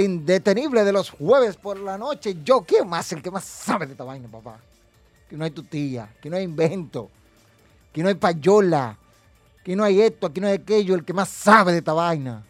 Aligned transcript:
indetenible 0.00 0.84
de 0.84 0.92
los 0.92 1.10
jueves 1.10 1.56
por 1.56 1.78
la 1.78 1.98
noche. 1.98 2.36
Yo, 2.44 2.62
¿quién 2.62 2.88
más? 2.88 3.12
El 3.12 3.22
que 3.22 3.30
más 3.30 3.44
sabe 3.44 3.86
de 3.86 3.92
esta 3.92 4.04
vaina, 4.04 4.28
papá. 4.28 4.58
Que 5.28 5.36
no 5.36 5.44
hay 5.44 5.50
tutía, 5.50 6.08
que 6.20 6.28
no 6.28 6.36
hay 6.36 6.44
invento, 6.44 7.10
que 7.92 8.02
no 8.02 8.08
hay 8.08 8.14
payola, 8.14 8.96
que 9.64 9.74
no 9.74 9.84
hay 9.84 10.00
esto, 10.00 10.26
aquí 10.26 10.40
no 10.40 10.46
hay 10.46 10.54
aquello. 10.54 10.94
El 10.94 11.04
que 11.04 11.12
más 11.12 11.28
sabe 11.28 11.72
de 11.72 11.78
esta 11.78 11.92
vaina. 11.92 12.42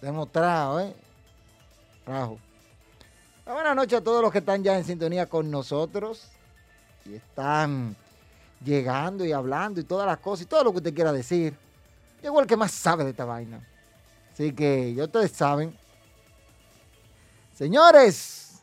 Demostrado, 0.00 0.80
¿eh? 0.80 0.94
Rajo. 2.06 2.38
Buenas 3.44 3.76
noches 3.76 3.98
a 3.98 4.02
todos 4.02 4.22
los 4.22 4.30
que 4.30 4.38
están 4.38 4.62
ya 4.62 4.78
en 4.78 4.84
sintonía 4.84 5.26
con 5.26 5.50
nosotros 5.50 6.28
y 7.04 7.14
están 7.14 7.96
llegando 8.64 9.24
y 9.24 9.32
hablando 9.32 9.80
y 9.80 9.84
todas 9.84 10.06
las 10.06 10.18
cosas 10.18 10.44
y 10.44 10.48
todo 10.48 10.64
lo 10.64 10.70
que 10.72 10.78
usted 10.78 10.94
quiera 10.94 11.12
decir. 11.12 11.54
Llegó 12.22 12.40
el 12.40 12.46
que 12.46 12.56
más 12.56 12.70
sabe 12.70 13.04
de 13.04 13.10
esta 13.10 13.24
vaina. 13.24 13.60
Así 14.32 14.52
que 14.52 14.94
ya 14.94 15.04
ustedes 15.04 15.32
saben, 15.32 15.76
Señores, 17.54 18.62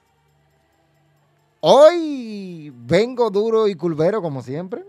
hoy 1.59 2.73
vengo 2.75 3.29
duro 3.29 3.67
y 3.67 3.75
culvero 3.75 4.19
como 4.19 4.41
siempre, 4.41 4.83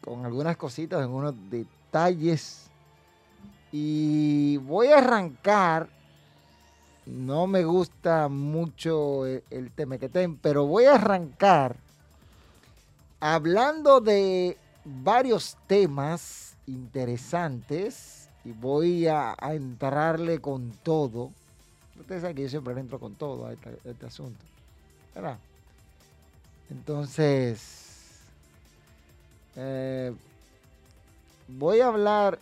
con 0.00 0.26
algunas 0.26 0.56
cositas, 0.56 1.00
algunos 1.00 1.34
detalles. 1.48 2.68
Y 3.70 4.56
voy 4.56 4.88
a 4.88 4.98
arrancar. 4.98 5.88
No 7.06 7.46
me 7.46 7.64
gusta 7.64 8.28
mucho 8.28 9.24
el, 9.26 9.44
el 9.50 9.70
temequetén, 9.70 10.36
pero 10.36 10.66
voy 10.66 10.86
a 10.86 10.96
arrancar 10.96 11.76
hablando 13.20 14.00
de 14.00 14.58
varios 14.84 15.56
temas 15.68 16.56
interesantes 16.66 18.28
y 18.44 18.50
voy 18.50 19.06
a, 19.06 19.36
a 19.38 19.54
entrarle 19.54 20.40
con 20.40 20.70
todo 20.82 21.30
Ustedes 22.00 22.22
saben 22.22 22.36
que 22.36 22.42
yo 22.42 22.48
siempre 22.48 22.78
entro 22.78 22.98
con 22.98 23.14
todo 23.14 23.46
a 23.46 23.52
este, 23.52 24.06
asunto. 24.06 24.42
¿Verdad? 25.14 25.38
Entonces, 26.70 28.20
eh, 29.56 30.12
voy 31.48 31.80
a 31.80 31.88
hablar 31.88 32.38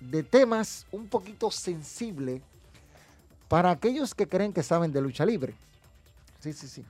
de 0.00 0.22
temas 0.22 0.86
un 0.92 1.08
poquito 1.08 1.50
sensibles 1.50 2.42
para 3.48 3.70
aquellos 3.70 4.14
que 4.14 4.28
creen 4.28 4.52
que 4.52 4.62
saben 4.62 4.92
de 4.92 5.00
lucha 5.00 5.26
libre. 5.26 5.54
Sí, 6.40 6.52
sí, 6.52 6.68
sí. 6.68 6.84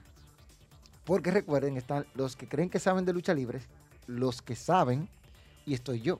Porque 1.05 1.31
recuerden, 1.31 1.77
están 1.77 2.05
los 2.13 2.35
que 2.35 2.47
creen 2.47 2.69
que 2.69 2.79
saben 2.79 3.05
de 3.05 3.13
lucha 3.13 3.33
libre, 3.33 3.61
los 4.05 4.41
que 4.41 4.55
saben, 4.55 5.09
y 5.65 5.73
estoy 5.73 6.01
yo, 6.01 6.19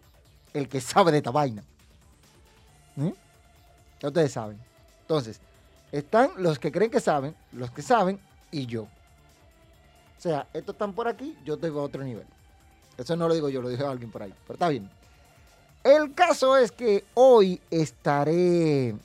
el 0.54 0.68
que 0.68 0.82
sabe 0.82 1.12
de 1.12 1.20
esta 1.20 1.32
vaina. 1.32 1.64
Ya 2.96 4.08
ustedes 4.08 4.32
saben. 4.32 4.58
Entonces, 5.10 5.42
están 5.92 6.30
los 6.38 6.60
que 6.60 6.72
creen 6.72 6.92
que 6.92 7.00
saben, 7.00 7.34
los 7.54 7.72
que 7.72 7.82
saben 7.82 8.20
y 8.52 8.68
yo. 8.68 8.84
O 8.84 10.22
sea, 10.22 10.46
estos 10.54 10.76
están 10.76 10.94
por 10.94 11.08
aquí, 11.08 11.36
yo 11.44 11.56
estoy 11.56 11.72
a 11.72 11.74
otro 11.74 12.04
nivel. 12.04 12.28
Eso 12.96 13.16
no 13.16 13.28
lo 13.28 13.34
digo 13.34 13.50
yo, 13.50 13.60
lo 13.60 13.70
dijo 13.70 13.88
alguien 13.88 14.12
por 14.12 14.22
ahí. 14.22 14.32
Pero 14.46 14.54
está 14.54 14.70
bien. 14.70 14.88
El 15.84 16.14
caso 16.14 16.56
es 16.58 16.72
que 16.72 17.06
hoy 17.16 17.60
estaré 17.72 18.96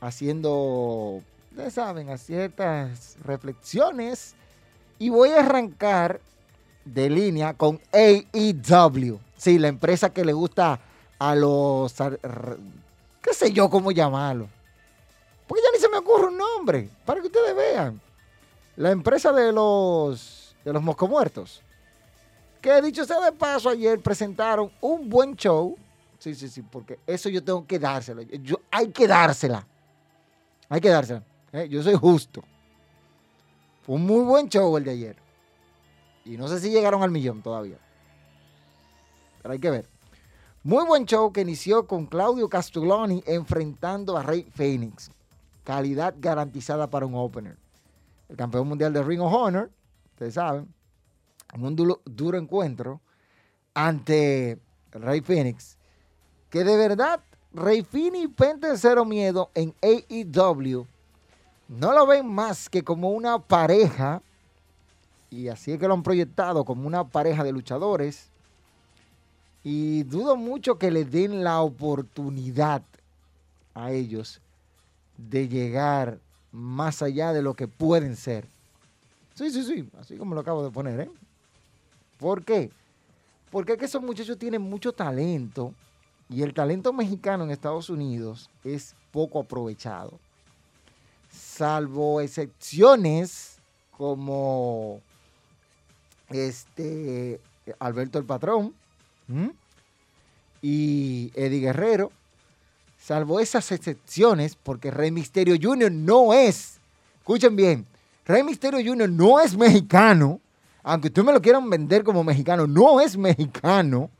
haciendo, 0.00 1.22
ya 1.56 1.70
saben, 1.70 2.10
a 2.10 2.18
ciertas 2.18 3.16
reflexiones 3.22 4.34
y 4.98 5.10
voy 5.10 5.28
a 5.28 5.40
arrancar 5.40 6.20
de 6.84 7.08
línea 7.08 7.54
con 7.54 7.80
AEW. 7.92 9.20
Sí, 9.36 9.60
la 9.60 9.68
empresa 9.68 10.10
que 10.10 10.24
le 10.24 10.32
gusta 10.32 10.80
a 11.20 11.36
los, 11.36 11.94
qué 13.22 13.32
sé 13.32 13.52
yo 13.52 13.70
cómo 13.70 13.92
llamarlo 13.92 14.48
porque 15.50 15.64
ya 15.64 15.72
ni 15.72 15.80
se 15.80 15.88
me 15.88 15.96
ocurre 15.96 16.28
un 16.28 16.38
nombre, 16.38 16.88
para 17.04 17.20
que 17.20 17.26
ustedes 17.26 17.56
vean. 17.56 18.00
La 18.76 18.92
empresa 18.92 19.32
de 19.32 19.50
los, 19.50 20.54
de 20.64 20.72
los 20.72 20.80
moscomuertos. 20.80 21.60
Que 22.60 22.80
dicho 22.80 23.04
sea 23.04 23.18
de 23.18 23.32
paso, 23.32 23.68
ayer 23.68 23.98
presentaron 23.98 24.70
un 24.80 25.08
buen 25.08 25.34
show. 25.34 25.76
Sí, 26.20 26.36
sí, 26.36 26.48
sí, 26.48 26.62
porque 26.62 27.00
eso 27.04 27.28
yo 27.28 27.42
tengo 27.42 27.66
que 27.66 27.80
dárselo. 27.80 28.22
Yo, 28.22 28.60
hay 28.70 28.92
que 28.92 29.08
dársela. 29.08 29.66
Hay 30.68 30.80
que 30.80 30.88
dársela. 30.88 31.24
¿eh? 31.50 31.68
Yo 31.68 31.82
soy 31.82 31.96
justo. 31.96 32.44
Fue 33.82 33.96
un 33.96 34.06
muy 34.06 34.22
buen 34.22 34.48
show 34.48 34.76
el 34.76 34.84
de 34.84 34.92
ayer. 34.92 35.16
Y 36.24 36.36
no 36.36 36.46
sé 36.46 36.60
si 36.60 36.70
llegaron 36.70 37.02
al 37.02 37.10
millón 37.10 37.42
todavía. 37.42 37.78
Pero 39.42 39.52
hay 39.52 39.58
que 39.58 39.70
ver. 39.70 39.88
Muy 40.62 40.84
buen 40.84 41.06
show 41.06 41.32
que 41.32 41.40
inició 41.40 41.88
con 41.88 42.06
Claudio 42.06 42.48
Castelloni 42.48 43.24
enfrentando 43.26 44.16
a 44.16 44.22
Rey 44.22 44.46
Phoenix 44.54 45.10
calidad 45.70 46.16
garantizada 46.18 46.90
para 46.90 47.06
un 47.06 47.14
opener. 47.14 47.56
El 48.28 48.36
campeón 48.36 48.66
mundial 48.66 48.92
de 48.92 49.04
Ring 49.04 49.20
of 49.20 49.32
Honor, 49.32 49.70
ustedes 50.14 50.34
saben, 50.34 50.66
en 51.52 51.64
un 51.64 51.76
duro, 51.76 52.36
encuentro 52.36 53.00
ante 53.72 54.58
Rey 54.90 55.20
Phoenix, 55.20 55.78
que 56.50 56.64
de 56.64 56.76
verdad 56.76 57.20
Rey 57.52 57.82
Phoenix 57.82 58.34
Pente 58.34 58.76
Cero 58.76 59.04
Miedo 59.04 59.52
en 59.54 59.72
AEW 59.80 60.88
no 61.68 61.92
lo 61.92 62.04
ven 62.04 62.26
más 62.26 62.68
que 62.68 62.82
como 62.82 63.10
una 63.10 63.38
pareja, 63.38 64.22
y 65.30 65.46
así 65.46 65.70
es 65.70 65.78
que 65.78 65.86
lo 65.86 65.94
han 65.94 66.02
proyectado 66.02 66.64
como 66.64 66.84
una 66.84 67.06
pareja 67.06 67.44
de 67.44 67.52
luchadores, 67.52 68.28
y 69.62 70.02
dudo 70.02 70.34
mucho 70.34 70.80
que 70.80 70.90
les 70.90 71.12
den 71.12 71.44
la 71.44 71.60
oportunidad 71.60 72.82
a 73.72 73.92
ellos 73.92 74.40
de 75.28 75.48
llegar 75.48 76.18
más 76.52 77.02
allá 77.02 77.32
de 77.32 77.42
lo 77.42 77.54
que 77.54 77.68
pueden 77.68 78.16
ser. 78.16 78.46
Sí, 79.34 79.50
sí, 79.50 79.64
sí, 79.64 79.88
así 79.98 80.16
como 80.16 80.34
lo 80.34 80.40
acabo 80.40 80.64
de 80.64 80.70
poner, 80.70 81.00
¿eh? 81.00 81.10
¿Por 82.18 82.44
qué? 82.44 82.70
Porque 83.50 83.72
es 83.72 83.78
que 83.78 83.84
esos 83.86 84.02
muchachos 84.02 84.38
tienen 84.38 84.62
mucho 84.62 84.92
talento 84.92 85.74
y 86.28 86.42
el 86.42 86.54
talento 86.54 86.92
mexicano 86.92 87.44
en 87.44 87.50
Estados 87.50 87.90
Unidos 87.90 88.48
es 88.64 88.94
poco 89.10 89.40
aprovechado. 89.40 90.18
Salvo 91.30 92.20
excepciones 92.20 93.58
como 93.90 95.00
este 96.28 97.40
Alberto 97.78 98.18
el 98.18 98.24
Patrón 98.24 98.74
y 100.62 101.32
Eddie 101.34 101.60
Guerrero, 101.60 102.12
salvo 103.00 103.40
esas 103.40 103.72
excepciones, 103.72 104.56
porque 104.62 104.90
Rey 104.90 105.10
Misterio 105.10 105.56
Jr. 105.60 105.90
no 105.90 106.32
es, 106.32 106.78
escuchen 107.18 107.56
bien, 107.56 107.86
Rey 108.24 108.42
Misterio 108.44 108.78
Jr. 108.84 109.08
no 109.08 109.40
es 109.40 109.56
mexicano, 109.56 110.40
aunque 110.82 111.08
ustedes 111.08 111.26
me 111.26 111.32
lo 111.32 111.42
quieran 111.42 111.68
vender 111.68 112.04
como 112.04 112.22
mexicano, 112.24 112.66
no 112.66 113.00
es 113.00 113.16
mexicano. 113.16 114.10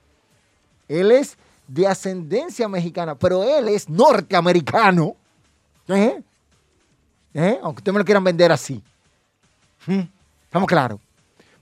Él 0.88 1.10
es 1.10 1.36
de 1.66 1.86
ascendencia 1.86 2.68
mexicana, 2.68 3.14
pero 3.14 3.42
él 3.42 3.68
es 3.68 3.88
norteamericano. 3.88 5.14
¿Eh? 5.88 6.22
¿Eh? 7.32 7.58
Aunque 7.62 7.80
ustedes 7.80 7.94
me 7.94 8.00
lo 8.00 8.04
quieran 8.04 8.24
vender 8.24 8.52
así. 8.52 8.82
¿Mm? 9.86 10.00
Estamos 10.44 10.68
claros. 10.68 11.00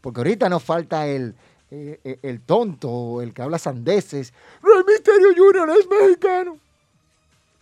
Porque 0.00 0.20
ahorita 0.20 0.48
nos 0.48 0.62
falta 0.62 1.06
el, 1.06 1.34
eh, 1.70 2.00
eh, 2.02 2.18
el 2.22 2.40
tonto, 2.40 3.20
el 3.20 3.32
que 3.32 3.42
habla 3.42 3.58
sandeces. 3.58 4.32
Rey 4.62 4.82
Misterio 4.86 5.28
Jr. 5.36 5.70
es 5.78 5.86
mexicano. 5.88 6.58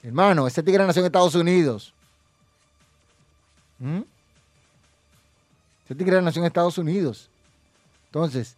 Hermano, 0.07 0.47
ese 0.47 0.63
tigre 0.63 0.87
nació 0.87 1.01
en 1.01 1.07
Estados 1.07 1.35
Unidos. 1.35 1.93
¿Mm? 3.81 4.03
Ese 5.85 5.95
tigre 5.97 6.23
nació 6.23 6.43
en 6.43 6.47
Estados 6.47 6.79
Unidos. 6.79 7.29
Entonces, 8.05 8.57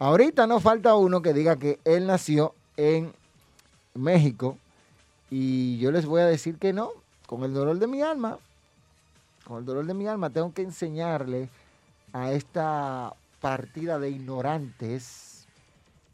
ahorita 0.00 0.48
no 0.48 0.58
falta 0.58 0.96
uno 0.96 1.22
que 1.22 1.32
diga 1.32 1.54
que 1.54 1.78
él 1.84 2.08
nació 2.08 2.56
en 2.76 3.12
México. 3.94 4.58
Y 5.30 5.78
yo 5.78 5.92
les 5.92 6.06
voy 6.06 6.22
a 6.22 6.26
decir 6.26 6.58
que 6.58 6.72
no, 6.72 6.90
con 7.26 7.44
el 7.44 7.54
dolor 7.54 7.78
de 7.78 7.86
mi 7.86 8.02
alma, 8.02 8.38
con 9.44 9.58
el 9.58 9.64
dolor 9.64 9.86
de 9.86 9.94
mi 9.94 10.08
alma, 10.08 10.30
tengo 10.30 10.52
que 10.52 10.62
enseñarle 10.62 11.50
a 12.12 12.32
esta 12.32 13.14
partida 13.40 14.00
de 14.00 14.10
ignorantes 14.10 15.46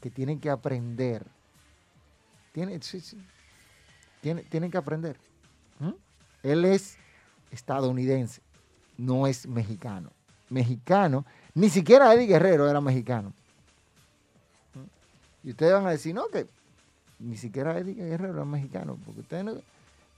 que 0.02 0.10
tienen 0.10 0.38
que 0.38 0.50
aprender. 0.50 1.24
Tienen, 2.52 2.82
tienen, 4.20 4.70
que 4.70 4.76
aprender. 4.78 5.16
¿Mm? 5.78 5.92
Él 6.42 6.64
es 6.64 6.96
estadounidense, 7.50 8.40
no 8.98 9.26
es 9.26 9.46
mexicano. 9.46 10.10
Mexicano, 10.48 11.24
ni 11.54 11.70
siquiera 11.70 12.12
Eddie 12.14 12.26
Guerrero 12.26 12.68
era 12.68 12.80
mexicano. 12.80 13.32
¿Mm? 14.74 15.46
Y 15.48 15.50
ustedes 15.50 15.72
van 15.72 15.86
a 15.86 15.90
decir, 15.90 16.14
no, 16.14 16.28
que 16.28 16.46
ni 17.18 17.36
siquiera 17.36 17.78
Eddie 17.78 17.94
Guerrero 17.94 18.34
era 18.34 18.44
mexicano, 18.44 18.98
porque 19.04 19.20
ustedes 19.20 19.44
no, 19.44 19.52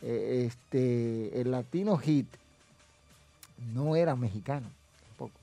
eh, 0.03 0.47
este, 0.47 1.41
el 1.41 1.51
latino 1.51 1.97
hit 1.99 2.27
no 3.75 3.97
era 3.97 4.15
mexicano 4.15 4.69
tampoco. 5.09 5.39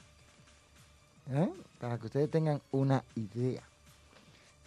¿Eh? 1.32 1.52
Para 1.80 1.98
que 1.98 2.06
ustedes 2.06 2.32
tengan 2.32 2.62
una 2.72 3.04
idea. 3.16 3.64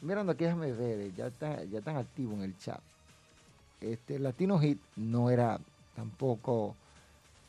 Mirando 0.01 0.33
aquí, 0.33 0.45
déjame 0.45 0.73
ver, 0.73 1.15
ya, 1.15 1.27
está, 1.29 1.65
ya 1.65 1.79
están 1.79 1.97
activos 1.97 2.35
en 2.35 2.43
el 2.43 2.59
chat. 2.59 2.81
Este 3.81 4.19
Latino 4.19 4.59
Hit 4.59 4.81
no 4.97 5.31
era 5.31 5.61
tampoco 5.95 6.75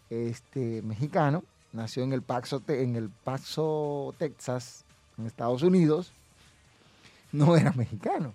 este, 0.10 0.82
mexicano, 0.82 1.44
nació 1.72 2.04
en 2.04 2.14
el 2.14 2.22
Paso, 2.22 2.62
en 2.68 2.96
el 2.96 3.10
Paso, 3.10 4.14
Texas, 4.18 4.86
en 5.18 5.28
Estados 5.28 5.64
Unidos, 5.64 6.12
no 7.32 7.56
era 7.56 7.72
mexicano. 7.74 8.34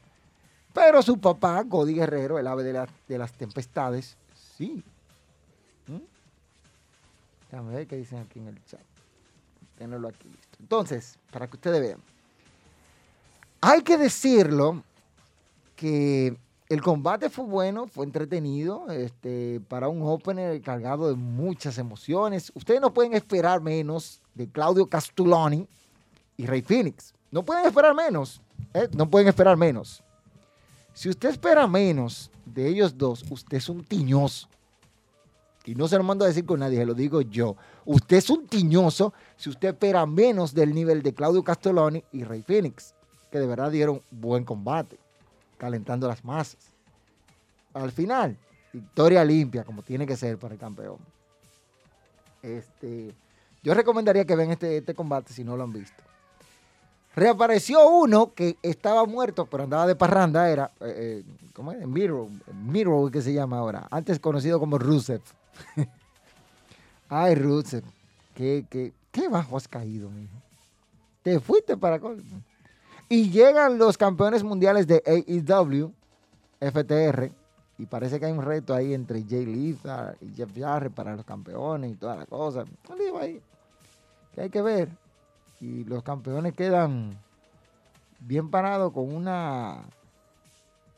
Pero 0.72 1.02
su 1.02 1.18
papá, 1.18 1.62
Godi 1.62 1.94
Guerrero, 1.94 2.38
el 2.38 2.46
ave 2.46 2.64
de, 2.64 3.18
las 3.18 3.32
tempestades, 3.32 4.16
sí. 4.56 4.82
¿Mm? 5.86 5.98
Déjame 7.50 7.74
ver 7.74 7.86
qué 7.86 7.96
dicen 7.96 8.18
aquí 8.18 8.40
en 8.40 8.48
el 8.48 8.64
chat. 8.64 8.80
Tenerlo 9.78 10.08
aquí 10.08 10.28
listo. 10.28 10.56
Entonces, 10.60 11.16
para 11.30 11.46
que 11.46 11.56
ustedes 11.56 11.80
vean. 11.80 12.00
Hay 13.60 13.82
que 13.82 13.96
decirlo 13.96 14.82
que 15.76 16.36
el 16.68 16.80
combate 16.80 17.28
fue 17.28 17.44
bueno, 17.44 17.86
fue 17.86 18.06
entretenido, 18.06 18.90
este, 18.90 19.60
para 19.68 19.88
un 19.88 20.02
opener 20.02 20.60
cargado 20.62 21.08
de 21.08 21.14
muchas 21.14 21.76
emociones. 21.76 22.50
Ustedes 22.54 22.80
no 22.80 22.94
pueden 22.94 23.14
esperar 23.14 23.60
menos 23.60 24.22
de 24.34 24.48
Claudio 24.48 24.86
Castelloni 24.86 25.68
y 26.36 26.46
Rey 26.46 26.62
Phoenix. 26.62 27.12
No 27.30 27.44
pueden 27.44 27.66
esperar 27.66 27.94
menos. 27.94 28.40
¿eh? 28.72 28.88
No 28.96 29.10
pueden 29.10 29.28
esperar 29.28 29.56
menos. 29.56 30.02
Si 30.94 31.08
usted 31.08 31.30
espera 31.30 31.66
menos 31.66 32.30
de 32.46 32.68
ellos 32.68 32.96
dos, 32.96 33.24
usted 33.30 33.58
es 33.58 33.68
un 33.68 33.84
tiñoso. 33.84 34.48
Y 35.66 35.74
no 35.74 35.88
se 35.88 35.96
lo 35.96 36.04
mando 36.04 36.24
a 36.24 36.28
decir 36.28 36.44
con 36.46 36.60
nadie, 36.60 36.78
se 36.78 36.86
lo 36.86 36.94
digo 36.94 37.20
yo. 37.22 37.56
Usted 37.84 38.18
es 38.18 38.30
un 38.30 38.46
tiñoso 38.46 39.12
si 39.36 39.50
usted 39.50 39.68
espera 39.68 40.06
menos 40.06 40.54
del 40.54 40.74
nivel 40.74 41.02
de 41.02 41.14
Claudio 41.14 41.42
Castelloni 41.42 42.04
y 42.12 42.22
Rey 42.22 42.42
Phoenix, 42.42 42.94
que 43.30 43.38
de 43.38 43.46
verdad 43.46 43.70
dieron 43.70 44.02
buen 44.10 44.44
combate, 44.44 44.98
calentando 45.64 46.06
las 46.06 46.22
masas. 46.22 46.58
Al 47.72 47.90
final, 47.90 48.36
victoria 48.70 49.24
limpia, 49.24 49.64
como 49.64 49.80
tiene 49.82 50.06
que 50.06 50.14
ser 50.14 50.36
para 50.36 50.52
el 50.52 50.60
campeón. 50.60 50.98
Este, 52.42 53.14
yo 53.62 53.72
recomendaría 53.72 54.26
que 54.26 54.36
vean 54.36 54.50
este, 54.50 54.76
este 54.76 54.94
combate 54.94 55.32
si 55.32 55.42
no 55.42 55.56
lo 55.56 55.64
han 55.64 55.72
visto. 55.72 56.02
Reapareció 57.16 57.88
uno 57.88 58.34
que 58.34 58.58
estaba 58.60 59.06
muerto, 59.06 59.46
pero 59.46 59.64
andaba 59.64 59.86
de 59.86 59.96
parranda, 59.96 60.50
era, 60.50 60.70
eh, 60.80 61.24
eh, 61.24 61.48
¿cómo 61.54 61.72
es? 61.72 61.86
Miro, 61.86 62.28
Miro, 62.52 63.08
que 63.10 63.22
se 63.22 63.32
llama 63.32 63.56
ahora, 63.56 63.88
antes 63.90 64.20
conocido 64.20 64.60
como 64.60 64.76
Rusev. 64.76 65.22
Ay, 67.08 67.36
Rusev, 67.36 67.84
qué, 68.34 68.66
qué, 68.68 68.92
qué 69.10 69.28
bajo 69.28 69.56
has 69.56 69.66
caído, 69.66 70.10
mijo. 70.10 70.34
Te 71.22 71.40
fuiste 71.40 71.74
para... 71.78 71.98
Y 73.14 73.30
llegan 73.30 73.78
los 73.78 73.96
campeones 73.96 74.42
mundiales 74.42 74.88
de 74.88 75.00
AEW, 75.06 75.92
FTR, 76.58 77.30
y 77.78 77.86
parece 77.86 78.18
que 78.18 78.26
hay 78.26 78.32
un 78.32 78.42
reto 78.42 78.74
ahí 78.74 78.92
entre 78.92 79.22
Jay 79.22 79.46
Lethal 79.46 80.16
y 80.20 80.34
Jeff 80.34 80.50
Jarrett 80.52 80.92
para 80.92 81.14
los 81.14 81.24
campeones 81.24 81.92
y 81.92 81.94
toda 81.94 82.16
la 82.16 82.26
cosa. 82.26 82.64
Ahí 83.20 83.40
que 84.34 84.40
hay 84.40 84.50
que 84.50 84.62
ver 84.62 84.88
y 85.60 85.84
los 85.84 86.02
campeones 86.02 86.54
quedan 86.54 87.16
bien 88.18 88.50
parados 88.50 88.92
con 88.92 89.14
una 89.14 89.84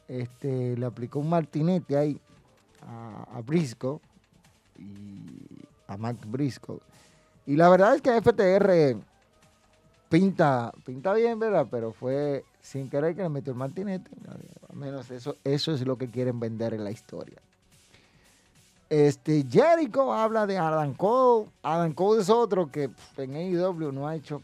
este 0.08 0.74
le 0.74 0.86
aplicó 0.86 1.18
un 1.18 1.28
martinete 1.28 1.98
ahí 1.98 2.18
a, 2.88 3.42
Brisco 3.42 4.00
y 4.78 5.66
a 5.86 5.98
Mac 5.98 6.16
Brisco 6.26 6.80
y 7.44 7.56
la 7.56 7.68
verdad 7.68 7.94
es 7.94 8.00
que 8.00 8.22
FTR 8.22 9.04
pinta 10.18 10.72
pinta 10.84 11.12
bien 11.12 11.38
verdad 11.38 11.66
pero 11.70 11.92
fue 11.92 12.44
sin 12.62 12.88
querer 12.88 13.14
que 13.14 13.22
le 13.22 13.28
metió 13.28 13.52
el 13.52 13.58
martinete 13.58 14.10
al 14.28 14.76
menos 14.76 15.10
eso 15.10 15.36
eso 15.44 15.72
es 15.72 15.86
lo 15.86 15.96
que 15.96 16.08
quieren 16.10 16.40
vender 16.40 16.74
en 16.74 16.84
la 16.84 16.90
historia 16.90 17.40
este, 18.88 19.44
Jericho 19.50 20.12
habla 20.12 20.46
de 20.46 20.58
Adam 20.58 20.94
Cole. 20.94 21.48
Adam 21.62 21.92
Cole 21.92 22.22
es 22.22 22.30
otro 22.30 22.70
que 22.70 22.90
en 23.16 23.34
AEW 23.34 23.90
no 23.92 24.06
ha 24.06 24.14
hecho 24.14 24.42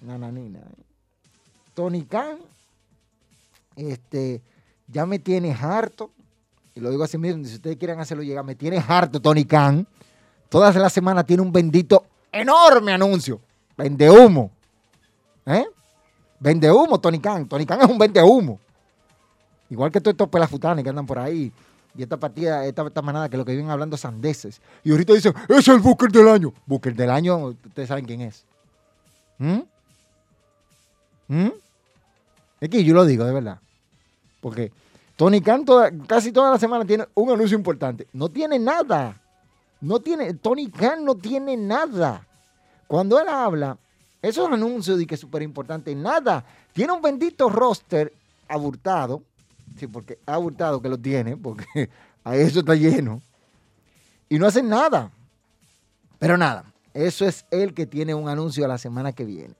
nananina. 0.00 0.60
¿eh? 0.60 0.82
Tony 1.74 2.04
Khan, 2.04 2.38
este, 3.74 4.40
ya 4.86 5.04
me 5.04 5.18
tiene 5.18 5.52
harto. 5.52 6.10
Y 6.74 6.80
lo 6.80 6.90
digo 6.90 7.02
así 7.02 7.18
mismo, 7.18 7.44
si 7.44 7.54
ustedes 7.54 7.76
quieren 7.76 7.98
hacerlo 7.98 8.22
llegar, 8.22 8.44
me 8.44 8.54
tiene 8.54 8.82
harto 8.86 9.20
Tony 9.20 9.44
Khan. 9.44 9.86
Todas 10.48 10.76
las 10.76 10.92
semanas 10.92 11.26
tiene 11.26 11.42
un 11.42 11.50
bendito 11.50 12.04
enorme 12.30 12.92
anuncio. 12.92 13.40
Vende 13.76 14.08
humo. 14.10 14.52
¿Eh? 15.46 15.66
Vende 16.40 16.70
humo, 16.70 17.00
Tony 17.00 17.18
Khan. 17.18 17.48
Tony 17.48 17.64
Khan 17.64 17.80
es 17.80 17.88
un 17.88 17.98
vende 17.98 18.22
humo. 18.22 18.60
Igual 19.70 19.90
que 19.90 20.00
todos 20.00 20.12
estos 20.12 20.28
pelafutanes 20.28 20.82
que 20.82 20.90
andan 20.90 21.06
por 21.06 21.18
ahí 21.18 21.52
y 21.96 22.02
esta 22.02 22.18
partida, 22.18 22.64
esta, 22.66 22.86
esta, 22.86 23.02
manada 23.02 23.28
que 23.28 23.36
lo 23.36 23.44
que 23.44 23.52
vienen 23.52 23.70
hablando 23.70 23.96
sandeces. 23.96 24.60
Y 24.84 24.90
ahorita 24.90 25.14
dicen, 25.14 25.32
es 25.48 25.68
el 25.68 25.78
Booker 25.78 26.10
del 26.10 26.28
año. 26.28 26.52
Booker 26.66 26.94
del 26.94 27.10
año, 27.10 27.36
ustedes 27.46 27.88
saben 27.88 28.04
quién 28.04 28.20
es. 28.20 28.44
¿Mm? 29.38 29.60
¿Mm? 31.28 31.52
Es 32.60 32.68
que 32.68 32.84
yo 32.84 32.94
lo 32.94 33.04
digo, 33.06 33.24
de 33.24 33.32
verdad. 33.32 33.58
Porque 34.40 34.72
Tony 35.16 35.40
Khan 35.40 35.64
casi 36.06 36.32
toda 36.32 36.50
la 36.50 36.58
semana 36.58 36.84
tiene 36.84 37.06
un 37.14 37.30
anuncio 37.30 37.56
importante. 37.56 38.06
No 38.12 38.28
tiene 38.28 38.58
nada. 38.58 39.20
No 39.80 40.00
tiene, 40.00 40.34
Tony 40.34 40.70
Khan 40.70 41.04
no 41.04 41.14
tiene 41.14 41.56
nada. 41.56 42.26
Cuando 42.86 43.18
él 43.18 43.28
habla, 43.28 43.78
esos 44.22 44.50
anuncios 44.50 44.98
de 44.98 45.06
que 45.06 45.14
es 45.14 45.20
súper 45.20 45.42
importante, 45.42 45.94
nada. 45.94 46.44
Tiene 46.72 46.92
un 46.92 47.02
bendito 47.02 47.48
roster 47.48 48.12
aburtado 48.48 49.22
Sí, 49.76 49.86
porque 49.86 50.18
ha 50.26 50.38
hurtado 50.38 50.80
que 50.80 50.88
lo 50.88 50.98
tiene, 50.98 51.36
porque 51.36 51.90
a 52.24 52.36
eso 52.36 52.60
está 52.60 52.74
lleno. 52.74 53.20
Y 54.28 54.38
no 54.38 54.46
hacen 54.46 54.68
nada. 54.68 55.10
Pero 56.18 56.36
nada, 56.36 56.64
eso 56.94 57.26
es 57.26 57.44
el 57.50 57.74
que 57.74 57.86
tiene 57.86 58.14
un 58.14 58.28
anuncio 58.28 58.64
a 58.64 58.68
la 58.68 58.78
semana 58.78 59.12
que 59.12 59.24
viene. 59.24 59.54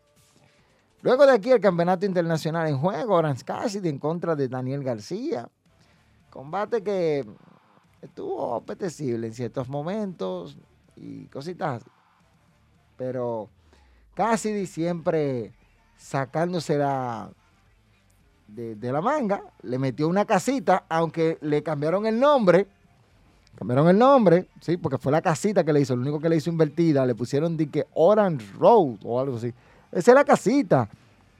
Luego 1.02 1.26
de 1.26 1.32
aquí 1.32 1.50
el 1.50 1.60
campeonato 1.60 2.06
internacional 2.06 2.66
en 2.66 2.78
juego, 2.78 3.14
Orange 3.14 3.44
Cassidy 3.44 3.88
en 3.88 3.98
contra 3.98 4.34
de 4.34 4.48
Daniel 4.48 4.82
García. 4.82 5.48
Combate 6.30 6.82
que 6.82 7.24
estuvo 8.00 8.54
apetecible 8.54 9.26
en 9.26 9.34
ciertos 9.34 9.68
momentos 9.68 10.56
y 10.96 11.26
cositas. 11.26 11.84
Pero 12.96 13.50
Cassidy 14.16 14.66
siempre 14.66 15.52
sacándose 15.98 16.78
la, 16.78 17.28
de, 18.48 18.92
la 18.92 19.02
manga, 19.02 19.42
le 19.62 19.78
metió 19.78 20.08
una 20.08 20.24
casita, 20.24 20.84
aunque 20.88 21.36
le 21.42 21.62
cambiaron 21.62 22.06
el 22.06 22.18
nombre. 22.18 22.66
Cambiaron 23.56 23.88
el 23.88 23.98
nombre, 23.98 24.48
sí, 24.60 24.78
porque 24.78 24.96
fue 24.96 25.12
la 25.12 25.20
casita 25.20 25.64
que 25.64 25.72
le 25.72 25.80
hizo, 25.80 25.94
lo 25.94 26.00
único 26.00 26.18
que 26.18 26.30
le 26.30 26.36
hizo 26.36 26.48
invertida, 26.48 27.04
le 27.04 27.14
pusieron 27.14 27.58
de 27.58 27.68
que 27.68 27.86
Orange 27.92 28.46
Road 28.58 28.96
o 29.04 29.20
algo 29.20 29.36
así. 29.36 29.52
Esa 29.92 30.10
es 30.10 30.14
la 30.14 30.24
casita. 30.24 30.88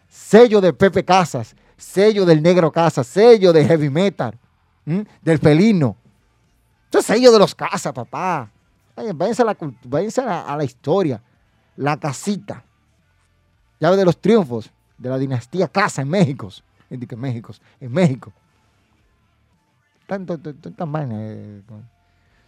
Sello 0.09 0.61
de 0.61 0.75
Pepe 0.75 1.03
Casas, 1.03 1.57
sello 1.79 2.27
del 2.27 2.43
Negro 2.43 2.71
Casas, 2.71 3.07
sello 3.07 3.55
de 3.55 3.65
Heavy 3.65 3.89
Metal, 3.89 4.39
del 5.23 5.39
Felino. 5.39 5.97
Esto 6.85 6.99
es 6.99 7.07
sello 7.07 7.33
de 7.33 7.39
los 7.39 7.55
Casas, 7.55 7.93
papá. 7.93 8.51
Váyanse, 9.15 9.43
a 10.23 10.25
la, 10.25 10.43
a 10.43 10.57
la 10.57 10.65
historia. 10.65 11.23
La 11.77 11.99
casita. 11.99 12.66
Llave 13.79 13.97
de 13.97 14.05
los 14.05 14.19
triunfos 14.19 14.71
de 14.97 15.09
la 15.09 15.19
dinastía 15.19 15.69
Casa 15.69 16.03
en 16.03 16.09
México. 16.09 16.49
En 16.89 17.01
México, 17.19 17.53
en 17.81 17.93
México. 17.93 18.33
Tanto, 20.07 20.39
tan 20.39 21.13
eh, 21.13 21.63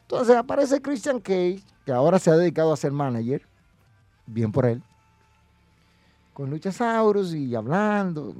Entonces 0.02 0.36
aparece 0.36 0.80
Christian 0.80 1.18
Cage, 1.18 1.60
que 1.84 1.92
ahora 1.92 2.18
se 2.18 2.30
ha 2.30 2.36
dedicado 2.36 2.72
a 2.72 2.76
ser 2.76 2.92
manager. 2.92 3.42
Bien 4.26 4.52
por 4.52 4.66
él. 4.66 4.82
Con 6.32 6.50
Luchasaurus 6.50 7.34
y 7.34 7.54
hablando. 7.54 8.34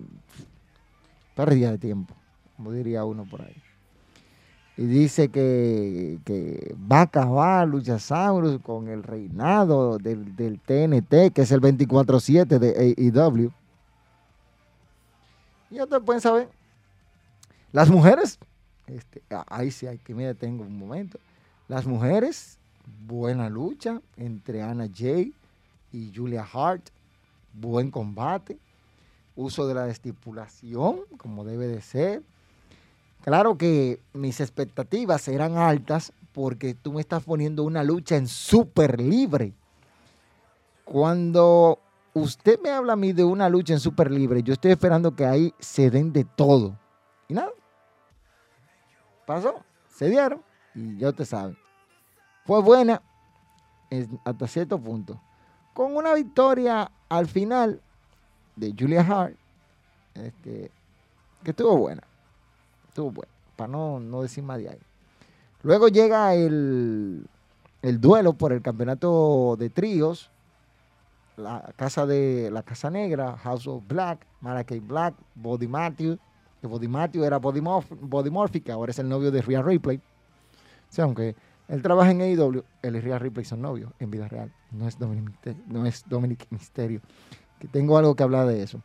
Pérdida 1.34 1.72
de 1.72 1.78
tiempo, 1.78 2.14
como 2.56 2.72
diría 2.72 3.04
uno 3.04 3.24
por 3.24 3.42
ahí 3.42 3.67
y 4.78 4.86
dice 4.86 5.28
que, 5.28 6.76
va 6.90 7.00
a 7.00 7.02
acabar 7.02 7.66
Luchasaurus 7.66 8.60
con 8.62 8.86
el 8.86 9.02
reinado 9.02 9.98
del, 9.98 10.60
TNT, 10.60 11.34
que 11.34 11.42
es 11.42 11.50
el 11.50 11.60
24-7 11.60 12.46
de 12.46 12.94
AEW. 12.96 13.50
Y 15.72 15.80
ustedes 15.80 16.02
pueden 16.04 16.20
saber, 16.20 16.48
las 17.72 17.90
mujeres, 17.90 18.38
este, 18.86 19.20
ahí 19.48 19.72
sí 19.72 19.88
hay 19.88 19.98
que 19.98 20.14
me 20.14 20.24
detengo 20.24 20.62
un 20.62 20.78
momento, 20.78 21.18
las 21.66 21.84
mujeres, 21.84 22.56
buena 23.04 23.50
lucha 23.50 24.00
entre 24.16 24.62
Anna 24.62 24.88
Jay 24.94 25.34
y 25.92 26.12
Julia 26.14 26.46
Hart, 26.52 26.88
buen 27.52 27.90
combate, 27.90 28.56
uso 29.34 29.66
de 29.66 29.74
la 29.74 29.88
estipulación, 29.88 31.00
como 31.16 31.44
debe 31.44 31.66
de 31.66 31.80
ser 31.80 32.22
Claro 33.28 33.58
que 33.58 34.00
mis 34.14 34.40
expectativas 34.40 35.28
eran 35.28 35.58
altas 35.58 36.14
porque 36.32 36.72
tú 36.72 36.94
me 36.94 37.02
estás 37.02 37.24
poniendo 37.24 37.62
una 37.62 37.84
lucha 37.84 38.16
en 38.16 38.26
súper 38.26 38.98
libre. 38.98 39.52
Cuando 40.82 41.78
usted 42.14 42.58
me 42.62 42.70
habla 42.70 42.94
a 42.94 42.96
mí 42.96 43.12
de 43.12 43.24
una 43.24 43.50
lucha 43.50 43.74
en 43.74 43.80
súper 43.80 44.10
libre, 44.10 44.42
yo 44.42 44.54
estoy 44.54 44.70
esperando 44.70 45.14
que 45.14 45.26
ahí 45.26 45.52
se 45.58 45.90
den 45.90 46.10
de 46.10 46.24
todo. 46.24 46.78
Y 47.28 47.34
nada. 47.34 47.50
Pasó, 49.26 49.56
se 49.90 50.08
dieron 50.08 50.42
y 50.74 50.96
ya 50.96 51.12
te 51.12 51.26
sabe. 51.26 51.54
Fue 52.46 52.62
buena 52.62 53.02
hasta 54.24 54.46
cierto 54.46 54.78
punto. 54.78 55.20
Con 55.74 55.94
una 55.94 56.14
victoria 56.14 56.90
al 57.10 57.26
final 57.26 57.82
de 58.56 58.74
Julia 58.74 59.02
Hart, 59.02 59.36
este, 60.14 60.70
que 61.44 61.50
estuvo 61.50 61.76
buena 61.76 62.08
bueno, 63.04 63.32
para 63.56 63.70
no, 63.70 64.00
no 64.00 64.22
decir 64.22 64.44
más 64.44 64.58
de 64.58 64.70
ahí. 64.70 64.78
Luego 65.62 65.88
llega 65.88 66.34
el, 66.34 67.26
duelo 67.82 68.32
por 68.34 68.52
el 68.52 68.62
campeonato 68.62 69.56
de 69.58 69.70
tríos. 69.70 70.30
La 71.36 71.72
casa 71.76 72.04
de 72.04 72.50
la 72.50 72.62
Casa 72.62 72.90
Negra, 72.90 73.36
House 73.38 73.68
of 73.68 73.84
Black, 73.86 74.26
Malachi 74.40 74.80
Black, 74.80 75.14
Body 75.34 75.68
Matthew. 75.68 76.18
Que 76.60 76.66
Body 76.66 76.88
Matthew 76.88 77.24
era 77.24 77.38
Body, 77.38 77.60
Morphic, 77.60 78.70
ahora 78.70 78.90
es 78.90 78.98
el 78.98 79.08
novio 79.08 79.30
de 79.30 79.42
Rhea 79.42 79.62
Ripley. 79.62 80.00
O 80.98 81.02
aunque 81.02 81.36
él 81.68 81.82
trabaja 81.82 82.10
en 82.10 82.20
AEW, 82.20 82.64
él 82.82 82.96
y 82.96 83.00
Rhea 83.00 83.18
Ripley 83.20 83.44
son 83.44 83.62
novios 83.62 83.92
en 84.00 84.10
vida 84.10 84.26
real. 84.26 84.52
No 84.72 84.88
es 84.88 84.98
Dominic, 84.98 85.32
no 85.68 85.86
es 85.86 86.04
Dominic 86.08 86.46
Mysterio. 86.50 87.00
Que 87.60 87.68
tengo 87.68 87.96
algo 87.96 88.16
que 88.16 88.24
hablar 88.24 88.48
de 88.48 88.62
eso 88.62 88.80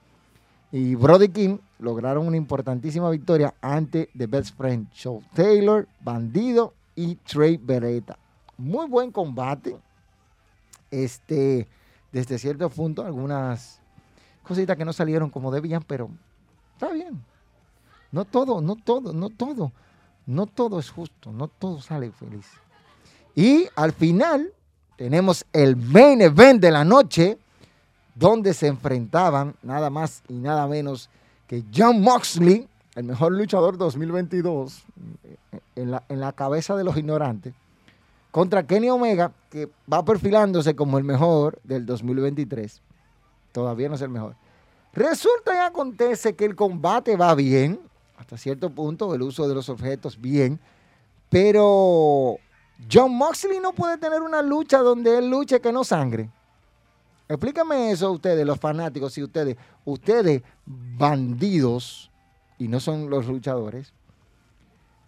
y 0.74 0.96
Brody 0.96 1.30
King 1.30 1.60
lograron 1.84 2.26
una 2.26 2.38
importantísima 2.38 3.10
victoria 3.10 3.54
ante 3.62 4.10
The 4.18 4.26
Best 4.26 4.56
Friend, 4.56 4.90
Show 4.94 5.22
Taylor, 5.34 5.88
Bandido 6.00 6.74
y 6.96 7.16
Trey 7.16 7.58
Beretta. 7.58 8.18
Muy 8.58 8.88
buen 8.88 9.12
combate. 9.12 9.78
Este, 10.90 11.68
desde 12.12 12.40
cierto 12.40 12.70
punto, 12.70 13.06
algunas 13.06 13.82
cositas 14.44 14.78
que 14.78 14.86
no 14.86 14.94
salieron 14.94 15.30
como 15.30 15.52
debían, 15.52 15.84
pero 15.84 16.10
está 16.74 16.92
bien. 16.94 17.22
No 18.12 18.24
todo, 18.24 18.62
no 18.62 18.76
todo, 18.78 19.12
no 19.12 19.30
todo. 19.30 19.74
No 20.26 20.46
todo 20.46 20.80
es 20.80 20.90
justo, 20.90 21.34
no 21.34 21.50
todo 21.50 21.82
sale 21.82 22.12
feliz. 22.12 22.46
Y 23.36 23.68
al 23.76 23.92
final 23.92 24.54
tenemos 24.96 25.46
el 25.52 25.76
main 25.76 26.22
event 26.22 26.62
de 26.62 26.72
la 26.72 26.86
noche 26.86 27.38
donde 28.16 28.54
se 28.54 28.68
enfrentaban 28.68 29.56
nada 29.64 29.90
más 29.90 30.24
y 30.30 30.36
nada 30.36 30.66
menos 30.68 31.10
John 31.76 32.02
Moxley, 32.02 32.68
el 32.96 33.04
mejor 33.04 33.34
luchador 33.34 33.78
2022, 33.78 34.84
en 35.76 35.92
la, 35.92 36.04
en 36.10 36.20
la 36.20 36.32
cabeza 36.32 36.76
de 36.76 36.84
los 36.84 36.98
ignorantes, 36.98 37.54
contra 38.32 38.66
Kenny 38.66 38.90
Omega, 38.90 39.32
que 39.52 39.70
va 39.92 40.04
perfilándose 40.04 40.76
como 40.76 40.98
el 40.98 41.04
mejor 41.04 41.60
del 41.64 41.86
2023. 41.86 42.82
Todavía 43.52 43.90
no 43.90 43.96
es 43.96 44.02
el 44.02 44.10
mejor. 44.10 44.36
Resulta 44.94 45.54
y 45.54 45.58
acontece 45.58 46.36
que 46.36 46.46
el 46.46 46.56
combate 46.56 47.16
va 47.16 47.36
bien, 47.36 47.80
hasta 48.18 48.38
cierto 48.38 48.70
punto, 48.70 49.14
el 49.14 49.22
uso 49.22 49.48
de 49.48 49.56
los 49.56 49.70
objetos 49.70 50.20
bien, 50.20 50.60
pero 51.30 52.38
John 52.92 53.16
Moxley 53.16 53.60
no 53.60 53.74
puede 53.74 53.98
tener 53.98 54.22
una 54.22 54.42
lucha 54.42 54.80
donde 54.80 55.18
él 55.18 55.30
luche 55.30 55.60
que 55.60 55.72
no 55.72 55.84
sangre. 55.84 56.30
Explícame 57.34 57.90
eso 57.90 58.06
a 58.08 58.12
ustedes, 58.12 58.46
los 58.46 58.60
fanáticos, 58.60 59.12
si 59.12 59.24
ustedes, 59.24 59.58
ustedes 59.86 60.44
bandidos, 60.68 62.12
y 62.60 62.68
no 62.68 62.80
son 62.80 63.10
los 63.10 63.26
luchadores, 63.26 63.92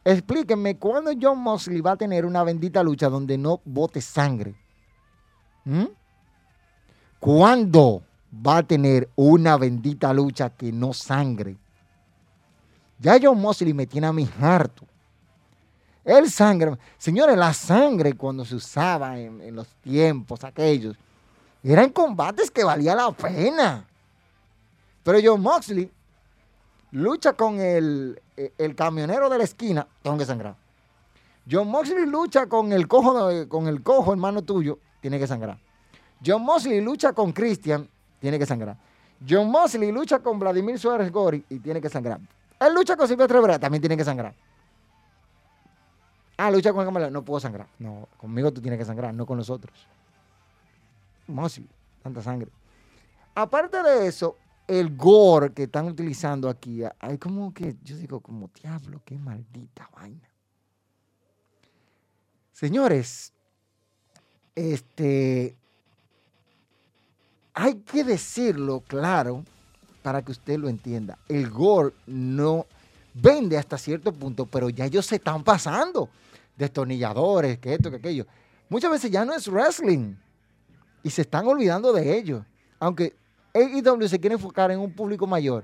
explíquenme 0.04 0.80
cuándo 0.80 1.12
John 1.22 1.38
Mosley 1.38 1.82
va 1.82 1.92
a 1.92 1.98
tener 1.98 2.26
una 2.26 2.44
bendita 2.44 2.82
lucha 2.82 3.10
donde 3.10 3.38
no 3.38 3.62
bote 3.64 4.02
sangre. 4.02 4.56
¿Mm? 5.66 5.86
¿Cuándo 7.20 8.02
va 8.36 8.58
a 8.58 8.64
tener 8.64 9.08
una 9.16 9.58
bendita 9.58 10.12
lucha 10.12 10.50
que 10.50 10.72
no 10.72 10.94
sangre? 10.94 11.58
Ya 12.98 13.20
John 13.22 13.40
Mosley 13.40 13.76
me 13.76 13.86
tiene 13.86 14.08
a 14.08 14.14
mi 14.14 14.28
harto. 14.42 14.84
El 16.04 16.32
sangre, 16.32 16.76
señores, 16.98 17.38
la 17.38 17.54
sangre 17.54 18.14
cuando 18.14 18.44
se 18.46 18.56
usaba 18.56 19.20
en 19.20 19.56
los 19.56 19.68
tiempos 19.76 20.44
aquellos, 20.44 20.98
eran 21.74 21.90
combates 21.90 22.52
que 22.52 22.64
valía 22.64 22.96
la 22.96 23.12
pena. 23.12 23.86
Pero 25.04 25.20
John 25.24 25.42
Moxley 25.42 25.92
lucha 26.92 27.34
con 27.34 27.60
el, 27.60 28.22
camionero 28.76 29.30
de 29.30 29.38
la 29.38 29.44
esquina, 29.44 29.88
tengo 30.02 30.18
que 30.18 30.26
sangrar. 30.26 30.56
John 31.50 31.68
Moxley 31.68 32.06
lucha 32.06 32.48
con 32.48 32.72
el 32.74 32.88
cojo, 32.88 33.48
con 33.48 33.68
el 33.68 33.84
cojo 33.84 34.12
hermano 34.12 34.44
tuyo, 34.44 34.80
tiene 35.02 35.20
que 35.20 35.28
sangrar. 35.28 35.58
John 36.26 36.44
Moxley 36.44 36.82
lucha 36.82 37.14
con 37.14 37.32
Christian, 37.32 37.88
tiene 38.20 38.40
que 38.40 38.46
sangrar. 38.46 38.78
John 39.28 39.50
Moxley 39.50 39.92
lucha 39.92 40.20
con 40.20 40.40
Vladimir 40.40 40.80
Suárez 40.80 41.12
Gori 41.12 41.44
y 41.50 41.60
tiene 41.60 41.82
que 41.82 41.90
sangrar. 41.90 42.20
Él 42.60 42.74
lucha 42.74 42.96
con 42.96 43.08
Silvestre 43.08 43.40
Brea, 43.40 43.60
también 43.60 43.82
tiene 43.82 43.98
que 43.98 44.04
sangrar. 44.04 44.34
Ah, 46.38 46.52
lucha 46.52 46.74
con 46.74 46.96
el 46.96 47.14
no 47.14 47.24
puedo 47.24 47.40
sangrar. 47.40 47.68
No, 47.80 48.08
conmigo 48.18 48.52
tú 48.52 48.62
tienes 48.62 48.78
que 48.80 48.86
sangrar, 48.86 49.14
no 49.14 49.26
con 49.26 49.38
los 49.38 49.50
otros. 49.50 49.88
Mosley, 51.28 51.68
tanta 52.02 52.22
sangre. 52.22 52.50
Aparte 53.34 53.82
de 53.84 54.08
eso, 54.08 54.38
el 54.68 54.96
gore 54.96 55.52
que 55.54 55.64
están 55.64 55.88
utilizando 55.88 56.50
aquí, 56.50 56.82
hay 57.00 57.18
como 57.18 57.54
que, 57.54 57.76
yo 57.84 57.98
digo, 57.98 58.20
como 58.20 58.50
diablo, 58.62 59.02
qué 59.06 59.18
maldita 59.18 59.90
vaina. 59.96 60.30
Señores, 62.52 63.34
este, 64.56 65.56
hay 67.54 67.76
que 67.76 68.04
decirlo 68.04 68.82
claro 68.88 69.44
para 70.02 70.22
que 70.22 70.32
usted 70.32 70.58
lo 70.58 70.70
entienda. 70.70 71.18
El 71.28 71.50
gore 71.50 71.94
no 72.08 72.66
vende 73.14 73.58
hasta 73.58 73.78
cierto 73.78 74.14
punto, 74.14 74.46
pero 74.46 74.70
ya 74.70 74.86
ellos 74.86 75.06
se 75.06 75.16
están 75.18 75.44
pasando. 75.44 76.10
Destornilladores, 76.56 77.60
que 77.60 77.74
esto, 77.74 77.90
que 77.90 77.98
aquello. 77.98 78.26
Muchas 78.70 78.92
veces 78.92 79.12
ya 79.12 79.26
no 79.26 79.34
es 79.34 79.48
wrestling 79.48 80.16
y 81.06 81.12
se 81.12 81.22
están 81.22 81.48
olvidando 81.48 81.94
de 81.94 82.18
ellos. 82.18 82.44
Aunque 82.80 83.16
AEW 83.54 84.08
se 84.08 84.20
quiere 84.20 84.34
enfocar 84.34 84.72
en 84.72 84.80
un 84.80 84.92
público 84.92 85.28
mayor, 85.28 85.64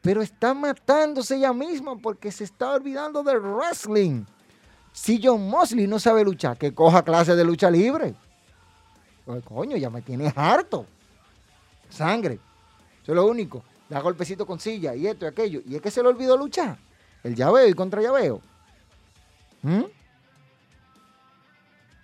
pero 0.00 0.22
está 0.22 0.54
matándose 0.54 1.34
ella 1.34 1.52
misma 1.52 1.96
porque 1.96 2.30
se 2.30 2.44
está 2.44 2.70
olvidando 2.70 3.24
del 3.24 3.40
wrestling. 3.40 4.24
Si 4.92 5.20
John 5.20 5.50
Mosley 5.50 5.88
no 5.88 5.98
sabe 5.98 6.22
luchar, 6.22 6.56
que 6.56 6.72
coja 6.72 7.02
clases 7.02 7.36
de 7.36 7.42
lucha 7.44 7.68
libre. 7.68 8.14
Pues, 9.24 9.42
coño, 9.44 9.76
ya 9.76 9.90
me 9.90 10.00
tiene 10.00 10.32
harto. 10.36 10.86
Sangre. 11.90 12.34
Eso 13.02 13.10
es 13.12 13.16
lo 13.16 13.26
único. 13.26 13.64
da 13.88 14.00
golpecito 14.00 14.46
con 14.46 14.60
silla 14.60 14.94
y 14.94 15.08
esto 15.08 15.24
y 15.24 15.28
aquello. 15.28 15.60
Y 15.66 15.74
es 15.74 15.82
que 15.82 15.90
se 15.90 16.04
le 16.04 16.08
olvidó 16.08 16.36
luchar. 16.36 16.78
El 17.24 17.34
llaveo 17.34 17.66
y 17.66 17.74
contra 17.74 18.00
llaveo. 18.00 18.40
¿Mm? 19.62 19.82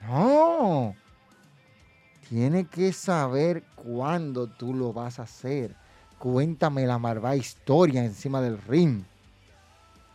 No. 0.08 0.96
Tiene 2.28 2.66
que 2.66 2.92
saber 2.92 3.62
cuándo 3.74 4.46
tú 4.46 4.74
lo 4.74 4.92
vas 4.92 5.18
a 5.18 5.22
hacer. 5.22 5.74
Cuéntame 6.18 6.86
la 6.86 6.98
marva 6.98 7.36
historia 7.36 8.04
encima 8.04 8.40
del 8.40 8.58
ring. 8.58 9.02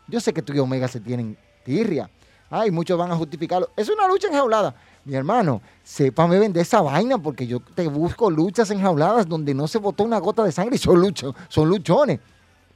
Yo 0.08 0.20
sé 0.20 0.34
que 0.34 0.42
tú 0.42 0.54
y 0.54 0.60
Omega 0.60 0.88
se 0.88 1.00
tienen 1.00 1.38
tirria. 1.64 2.10
Ay, 2.50 2.70
muchos 2.70 3.00
van 3.00 3.12
a 3.12 3.16
justificarlo. 3.16 3.70
Es 3.76 3.90
una 3.90 4.08
lucha 4.08 4.28
enjaulada. 4.28 4.76
Mi 5.06 5.16
hermano, 5.16 5.62
sépame 5.84 6.38
vender 6.38 6.62
esa 6.62 6.82
vaina 6.82 7.18
porque 7.18 7.48
yo 7.48 7.60
te 7.60 7.88
busco 7.88 8.30
luchas 8.30 8.70
enjauladas 8.70 9.28
donde 9.28 9.54
no 9.54 9.68
se 9.68 9.80
botó 9.80 10.04
una 10.04 10.20
gota 10.20 10.44
de 10.44 10.52
sangre 10.52 10.76
y 10.76 10.80
son, 10.80 11.02
luchos, 11.02 11.34
son 11.50 11.68
luchones. 11.68 12.20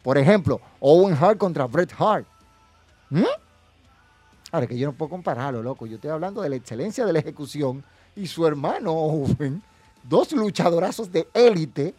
Por 0.02 0.18
ejemplo, 0.18 0.60
Owen 0.80 1.16
Hart 1.16 1.38
contra 1.38 1.68
Bret 1.68 1.94
Hart. 2.00 2.26
¿Mm? 3.10 3.24
Ahora 4.52 4.66
que 4.66 4.78
yo 4.78 4.88
no 4.88 4.94
puedo 4.94 5.10
compararlo, 5.10 5.62
loco. 5.62 5.86
Yo 5.86 5.96
estoy 5.96 6.10
hablando 6.10 6.42
de 6.42 6.50
la 6.50 6.56
excelencia 6.56 7.06
de 7.06 7.14
la 7.14 7.20
ejecución 7.20 7.84
y 8.18 8.26
su 8.26 8.46
hermano 8.48 8.92
Owen, 8.92 9.62
dos 10.04 10.32
luchadorazos 10.32 11.12
de 11.12 11.28
élite, 11.34 11.94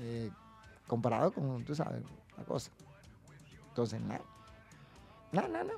eh, 0.00 0.30
comparado 0.86 1.30
con, 1.30 1.62
tú 1.64 1.74
sabes, 1.74 2.02
la 2.36 2.44
cosa. 2.44 2.70
Entonces, 3.68 4.00
nada. 4.00 4.22
No, 5.30 5.46
no, 5.46 5.62
no. 5.62 5.74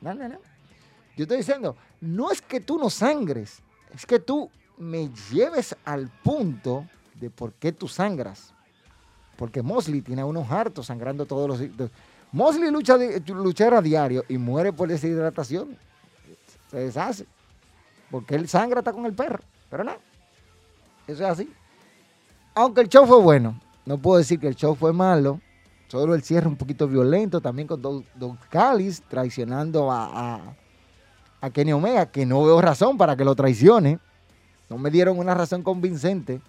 No, 0.00 0.14
no. 0.14 0.38
Yo 1.16 1.24
estoy 1.24 1.38
diciendo, 1.38 1.76
no 2.00 2.30
es 2.30 2.40
que 2.40 2.60
tú 2.60 2.78
no 2.78 2.88
sangres, 2.88 3.60
es 3.92 4.06
que 4.06 4.18
tú 4.18 4.50
me 4.78 5.10
lleves 5.30 5.76
al 5.84 6.08
punto 6.08 6.86
de 7.14 7.28
por 7.28 7.52
qué 7.54 7.72
tú 7.72 7.88
sangras. 7.88 8.54
Porque 9.36 9.62
Mosley 9.62 10.00
tiene 10.00 10.22
unos 10.22 10.50
hartos 10.50 10.86
sangrando 10.86 11.26
todos 11.26 11.48
los... 11.48 11.90
Mosley 12.30 12.70
lucha, 12.70 12.96
luchar 13.26 13.74
a 13.74 13.82
diario 13.82 14.24
y 14.28 14.38
muere 14.38 14.72
por 14.72 14.88
deshidratación. 14.88 15.76
Se 16.70 16.78
deshace. 16.78 17.26
Porque 18.12 18.34
él 18.34 18.46
sangra 18.46 18.80
está 18.80 18.92
con 18.92 19.06
el 19.06 19.14
perro. 19.14 19.40
Pero 19.70 19.82
no. 19.82 19.92
Eso 21.08 21.24
es 21.24 21.30
así. 21.30 21.50
Aunque 22.54 22.82
el 22.82 22.88
show 22.90 23.06
fue 23.06 23.18
bueno. 23.20 23.58
No 23.86 23.96
puedo 23.96 24.18
decir 24.18 24.38
que 24.38 24.48
el 24.48 24.54
show 24.54 24.76
fue 24.76 24.92
malo. 24.92 25.40
Solo 25.88 26.14
el 26.14 26.22
cierre 26.22 26.46
un 26.46 26.56
poquito 26.56 26.86
violento. 26.86 27.40
También 27.40 27.66
con 27.66 27.80
Don, 27.80 28.04
Don 28.14 28.38
Callis 28.50 29.02
traicionando 29.08 29.90
a, 29.90 30.54
a, 31.40 31.50
Kenny 31.50 31.72
Omega. 31.72 32.04
Que 32.04 32.26
no 32.26 32.44
veo 32.44 32.60
razón 32.60 32.98
para 32.98 33.16
que 33.16 33.24
lo 33.24 33.34
traicione. 33.34 33.98
No 34.68 34.76
me 34.76 34.90
dieron 34.90 35.18
una 35.18 35.32
razón 35.32 35.62
convincente. 35.62 36.42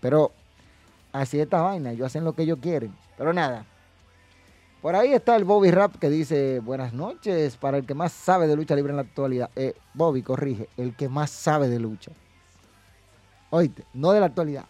Pero 0.00 0.30
así 1.12 1.38
es 1.38 1.42
esta 1.42 1.60
vaina. 1.60 1.90
Ellos 1.90 2.06
hacen 2.06 2.22
lo 2.22 2.34
que 2.34 2.42
ellos 2.42 2.60
quieren. 2.62 2.94
Pero 3.18 3.32
nada. 3.32 3.66
Por 4.82 4.96
ahí 4.96 5.12
está 5.12 5.36
el 5.36 5.44
Bobby 5.44 5.70
Rap 5.70 5.94
que 5.94 6.10
dice, 6.10 6.58
buenas 6.58 6.92
noches, 6.92 7.56
para 7.56 7.78
el 7.78 7.86
que 7.86 7.94
más 7.94 8.12
sabe 8.12 8.48
de 8.48 8.56
lucha 8.56 8.74
libre 8.74 8.90
en 8.90 8.96
la 8.96 9.02
actualidad. 9.02 9.48
Eh, 9.54 9.74
Bobby, 9.94 10.22
corrige, 10.22 10.68
el 10.76 10.96
que 10.96 11.08
más 11.08 11.30
sabe 11.30 11.68
de 11.68 11.78
lucha. 11.78 12.10
Oíste, 13.50 13.84
no 13.94 14.10
de 14.10 14.18
la 14.18 14.26
actualidad, 14.26 14.64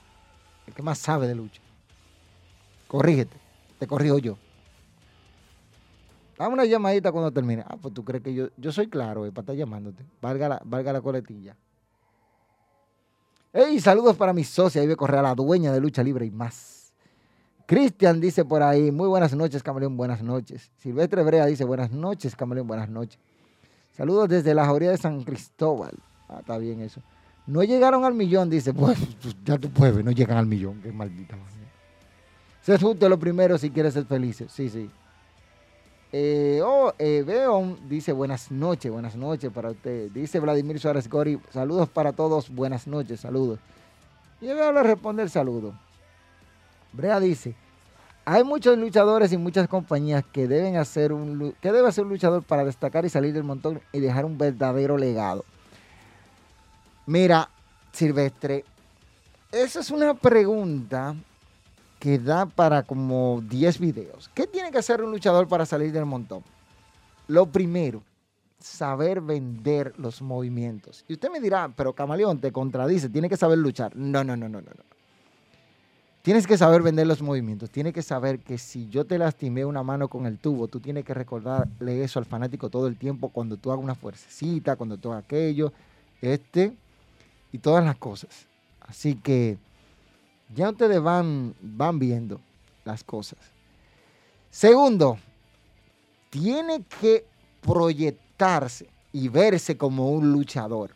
el 0.66 0.75
que 0.75 0.83
más 0.83 0.99
sabe 0.99 1.26
de 1.26 1.35
lucha. 1.35 1.62
Corrígete, 2.88 3.38
te 3.78 3.87
corrijo 3.87 4.19
yo. 4.19 4.37
Dame 6.37 6.52
una 6.52 6.66
llamadita 6.66 7.11
cuando 7.11 7.31
termine. 7.31 7.64
Ah, 7.66 7.78
pues 7.81 7.95
tú 7.95 8.04
crees 8.04 8.23
que 8.23 8.35
yo, 8.35 8.49
yo 8.59 8.71
soy 8.71 8.88
claro 8.88 9.25
eh, 9.25 9.33
para 9.33 9.45
estar 9.45 9.57
llamándote. 9.57 10.04
Valga 10.21 10.47
la, 10.47 10.62
valga 10.62 10.92
la 10.92 11.00
coletilla. 11.00 11.57
Hey, 13.54 13.81
saludos 13.81 14.14
para 14.14 14.35
mi 14.35 14.45
socia, 14.45 14.83
Ibe 14.83 14.95
Correa, 14.95 15.23
la 15.23 15.35
dueña 15.35 15.73
de 15.73 15.81
lucha 15.81 16.02
libre 16.02 16.26
y 16.26 16.31
más. 16.31 16.72
Cristian 17.66 18.21
dice 18.21 18.45
por 18.45 18.62
ahí, 18.62 18.90
muy 18.90 19.09
buenas 19.09 19.35
noches, 19.35 19.62
Camaleón, 19.62 19.97
buenas 19.97 20.23
noches. 20.23 20.71
Silvestre 20.76 21.23
Brea 21.23 21.47
dice, 21.47 21.64
buenas 21.64 21.90
noches, 21.90 22.37
Camaleón, 22.37 22.66
buenas 22.66 22.88
noches. 22.88 23.19
Saludos 23.97 24.28
desde 24.28 24.54
la 24.54 24.66
Joría 24.66 24.90
de 24.90 24.99
San 24.99 25.23
Cristóbal. 25.23 25.95
Ah, 26.28 26.38
está 26.40 26.59
bien 26.59 26.80
eso. 26.80 27.02
No 27.47 27.63
llegaron 27.63 28.04
al 28.04 28.15
millón, 28.15 28.49
dice, 28.49 28.73
pues, 28.75 28.99
ya 29.45 29.58
tú 29.58 29.71
puedes, 29.71 30.04
no 30.04 30.10
llegan 30.10 30.39
al 30.39 30.47
millón, 30.47 30.80
qué 30.82 30.93
maldita 30.93 31.37
manera. 31.37 31.71
Sé 32.63 32.78
justo 32.78 33.08
lo 33.08 33.19
primero 33.19 33.58
si 33.58 33.71
quieres 33.71 33.95
ser 33.95 34.04
feliz. 34.04 34.45
Sí, 34.49 34.69
sí. 34.69 34.89
Eh, 36.15 36.60
oh, 36.63 36.93
eh, 36.99 37.25
Beon 37.26 37.89
dice 37.89 38.13
buenas 38.13 38.50
noches, 38.50 38.93
buenas 38.93 39.17
noches 39.17 39.50
para 39.50 39.71
usted. 39.71 40.10
Dice 40.10 40.39
Vladimir 40.41 40.78
Suárez 40.78 41.08
Gori, 41.08 41.41
saludos 41.50 41.89
para 41.89 42.13
todos, 42.13 42.50
buenas 42.50 42.87
noches, 42.87 43.21
saludos. 43.21 43.58
Y 44.41 44.47
yo 44.47 44.54
voy 44.54 44.63
a 44.63 44.82
responder 44.82 45.30
saludo. 45.30 45.75
Brea 46.93 47.21
dice, 47.21 47.55
hay 48.25 48.45
muchos 48.45 48.78
luchadores 48.78 49.33
y 49.33 49.37
muchas 49.37 49.69
compañías 49.69 50.25
que 50.33 50.47
deben 50.47 50.76
hacer 50.76 51.13
un 51.13 51.55
que 51.61 51.73
debe 51.73 51.89
hacer 51.89 52.05
un 52.05 52.11
luchador 52.11 52.43
para 52.43 52.65
destacar 52.65 53.05
y 53.05 53.09
salir 53.09 53.33
del 53.33 53.45
montón 53.45 53.81
y 53.93 54.00
dejar 54.00 54.25
un 54.25 54.39
verdadero 54.39 54.97
legado. 54.97 55.45
Mira, 57.07 57.49
Silvestre, 57.93 58.65
esa 59.50 59.81
es 59.81 59.91
una 59.91 60.15
pregunta 60.15 61.17
que 61.99 62.19
da 62.19 62.47
para 62.47 62.83
como 62.83 63.43
10 63.49 63.78
videos. 63.78 64.31
¿Qué 64.35 64.47
tiene 64.47 64.71
que 64.71 64.78
hacer 64.78 65.02
un 65.02 65.11
luchador 65.11 65.49
para 65.49 65.67
salir 65.67 65.93
del 65.93 66.07
montón? 66.07 66.43
Lo 67.28 67.47
primero, 67.47 68.02
saber 68.59 69.21
vender 69.21 69.95
los 69.99 70.23
movimientos. 70.23 71.05
Y 71.09 71.15
usted 71.15 71.31
me 71.31 71.41
dirá, 71.41 71.73
pero 71.75 71.93
Camaleón 71.93 72.41
te 72.41 72.52
contradice, 72.52 73.09
tiene 73.09 73.28
que 73.28 73.37
saber 73.37 73.59
luchar. 73.59 73.95
No, 73.97 74.25
no, 74.25 74.37
no, 74.37 74.49
no, 74.49 74.61
no. 74.61 74.71
Tienes 76.23 76.47
que 76.47 76.56
saber 76.56 76.82
vender 76.82 77.08
los 77.08 77.21
movimientos. 77.21 77.69
Tienes 77.71 77.93
que 77.93 78.02
saber 78.02 78.39
que 78.39 78.56
si 78.56 78.89
yo 78.89 79.04
te 79.04 79.19
lastimé 79.19 79.65
una 79.65 79.82
mano 79.82 80.06
con 80.06 80.25
el 80.26 80.39
tubo, 80.39 80.69
tú 80.69 80.78
tienes 80.78 81.04
que 81.04 81.15
recordarle 81.15 82.04
eso 82.04 82.21
al 82.21 82.26
fanático 82.26 82.71
todo 82.71 82.87
el 82.87 82.97
tiempo 82.97 83.28
cuando 83.28 83.56
tú 83.56 83.73
hagas 83.73 83.82
una 83.82 83.97
fuercecita, 83.97 84.76
cuando 84.76 84.97
tú 84.97 85.11
hagas 85.11 85.25
aquello, 85.25 85.73
este 86.21 86.73
y 87.50 87.58
todas 87.58 87.85
las 87.85 87.97
cosas. 87.97 88.47
Así 88.80 89.17
que 89.17 89.58
ya 90.54 90.71
ustedes 90.71 91.02
van, 91.02 91.54
van 91.61 91.99
viendo 91.99 92.41
las 92.85 93.02
cosas. 93.02 93.39
Segundo, 94.49 95.19
tiene 96.30 96.85
que 97.00 97.25
proyectarse 97.63 98.89
y 99.13 99.28
verse 99.28 99.76
como 99.76 100.11
un 100.11 100.30
luchador. 100.30 100.91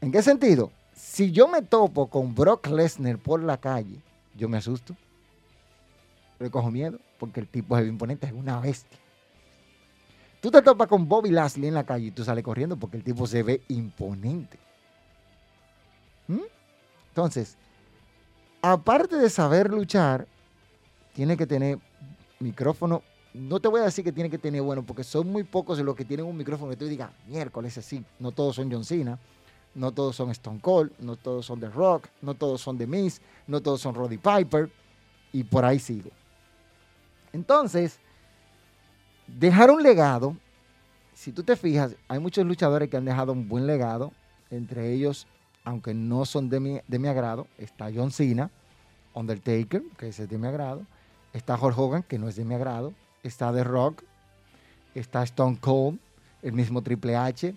¿En 0.00 0.12
qué 0.12 0.22
sentido? 0.22 0.70
Si 1.12 1.30
yo 1.30 1.46
me 1.46 1.60
topo 1.60 2.06
con 2.06 2.34
Brock 2.34 2.68
Lesnar 2.68 3.18
por 3.18 3.42
la 3.42 3.58
calle, 3.58 4.00
yo 4.34 4.48
me 4.48 4.56
asusto. 4.56 4.96
Le 6.38 6.50
cojo 6.50 6.70
miedo 6.70 6.98
porque 7.18 7.40
el 7.40 7.48
tipo 7.48 7.76
es 7.76 7.86
imponente, 7.86 8.26
es 8.26 8.32
una 8.32 8.58
bestia. 8.60 8.98
Tú 10.40 10.50
te 10.50 10.62
topas 10.62 10.88
con 10.88 11.06
Bobby 11.06 11.30
Lashley 11.30 11.68
en 11.68 11.74
la 11.74 11.84
calle 11.84 12.06
y 12.06 12.10
tú 12.12 12.24
sales 12.24 12.42
corriendo 12.42 12.78
porque 12.78 12.96
el 12.96 13.04
tipo 13.04 13.26
se 13.26 13.42
ve 13.42 13.60
imponente. 13.68 14.58
¿Mm? 16.28 16.46
Entonces, 17.08 17.58
aparte 18.62 19.16
de 19.16 19.28
saber 19.28 19.70
luchar, 19.70 20.26
tiene 21.12 21.36
que 21.36 21.46
tener 21.46 21.78
micrófono. 22.40 23.02
No 23.34 23.60
te 23.60 23.68
voy 23.68 23.82
a 23.82 23.84
decir 23.84 24.02
que 24.02 24.12
tiene 24.12 24.30
que 24.30 24.38
tener 24.38 24.62
bueno, 24.62 24.82
porque 24.82 25.04
son 25.04 25.28
muy 25.28 25.44
pocos 25.44 25.78
los 25.78 25.94
que 25.94 26.06
tienen 26.06 26.24
un 26.24 26.38
micrófono 26.38 26.70
que 26.70 26.76
tú 26.78 26.86
digas, 26.86 27.10
miércoles 27.28 27.76
así, 27.76 28.02
no 28.18 28.32
todos 28.32 28.56
son 28.56 28.72
John 28.72 28.86
Cena 28.86 29.18
no 29.74 29.92
todos 29.92 30.16
son 30.16 30.30
Stone 30.30 30.60
Cold, 30.60 30.92
no 30.98 31.16
todos 31.16 31.46
son 31.46 31.60
The 31.60 31.68
Rock, 31.68 32.08
no 32.20 32.34
todos 32.34 32.60
son 32.60 32.78
The 32.78 32.86
Miz, 32.86 33.20
no 33.46 33.60
todos 33.60 33.80
son 33.80 33.94
Roddy 33.94 34.18
Piper, 34.18 34.70
y 35.32 35.44
por 35.44 35.64
ahí 35.64 35.78
sigo. 35.78 36.10
Entonces, 37.32 37.98
dejar 39.26 39.70
un 39.70 39.82
legado, 39.82 40.36
si 41.14 41.32
tú 41.32 41.42
te 41.42 41.56
fijas, 41.56 41.96
hay 42.08 42.18
muchos 42.18 42.44
luchadores 42.46 42.88
que 42.88 42.96
han 42.96 43.04
dejado 43.04 43.32
un 43.32 43.48
buen 43.48 43.66
legado, 43.66 44.12
entre 44.50 44.92
ellos, 44.92 45.26
aunque 45.64 45.94
no 45.94 46.24
son 46.24 46.50
de 46.50 46.60
mi, 46.60 46.80
de 46.86 46.98
mi 46.98 47.08
agrado, 47.08 47.46
está 47.56 47.90
John 47.94 48.10
Cena, 48.10 48.50
Undertaker, 49.14 49.82
que 49.96 50.08
es 50.08 50.28
de 50.28 50.38
mi 50.38 50.46
agrado, 50.46 50.82
está 51.32 51.56
Hulk 51.56 51.78
Hogan, 51.78 52.02
que 52.02 52.18
no 52.18 52.28
es 52.28 52.36
de 52.36 52.44
mi 52.44 52.54
agrado, 52.54 52.92
está 53.22 53.52
The 53.52 53.64
Rock, 53.64 54.02
está 54.94 55.22
Stone 55.22 55.58
Cold, 55.60 55.98
el 56.42 56.52
mismo 56.52 56.82
Triple 56.82 57.16
H, 57.16 57.54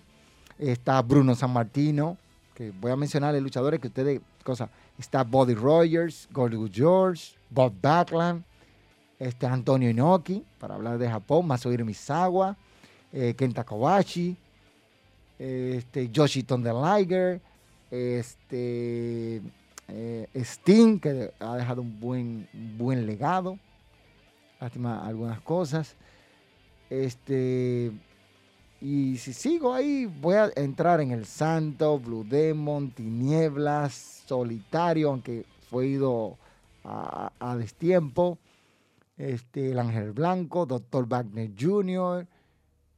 está 0.58 1.00
Bruno 1.02 1.34
San 1.34 1.52
Martino, 1.52 2.16
que 2.54 2.70
voy 2.70 2.90
a 2.90 2.96
mencionarle 2.96 3.40
luchadores 3.40 3.80
que 3.80 3.88
ustedes, 3.88 4.20
cosa, 4.42 4.70
está 4.98 5.22
Buddy 5.22 5.54
Rogers, 5.54 6.28
Gordo 6.32 6.68
George, 6.72 7.34
Bob 7.50 7.72
Backlund, 7.80 8.42
está 9.18 9.52
Antonio 9.52 9.90
Inoki, 9.90 10.44
para 10.58 10.74
hablar 10.74 10.98
de 10.98 11.08
Japón, 11.08 11.46
Masahiro 11.46 11.84
Misawa, 11.84 12.56
eh, 13.12 13.34
Kenta 13.36 13.64
Kobashi, 13.64 14.36
este, 15.38 16.08
Yoshi 16.08 16.44
Liger, 16.48 17.40
este, 17.90 19.42
eh, 19.88 20.28
Sting, 20.34 20.98
que 20.98 21.32
ha 21.38 21.56
dejado 21.56 21.82
un 21.82 22.00
buen, 22.00 22.48
buen 22.78 23.06
legado, 23.06 23.58
lástima 24.60 25.06
algunas 25.06 25.40
cosas, 25.40 25.94
este, 26.88 27.92
y 28.80 29.16
si 29.16 29.32
sigo 29.32 29.72
ahí, 29.72 30.06
voy 30.06 30.34
a 30.34 30.50
entrar 30.54 31.00
en 31.00 31.10
el 31.10 31.24
Santo, 31.24 31.98
Blue 31.98 32.24
Demon, 32.24 32.90
Tinieblas, 32.90 34.24
Solitario, 34.26 35.10
aunque 35.10 35.44
fue 35.70 35.88
ido 35.88 36.36
a, 36.84 37.56
destiempo. 37.58 38.38
Este, 39.16 39.72
el 39.72 39.78
Ángel 39.78 40.12
Blanco, 40.12 40.66
Dr. 40.66 41.06
Wagner 41.08 41.50
Jr., 41.58 42.26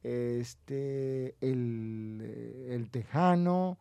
este, 0.03 1.35
el, 1.41 2.67
el 2.69 2.89
Tejano, 2.89 3.77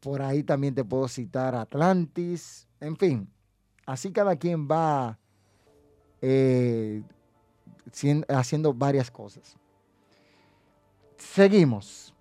por 0.00 0.22
ahí 0.22 0.42
también 0.42 0.74
te 0.74 0.84
puedo 0.84 1.08
citar 1.08 1.54
Atlantis, 1.54 2.66
en 2.80 2.96
fin, 2.96 3.28
así 3.86 4.10
cada 4.12 4.36
quien 4.36 4.66
va 4.66 5.18
eh, 6.22 7.02
haciendo 8.28 8.72
varias 8.72 9.10
cosas. 9.10 9.59
Seguimos. 11.20 12.14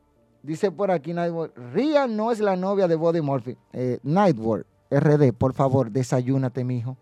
Dice 0.43 0.71
por 0.71 0.91
aquí 0.91 1.13
Nightworld, 1.13 1.53
Ria 1.73 2.07
no 2.07 2.31
es 2.31 2.39
la 2.39 2.55
novia 2.55 2.88
de 2.88 2.95
Body 2.95 3.21
Murphy. 3.21 3.57
Eh, 3.73 3.99
RD, 4.91 5.33
por 5.33 5.53
favor, 5.53 5.91
desayúnate, 5.91 6.63
mijo. 6.63 6.97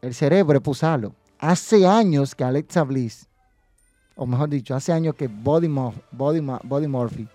El 0.00 0.14
cerebro, 0.14 0.60
pusalo. 0.60 1.14
Hace 1.38 1.86
años 1.86 2.34
que 2.34 2.44
Alexa 2.44 2.84
Bliss, 2.84 3.28
o 4.16 4.26
mejor 4.26 4.48
dicho, 4.48 4.74
hace 4.74 4.92
años 4.92 5.14
que 5.14 5.28
Body, 5.28 5.68
Body, 6.12 6.40
Body 6.64 6.86
Murphy 6.86 7.28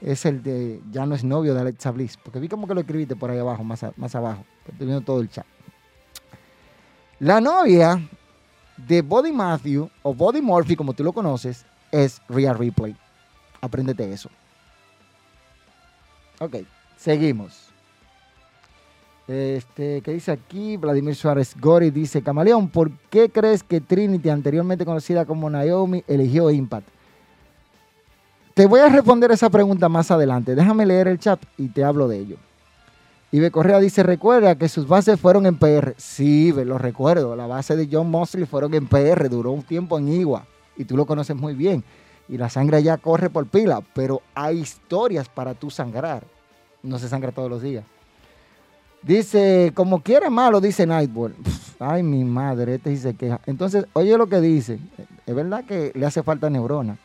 es 0.00 0.24
el 0.26 0.42
de, 0.42 0.80
ya 0.90 1.06
no 1.06 1.14
es 1.14 1.24
novio 1.24 1.54
de 1.54 1.60
Alexa 1.60 1.90
Bliss, 1.92 2.16
porque 2.16 2.40
vi 2.40 2.48
como 2.48 2.66
que 2.66 2.74
lo 2.74 2.80
escribiste 2.80 3.16
por 3.16 3.30
ahí 3.30 3.38
abajo, 3.38 3.62
más, 3.62 3.84
más 3.96 4.14
abajo, 4.14 4.44
estoy 4.66 4.86
viendo 4.86 5.04
todo 5.04 5.20
el 5.20 5.28
chat. 5.28 5.46
La 7.20 7.40
novia 7.40 8.00
de 8.76 9.02
Body 9.02 9.32
Matthew, 9.32 9.90
o 10.02 10.14
Body 10.14 10.40
Murphy, 10.40 10.76
como 10.76 10.92
tú 10.92 11.04
lo 11.04 11.12
conoces, 11.12 11.64
es 11.90 12.20
Rhea 12.28 12.52
Ripley. 12.52 12.96
Apréndete 13.60 14.12
eso. 14.12 14.28
Ok, 16.40 16.56
seguimos. 16.96 17.68
Este, 19.28 20.00
¿qué 20.00 20.12
dice 20.12 20.32
aquí? 20.32 20.76
Vladimir 20.76 21.14
Suárez 21.14 21.54
Gori 21.58 21.90
dice, 21.90 22.22
Camaleón, 22.22 22.68
¿por 22.68 22.90
qué 23.08 23.30
crees 23.30 23.62
que 23.62 23.80
Trinity, 23.80 24.28
anteriormente 24.28 24.84
conocida 24.84 25.24
como 25.24 25.48
Naomi, 25.48 26.02
eligió 26.08 26.50
Impact? 26.50 26.88
Te 28.54 28.66
voy 28.66 28.80
a 28.80 28.88
responder 28.88 29.30
esa 29.30 29.48
pregunta 29.48 29.88
más 29.88 30.10
adelante. 30.10 30.54
Déjame 30.54 30.84
leer 30.84 31.08
el 31.08 31.18
chat 31.18 31.40
y 31.56 31.68
te 31.68 31.84
hablo 31.84 32.08
de 32.08 32.18
ello. 32.18 32.36
Ibe 33.34 33.50
Correa 33.50 33.80
dice, 33.80 34.02
recuerda 34.02 34.56
que 34.56 34.68
sus 34.68 34.86
bases 34.86 35.18
fueron 35.18 35.46
en 35.46 35.56
PR. 35.58 35.94
Sí, 35.96 36.52
lo 36.52 36.76
recuerdo. 36.76 37.34
La 37.34 37.46
base 37.46 37.76
de 37.76 37.88
John 37.90 38.10
Mosley 38.10 38.44
fueron 38.44 38.74
en 38.74 38.86
PR. 38.86 39.30
Duró 39.30 39.52
un 39.52 39.62
tiempo 39.62 39.98
en 39.98 40.08
Igua. 40.08 40.46
Y 40.76 40.84
tú 40.84 40.98
lo 40.98 41.06
conoces 41.06 41.34
muy 41.34 41.54
bien. 41.54 41.82
Y 42.28 42.36
la 42.36 42.50
sangre 42.50 42.82
ya 42.82 42.98
corre 42.98 43.30
por 43.30 43.46
pila. 43.46 43.80
Pero 43.94 44.20
hay 44.34 44.58
historias 44.58 45.30
para 45.30 45.54
tú 45.54 45.70
sangrar. 45.70 46.24
No 46.82 46.98
se 46.98 47.08
sangra 47.08 47.32
todos 47.32 47.48
los 47.48 47.62
días. 47.62 47.84
Dice, 49.02 49.72
como 49.74 50.02
quiere 50.02 50.28
malo, 50.28 50.60
dice 50.60 50.86
Nightball. 50.86 51.34
Ay, 51.78 52.02
mi 52.02 52.24
madre, 52.24 52.74
este 52.74 52.90
dice 52.90 53.14
queja. 53.14 53.40
Entonces, 53.46 53.86
oye 53.94 54.16
lo 54.18 54.28
que 54.28 54.42
dice. 54.42 54.78
Es 55.26 55.34
verdad 55.34 55.64
que 55.64 55.90
le 55.94 56.04
hace 56.04 56.22
falta 56.22 56.50
neurona. 56.50 56.98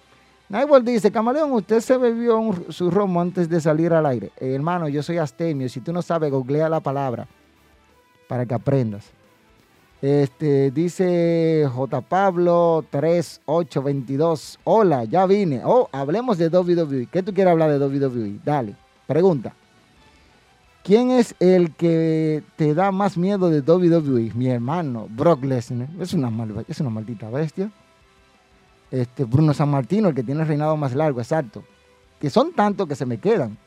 Nightwell 0.49 0.83
dice, 0.83 1.11
Camaleón, 1.11 1.51
usted 1.51 1.81
se 1.81 1.97
bebió 1.97 2.39
su 2.69 2.89
romo 2.89 3.19
antes 3.19 3.49
de 3.49 3.59
salir 3.59 3.91
al 3.93 4.05
aire. 4.05 4.31
Eh, 4.39 4.53
hermano, 4.53 4.87
yo 4.87 5.03
soy 5.03 5.17
astemio. 5.17 5.67
Si 5.67 5.81
tú 5.81 5.91
no 5.91 6.01
sabes, 6.01 6.31
googlea 6.31 6.69
la 6.69 6.79
palabra 6.79 7.27
para 8.29 8.45
que 8.45 8.53
aprendas. 8.53 9.05
Este, 10.01 10.71
dice 10.71 11.67
J. 11.73 12.01
Pablo 12.01 12.85
3822. 12.89 14.59
Hola, 14.63 15.03
ya 15.03 15.25
vine. 15.25 15.61
Oh, 15.65 15.89
hablemos 15.91 16.37
de 16.37 16.47
WWE. 16.47 17.07
¿Qué 17.11 17.23
tú 17.23 17.33
quieres 17.33 17.51
hablar 17.51 17.71
de 17.71 17.85
WWE? 17.85 18.39
Dale, 18.45 18.75
pregunta. 19.05 19.53
¿Quién 20.81 21.11
es 21.11 21.35
el 21.41 21.75
que 21.75 22.41
te 22.55 22.73
da 22.73 22.93
más 22.93 23.17
miedo 23.17 23.49
de 23.49 23.59
WWE? 23.59 24.31
Mi 24.33 24.47
hermano, 24.47 25.07
Brock 25.09 25.43
Lesnar. 25.43 25.89
Es 25.99 26.13
una, 26.13 26.31
es 26.69 26.79
una 26.79 26.89
maldita 26.89 27.29
bestia 27.29 27.69
este, 28.91 29.25
Bruno 29.25 29.53
San 29.53 29.69
Martino, 29.69 30.09
el 30.09 30.15
que 30.15 30.23
tiene 30.23 30.41
el 30.41 30.47
reinado 30.47 30.77
más 30.77 30.95
largo, 30.95 31.19
exacto. 31.19 31.63
Que 32.19 32.29
son 32.29 32.53
tantos 32.53 32.87
que 32.87 32.95
se 32.95 33.05
me 33.05 33.19
quedan. 33.19 33.57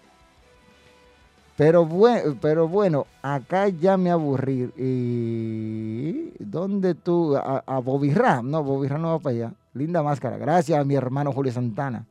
Pero 1.57 1.85
bueno, 1.85 2.39
pero 2.41 2.69
bueno, 2.69 3.07
acá 3.21 3.69
ya 3.69 3.99
me 3.99 4.11
aburrí. 4.11 4.73
¿Y 4.79 6.33
dónde 6.43 6.95
tú? 6.95 7.37
A, 7.37 7.79
Bobby 7.81 8.15
Ram. 8.15 8.51
No, 8.51 8.65
Bobby 8.65 8.89
Ram 8.89 9.03
no 9.03 9.09
va 9.09 9.19
para 9.19 9.37
allá. 9.37 9.53
Linda 9.75 10.03
máscara. 10.03 10.39
Gracias 10.39 10.79
a 10.79 10.85
mi 10.85 10.95
hermano 10.95 11.33
Julio 11.33 11.53
Santana. 11.53 12.07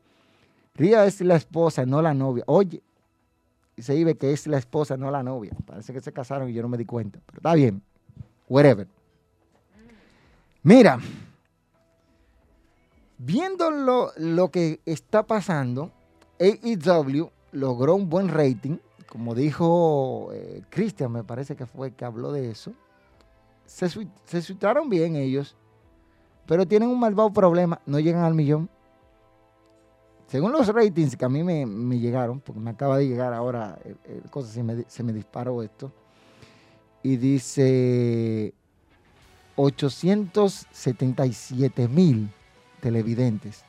Ría 0.76 1.04
es 1.04 1.20
la 1.20 1.34
esposa, 1.34 1.84
no 1.84 2.00
la 2.00 2.14
novia. 2.14 2.44
Oye, 2.46 2.80
se 3.76 3.94
dice 3.94 4.14
que 4.14 4.32
es 4.32 4.46
la 4.46 4.58
esposa, 4.58 4.96
no 4.96 5.10
la 5.10 5.24
novia. 5.24 5.50
Parece 5.66 5.92
que 5.92 6.00
se 6.00 6.12
casaron 6.12 6.48
y 6.48 6.52
yo 6.52 6.62
no 6.62 6.68
me 6.68 6.78
di 6.78 6.84
cuenta. 6.84 7.18
Pero 7.26 7.38
está 7.38 7.54
bien. 7.54 7.82
Whatever. 8.48 8.86
Mira, 10.62 11.00
Viendo 13.22 13.70
lo, 14.16 14.50
que 14.50 14.80
está 14.86 15.26
pasando, 15.26 15.92
AEW 16.38 17.30
logró 17.52 17.94
un 17.94 18.08
buen 18.08 18.30
rating, 18.30 18.78
como 19.06 19.34
dijo 19.34 20.30
eh, 20.32 20.62
Christian, 20.70 21.12
me 21.12 21.22
parece 21.22 21.54
que 21.54 21.66
fue 21.66 21.92
que 21.92 22.06
habló 22.06 22.32
de 22.32 22.50
eso. 22.50 22.72
Se, 23.66 23.90
se 23.90 24.56
bien 24.88 25.16
ellos, 25.16 25.54
pero 26.46 26.66
tienen 26.66 26.88
un 26.88 26.98
malvado 26.98 27.30
problema, 27.30 27.82
no 27.84 28.00
llegan 28.00 28.24
al 28.24 28.32
millón. 28.32 28.70
Según 30.28 30.52
los 30.52 30.68
ratings 30.68 31.14
que 31.14 31.26
a 31.26 31.28
mí 31.28 31.44
me, 31.44 31.66
llegaron, 31.98 32.40
porque 32.40 32.58
me 32.58 32.70
acaba 32.70 32.96
de 32.96 33.06
llegar 33.06 33.34
ahora, 33.34 33.78
el, 33.84 33.98
cosa 34.30 34.50
se 34.50 34.62
me, 34.62 34.82
se 34.88 35.02
me 35.02 35.12
disparó 35.12 35.62
esto, 35.62 35.92
y 37.02 37.18
dice 37.18 38.54
877 39.56 41.86
mil 41.86 42.30
televidentes. 42.80 43.62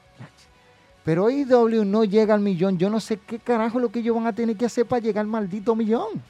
Pero 1.04 1.28
AEW 1.28 1.84
no 1.84 2.04
llega 2.04 2.34
al 2.34 2.42
millón. 2.42 2.78
Yo 2.78 2.90
no 2.90 3.00
sé 3.00 3.18
qué 3.18 3.40
carajo 3.40 3.80
lo 3.80 3.92
que 3.92 4.00
ellos 4.00 4.16
van 4.16 4.28
a 4.28 4.34
tener 4.34 4.56
que 4.56 4.66
hacer 4.66 4.86
para 4.86 5.02
llegar 5.02 5.22
al 5.22 5.28
maldito 5.28 5.76
millón. 5.76 6.22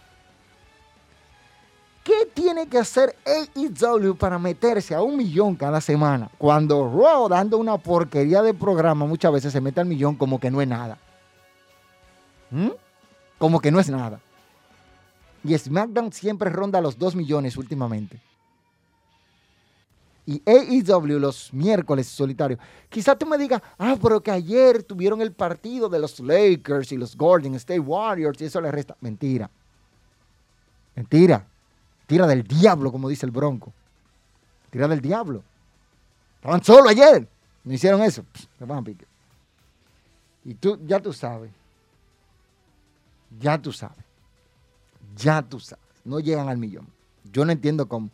¿Qué 2.04 2.26
tiene 2.34 2.68
que 2.68 2.80
hacer 2.80 3.16
AEW 3.26 4.16
para 4.16 4.40
meterse 4.40 4.96
a 4.96 5.02
un 5.02 5.18
millón 5.18 5.56
cada 5.56 5.80
semana? 5.82 6.32
Cuando 6.38 6.90
Raw, 6.90 7.28
dando 7.30 7.58
una 7.58 7.78
porquería 7.78 8.42
de 8.42 8.54
programa, 8.54 9.06
muchas 9.06 9.32
veces 9.32 9.54
se 9.54 9.62
mete 9.62 9.82
al 9.82 9.86
millón 9.86 10.16
como 10.16 10.40
que 10.40 10.50
no 10.50 10.62
es 10.62 10.68
nada. 10.68 10.98
¿Mm? 12.50 12.70
Como 13.38 13.60
que 13.60 13.72
no 13.72 13.80
es 13.80 13.90
nada. 13.90 14.20
Y 15.44 15.56
SmackDown 15.58 16.12
siempre 16.12 16.50
ronda 16.50 16.82
los 16.82 16.98
2 16.98 17.16
millones 17.16 17.58
últimamente 17.58 18.20
y 20.32 20.42
AEW 20.46 21.20
los 21.20 21.54
miércoles 21.54 22.08
solitarios. 22.08 22.60
Quizá 22.88 23.18
tú 23.18 23.26
me 23.26 23.38
digas, 23.38 23.62
ah, 23.78 23.98
pero 24.02 24.22
que 24.22 24.32
ayer 24.32 24.82
tuvieron 24.84 25.22
el 25.22 25.34
partido 25.34 25.90
de 25.90 26.00
los 26.00 26.20
Lakers 26.22 26.92
y 26.94 26.98
los 26.98 27.18
Golden 27.18 27.56
State 27.56 27.80
Warriors 27.82 28.40
y 28.42 28.46
eso 28.46 28.62
le 28.62 28.72
resta. 28.72 28.96
Mentira. 29.02 29.50
Mentira. 30.96 31.46
Tira 32.08 32.28
del 32.28 32.44
diablo, 32.44 32.92
como 32.92 33.10
dice 33.10 33.26
el 33.26 33.32
Bronco. 33.32 33.74
Tira 34.70 34.88
del 34.88 35.02
diablo. 35.02 35.44
Estaban 36.36 36.64
solo 36.64 36.90
ayer. 36.90 37.28
No 37.64 37.74
hicieron 37.74 38.02
eso. 38.02 38.24
a 38.60 38.82
pique. 38.82 39.06
Y 40.46 40.54
tú, 40.54 40.80
ya 40.86 41.00
tú 41.00 41.12
sabes. 41.12 41.52
Ya 43.38 43.62
tú 43.62 43.74
sabes. 43.74 44.06
Ya 45.18 45.42
tú 45.42 45.60
sabes. 45.60 45.84
No 46.06 46.20
llegan 46.20 46.48
al 46.48 46.58
millón. 46.58 46.88
Yo 47.32 47.44
no 47.44 47.52
entiendo 47.52 47.88
cómo. 47.88 48.10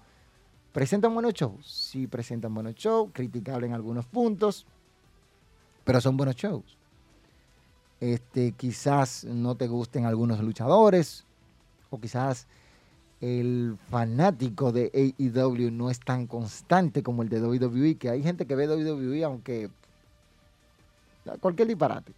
¿Presentan 0.77 1.11
buenos 1.11 1.33
shows? 1.33 1.65
Sí, 1.65 2.05
presentan 2.05 2.53
buenos 2.53 2.75
shows, 2.75 3.09
criticable 3.11 3.65
en 3.65 3.73
algunos 3.73 4.05
puntos, 4.05 4.63
pero 5.83 5.99
son 5.99 6.15
buenos 6.15 6.35
shows. 6.35 6.77
Este, 7.99 8.51
quizás 8.51 9.23
no 9.23 9.55
te 9.55 9.67
gusten 9.67 10.05
algunos 10.05 10.39
luchadores, 10.39 11.25
o 11.89 11.99
quizás 11.99 12.45
el 13.21 13.75
fanático 13.89 14.71
de 14.71 15.15
AEW 15.17 15.71
no 15.71 15.89
es 15.89 15.99
tan 15.99 16.27
constante 16.27 17.01
como 17.01 17.23
el 17.23 17.29
de 17.29 17.41
WWE, 17.41 17.95
que 17.95 18.11
hay 18.11 18.21
gente 18.21 18.45
que 18.45 18.55
ve 18.55 18.67
WWE 18.67 19.23
aunque 19.23 19.71
cualquier 21.39 21.69
disparate. 21.69 22.13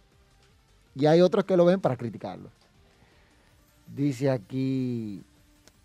Y 0.94 1.06
hay 1.06 1.22
otros 1.22 1.46
que 1.46 1.56
lo 1.56 1.64
ven 1.64 1.80
para 1.80 1.96
criticarlo. 1.96 2.50
Dice 3.96 4.30
aquí 4.30 5.24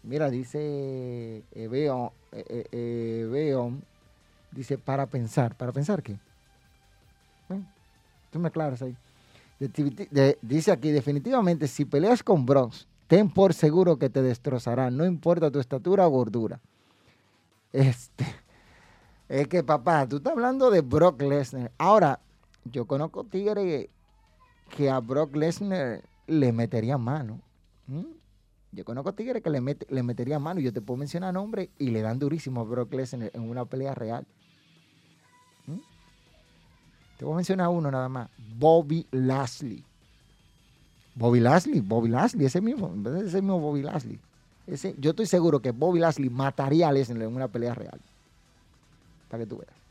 Mira, 0.06 0.30
dice 0.30 1.44
veo 1.54 2.14
eh, 2.32 2.68
eh, 2.72 3.30
eh 3.32 3.72
dice 4.52 4.78
para 4.78 5.08
pensar. 5.08 5.56
¿Para 5.56 5.72
pensar 5.72 6.02
qué? 6.02 6.18
tú 8.32 8.40
me 8.40 8.50
aclaras 8.50 8.82
ahí. 8.82 8.96
dice 10.42 10.72
aquí, 10.72 10.92
definitivamente, 10.92 11.68
si 11.68 11.86
peleas 11.86 12.22
con 12.22 12.46
Bronx, 12.46 12.86
ten 13.08 13.30
por 13.30 13.54
seguro 13.54 13.98
que 13.98 14.10
te 14.10 14.22
destrozará, 14.22 14.92
no 14.92 15.06
importa 15.06 15.50
tu 15.50 15.60
estatura 15.60 16.06
o 16.06 16.10
gordura. 16.10 16.60
Este, 17.72 18.26
es 19.30 19.48
que, 19.48 19.64
papá, 19.64 20.06
tú 20.06 20.18
estás 20.18 20.34
hablando 20.34 20.70
de 20.70 20.82
Brock 20.82 21.22
Lesnar. 21.22 21.72
Ahora, 21.78 22.20
yo 22.66 22.86
conozco 22.86 23.24
tigre 23.24 23.90
que 24.76 24.90
a 24.90 25.00
Brock 25.00 25.34
Lesnar 25.36 26.02
le 26.28 26.52
metería 26.52 26.98
mano. 26.98 27.40
Yo 28.76 28.84
conozco 28.84 29.14
tigres 29.14 29.42
que 29.42 29.50
le, 29.50 29.78
le 29.88 30.04
meterían 30.04 30.42
mano, 30.42 30.60
yo 30.60 30.74
te 30.74 30.82
puedo 30.82 30.98
mencionar 30.98 31.34
nombre 31.34 31.70
y 31.80 31.92
le 31.92 32.02
dan 32.02 32.20
durísimo 32.20 32.60
a 32.60 32.64
Brock 32.66 32.94
Lesnar 32.94 33.32
en, 33.34 33.50
una 33.50 33.64
pelea 33.64 33.96
real. 33.96 34.28
¿Mm? 35.66 35.80
Te 37.18 37.24
voy 37.24 37.34
a 37.34 37.36
mencionar 37.38 37.70
uno 37.70 37.90
nada 37.90 38.10
más. 38.10 38.30
Bobby 38.58 39.08
Lashley. 39.12 39.82
Bobby 41.16 41.40
Lashley, 41.40 41.80
Bobby 41.80 42.10
Lashley, 42.10 42.46
ese 42.46 42.60
mismo, 42.60 42.94
ese 43.24 43.42
mismo 43.42 43.62
Bobby 43.62 43.82
Lashley. 43.82 44.20
Ese, 44.68 44.94
yo 45.00 45.12
estoy 45.12 45.26
seguro 45.26 45.62
que 45.62 45.72
Bobby 45.72 46.00
Lashley 46.00 46.30
mataría 46.30 46.90
a 46.90 46.92
Lesnar 46.92 47.22
en 47.22 47.34
una 47.34 47.48
pelea 47.48 47.74
real. 47.74 48.02
Para 49.30 49.44
que 49.44 49.50
tú 49.50 49.58
veas. 49.58 49.86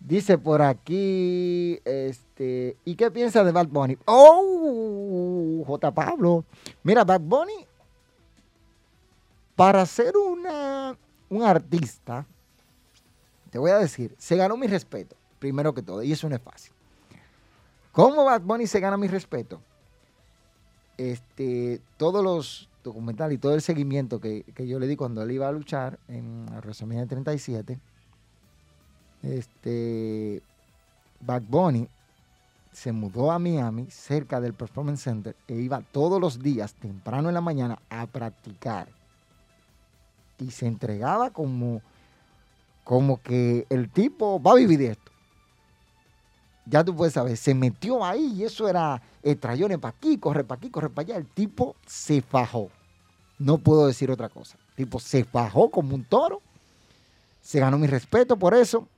Dice 0.00 0.36
por 0.36 0.60
aquí, 0.60 1.78
este, 1.84 2.76
¿y 2.84 2.94
qué 2.94 3.10
piensa 3.10 3.42
de 3.42 3.52
Bad 3.52 3.68
Bunny? 3.68 3.96
Oh, 4.04 5.13
J. 5.64 5.92
Pablo. 5.92 6.44
Mira, 6.82 7.04
Bad 7.04 7.20
Bunny, 7.20 7.66
para 9.56 9.84
ser 9.86 10.16
una, 10.16 10.96
un 11.28 11.42
artista, 11.42 12.26
te 13.50 13.58
voy 13.58 13.70
a 13.70 13.78
decir, 13.78 14.14
se 14.18 14.36
ganó 14.36 14.56
mi 14.56 14.66
respeto, 14.66 15.16
primero 15.38 15.74
que 15.74 15.82
todo, 15.82 16.02
y 16.02 16.12
eso 16.12 16.28
no 16.28 16.36
es 16.36 16.42
fácil. 16.42 16.72
¿Cómo 17.92 18.24
Bad 18.24 18.42
Bunny 18.42 18.66
se 18.66 18.80
gana 18.80 18.96
mi 18.96 19.06
respeto? 19.06 19.60
Este, 20.98 21.80
todos 21.96 22.24
los 22.24 22.68
documentales 22.82 23.36
y 23.36 23.38
todo 23.38 23.54
el 23.54 23.62
seguimiento 23.62 24.20
que, 24.20 24.44
yo 24.58 24.78
le 24.78 24.86
di 24.86 24.96
cuando 24.96 25.22
él 25.22 25.30
iba 25.30 25.48
a 25.48 25.52
luchar 25.52 25.98
en 26.08 26.46
WrestleMania 26.46 27.06
37, 27.06 27.78
este, 29.22 30.42
Bad 31.20 31.42
Bunny 31.48 31.88
se 32.74 32.92
mudó 32.92 33.30
a 33.30 33.38
Miami, 33.38 33.86
cerca 33.88 34.40
del 34.40 34.52
Performance 34.52 35.02
Center, 35.02 35.36
e 35.46 35.54
iba 35.54 35.80
todos 35.80 36.20
los 36.20 36.42
días, 36.42 36.74
temprano 36.74 37.28
en 37.28 37.34
la 37.34 37.40
mañana, 37.40 37.78
a 37.88 38.06
practicar. 38.06 38.88
Y 40.38 40.50
se 40.50 40.66
entregaba 40.66 41.30
como, 41.30 41.80
como 42.82 43.22
que 43.22 43.66
el 43.70 43.88
tipo 43.90 44.42
va 44.42 44.52
a 44.52 44.56
vivir 44.56 44.82
esto. 44.82 45.12
Ya 46.66 46.82
tú 46.82 46.96
puedes 46.96 47.14
saber, 47.14 47.36
se 47.36 47.54
metió 47.54 48.04
ahí 48.04 48.34
y 48.36 48.44
eso 48.44 48.68
era 48.68 49.00
el 49.22 49.38
trayones 49.38 49.78
para 49.78 49.94
aquí, 49.96 50.18
corre 50.18 50.42
para 50.42 50.58
aquí, 50.58 50.70
corre 50.70 50.90
para 50.90 51.06
allá. 51.06 51.16
El 51.16 51.26
tipo 51.26 51.76
se 51.86 52.22
fajó. 52.22 52.70
No 53.38 53.58
puedo 53.58 53.86
decir 53.86 54.10
otra 54.10 54.28
cosa. 54.28 54.56
El 54.70 54.74
tipo 54.74 54.98
se 54.98 55.24
fajó 55.24 55.70
como 55.70 55.94
un 55.94 56.04
toro. 56.04 56.40
Se 57.40 57.60
ganó 57.60 57.78
mi 57.78 57.86
respeto 57.86 58.36
por 58.36 58.54
eso. 58.54 58.88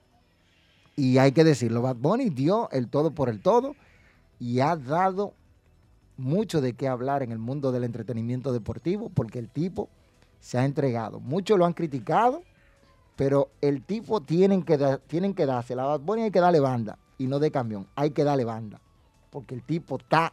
Y 0.97 1.19
hay 1.19 1.33
que 1.33 1.45
decirlo, 1.45 1.83
Bad 1.83 1.97
Bunny 1.97 2.31
dio 2.31 2.71
el 2.71 2.89
todo 2.89 3.11
por 3.11 3.29
el 3.29 3.41
todo 3.41 3.77
y 4.39 4.61
ha 4.61 4.77
dado 4.77 5.35
mucho 6.17 6.63
de 6.63 6.73
qué 6.73 6.89
hablar 6.89 7.23
en 7.23 7.33
el 7.33 7.39
mundo 7.39 7.71
del 7.71 7.85
entretenimiento 7.85 8.53
deportivo 8.53 9.11
porque 9.11 9.39
el 9.39 9.51
tipo 9.51 9.91
se 10.41 10.57
ha 10.59 10.65
entregado. 10.65 11.21
Muchos 11.21 11.59
lo 11.59 11.67
han 11.67 11.75
criticado, 11.75 12.43
pero 13.15 13.51
el 13.61 13.83
tipo 13.83 14.23
tienen 14.23 14.63
que, 14.63 14.79
tienen 15.07 15.35
que 15.35 15.45
darse. 15.45 15.77
La 15.77 15.85
Bad 15.85 16.01
Bunny 16.01 16.23
hay 16.23 16.31
que 16.31 16.41
darle 16.41 16.61
banda 16.61 16.99
y 17.19 17.27
no 17.27 17.39
de 17.39 17.51
camión. 17.51 17.87
Hay 17.95 18.13
que 18.13 18.25
darle 18.25 18.45
banda 18.45 18.81
porque 19.31 19.55
el 19.55 19.63
tipo 19.63 19.99
está 19.99 20.33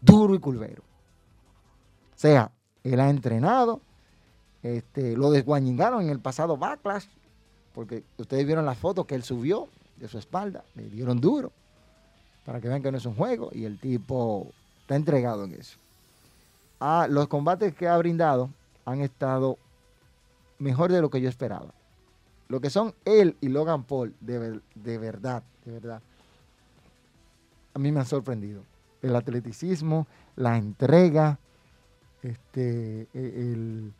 duro 0.00 0.36
y 0.36 0.38
culvero. 0.38 0.82
O 2.14 2.18
sea, 2.20 2.52
él 2.84 3.00
ha 3.00 3.10
entrenado, 3.10 3.80
este, 4.62 5.16
lo 5.16 5.32
desguañingaron 5.32 6.02
en 6.02 6.10
el 6.10 6.20
pasado 6.20 6.56
Backlash, 6.56 7.06
porque 7.72 8.04
ustedes 8.18 8.46
vieron 8.46 8.66
las 8.66 8.78
fotos 8.78 9.06
que 9.06 9.14
él 9.16 9.22
subió 9.22 9.68
de 10.00 10.08
su 10.08 10.18
espalda, 10.18 10.64
le 10.74 10.88
dieron 10.88 11.20
duro, 11.20 11.52
para 12.44 12.60
que 12.60 12.68
vean 12.68 12.82
que 12.82 12.90
no 12.90 12.98
es 12.98 13.06
un 13.06 13.14
juego, 13.14 13.50
y 13.52 13.64
el 13.64 13.78
tipo 13.78 14.50
está 14.80 14.96
entregado 14.96 15.44
en 15.44 15.54
eso. 15.54 15.78
Ah, 16.80 17.06
los 17.08 17.28
combates 17.28 17.74
que 17.74 17.86
ha 17.86 17.96
brindado 17.98 18.50
han 18.86 19.00
estado 19.02 19.58
mejor 20.58 20.90
de 20.90 21.00
lo 21.00 21.10
que 21.10 21.20
yo 21.20 21.28
esperaba. 21.28 21.72
Lo 22.48 22.60
que 22.60 22.70
son 22.70 22.94
él 23.04 23.36
y 23.40 23.48
Logan 23.48 23.84
Paul, 23.84 24.14
de, 24.20 24.60
de 24.74 24.98
verdad, 24.98 25.42
de 25.64 25.72
verdad, 25.72 26.02
a 27.74 27.78
mí 27.78 27.92
me 27.92 28.00
han 28.00 28.06
sorprendido. 28.06 28.64
El 29.02 29.14
atleticismo, 29.14 30.06
la 30.36 30.56
entrega, 30.56 31.38
este, 32.22 33.06
e, 33.14 33.90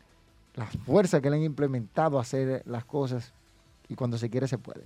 la 0.55 0.65
fuerza 0.65 1.21
que 1.21 1.29
le 1.29 1.37
han 1.37 1.43
implementado 1.43 2.17
a 2.17 2.21
hacer 2.21 2.63
las 2.65 2.83
cosas 2.85 3.31
y 3.87 3.95
cuando 3.95 4.17
se 4.17 4.29
quiere 4.29 4.47
se 4.47 4.57
puede. 4.57 4.83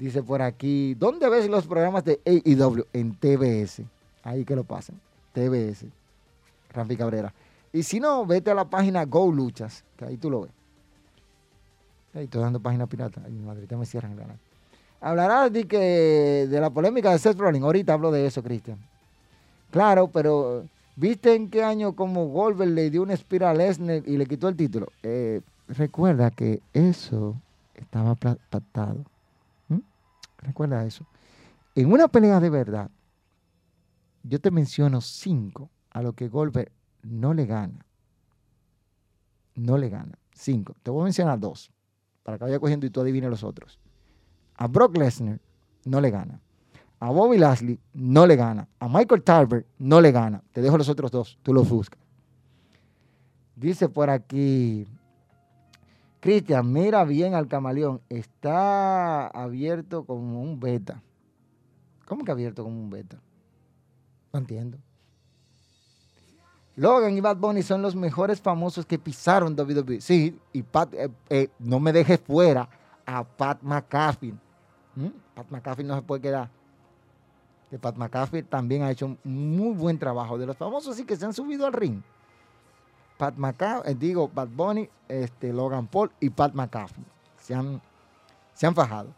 Dice 0.00 0.22
por 0.22 0.40
aquí, 0.40 0.94
¿dónde 0.94 1.28
ves 1.28 1.46
los 1.50 1.66
programas 1.66 2.02
de 2.06 2.18
AEW? 2.24 2.86
En 2.94 3.14
TBS. 3.14 3.82
Ahí 4.22 4.46
que 4.46 4.56
lo 4.56 4.64
pasen. 4.64 4.98
TBS. 5.34 5.84
Rafi 6.72 6.96
Cabrera. 6.96 7.34
Y 7.70 7.82
si 7.82 8.00
no, 8.00 8.24
vete 8.24 8.50
a 8.50 8.54
la 8.54 8.64
página 8.64 9.04
Go 9.04 9.30
Luchas, 9.30 9.84
que 9.98 10.06
ahí 10.06 10.16
tú 10.16 10.30
lo 10.30 10.40
ves. 10.40 10.50
Ahí 12.14 12.24
estoy 12.24 12.40
dando 12.40 12.58
página 12.60 12.86
pirata. 12.86 13.20
Ay, 13.26 13.32
madre, 13.32 13.66
me 13.76 13.84
cierran 13.84 14.12
el 14.12 14.18
canal. 14.18 14.38
Hablarás 15.02 15.52
de, 15.52 15.66
que, 15.66 16.46
de 16.48 16.60
la 16.62 16.70
polémica 16.70 17.12
de 17.12 17.18
Seth 17.18 17.38
Rollins. 17.38 17.62
Ahorita 17.62 17.92
hablo 17.92 18.10
de 18.10 18.24
eso, 18.24 18.42
Cristian. 18.42 18.78
Claro, 19.70 20.08
pero 20.08 20.64
¿viste 20.96 21.34
en 21.34 21.50
qué 21.50 21.62
año 21.62 21.94
como 21.94 22.28
Goldberg 22.28 22.70
le 22.70 22.88
dio 22.88 23.02
una 23.02 23.12
espiral 23.12 23.50
a 23.50 23.64
Lesnar 23.64 24.02
y 24.06 24.16
le 24.16 24.24
quitó 24.24 24.48
el 24.48 24.56
título? 24.56 24.86
Eh, 25.02 25.42
recuerda 25.68 26.30
que 26.30 26.62
eso 26.72 27.36
estaba 27.74 28.14
pactado. 28.14 29.04
Recuerda 30.42 30.84
eso. 30.84 31.06
En 31.74 31.92
una 31.92 32.08
pelea 32.08 32.40
de 32.40 32.50
verdad, 32.50 32.90
yo 34.22 34.40
te 34.40 34.50
menciono 34.50 35.00
cinco 35.00 35.70
a 35.90 36.02
lo 36.02 36.12
que 36.12 36.28
Goldberg 36.28 36.70
no 37.02 37.34
le 37.34 37.46
gana. 37.46 37.86
No 39.54 39.76
le 39.78 39.88
gana. 39.88 40.18
Cinco. 40.32 40.74
Te 40.82 40.90
voy 40.90 41.02
a 41.02 41.04
mencionar 41.04 41.38
dos. 41.38 41.70
Para 42.22 42.38
que 42.38 42.44
vaya 42.44 42.58
cogiendo 42.58 42.86
y 42.86 42.90
tú 42.90 43.00
adivines 43.00 43.30
los 43.30 43.44
otros. 43.44 43.78
A 44.54 44.66
Brock 44.66 44.96
Lesnar 44.96 45.40
no 45.84 46.00
le 46.00 46.10
gana. 46.10 46.40
A 46.98 47.10
Bobby 47.10 47.38
Lashley 47.38 47.80
no 47.94 48.26
le 48.26 48.36
gana. 48.36 48.68
A 48.78 48.88
Michael 48.88 49.22
Tarver 49.22 49.66
no 49.78 50.00
le 50.00 50.12
gana. 50.12 50.42
Te 50.52 50.60
dejo 50.60 50.76
los 50.76 50.88
otros 50.88 51.10
dos. 51.10 51.38
Tú 51.42 51.54
los 51.54 51.68
buscas. 51.68 52.00
Dice 53.56 53.88
por 53.88 54.10
aquí 54.10 54.86
Cristian, 56.20 56.70
mira 56.70 57.04
bien 57.04 57.34
al 57.34 57.48
camaleón. 57.48 58.00
Está 58.08 59.26
abierto 59.28 60.04
como 60.04 60.42
un 60.42 60.60
beta. 60.60 61.02
¿Cómo 62.06 62.24
que 62.24 62.32
abierto 62.32 62.62
como 62.62 62.78
un 62.78 62.90
beta? 62.90 63.18
No 64.32 64.40
entiendo. 64.40 64.78
Logan 66.76 67.16
y 67.16 67.20
Bad 67.20 67.36
Bunny 67.36 67.62
son 67.62 67.82
los 67.82 67.96
mejores 67.96 68.40
famosos 68.40 68.86
que 68.86 68.98
pisaron 68.98 69.58
WWE. 69.58 70.00
Sí, 70.00 70.38
y 70.52 70.62
Pat, 70.62 70.94
eh, 70.94 71.10
eh, 71.28 71.48
no 71.58 71.80
me 71.80 71.92
dejes 71.92 72.20
fuera 72.20 72.68
a 73.04 73.24
Pat 73.24 73.62
McAfee. 73.62 74.34
¿Mm? 74.94 75.08
Pat 75.34 75.50
McAfee 75.50 75.84
no 75.84 75.96
se 75.96 76.02
puede 76.02 76.22
quedar. 76.22 76.50
Que 77.70 77.78
Pat 77.78 77.96
McAfee 77.96 78.42
también 78.42 78.82
ha 78.82 78.90
hecho 78.90 79.16
muy 79.24 79.74
buen 79.74 79.98
trabajo. 79.98 80.38
De 80.38 80.46
los 80.46 80.56
famosos 80.56 80.96
sí 80.96 81.04
que 81.04 81.16
se 81.16 81.24
han 81.24 81.32
subido 81.32 81.66
al 81.66 81.72
ring. 81.72 82.02
Pat 83.20 83.36
McAfee, 83.36 83.90
eh, 83.90 83.94
digo, 83.94 84.30
Bad 84.32 84.48
Bunny, 84.48 84.88
este, 85.06 85.52
Logan 85.52 85.88
Paul 85.88 86.10
y 86.20 86.30
Pat 86.30 86.54
McAfee. 86.54 87.04
Se 87.36 87.54
han, 87.54 87.82
se 88.54 88.66
han 88.66 88.74
fajado. 88.74 89.14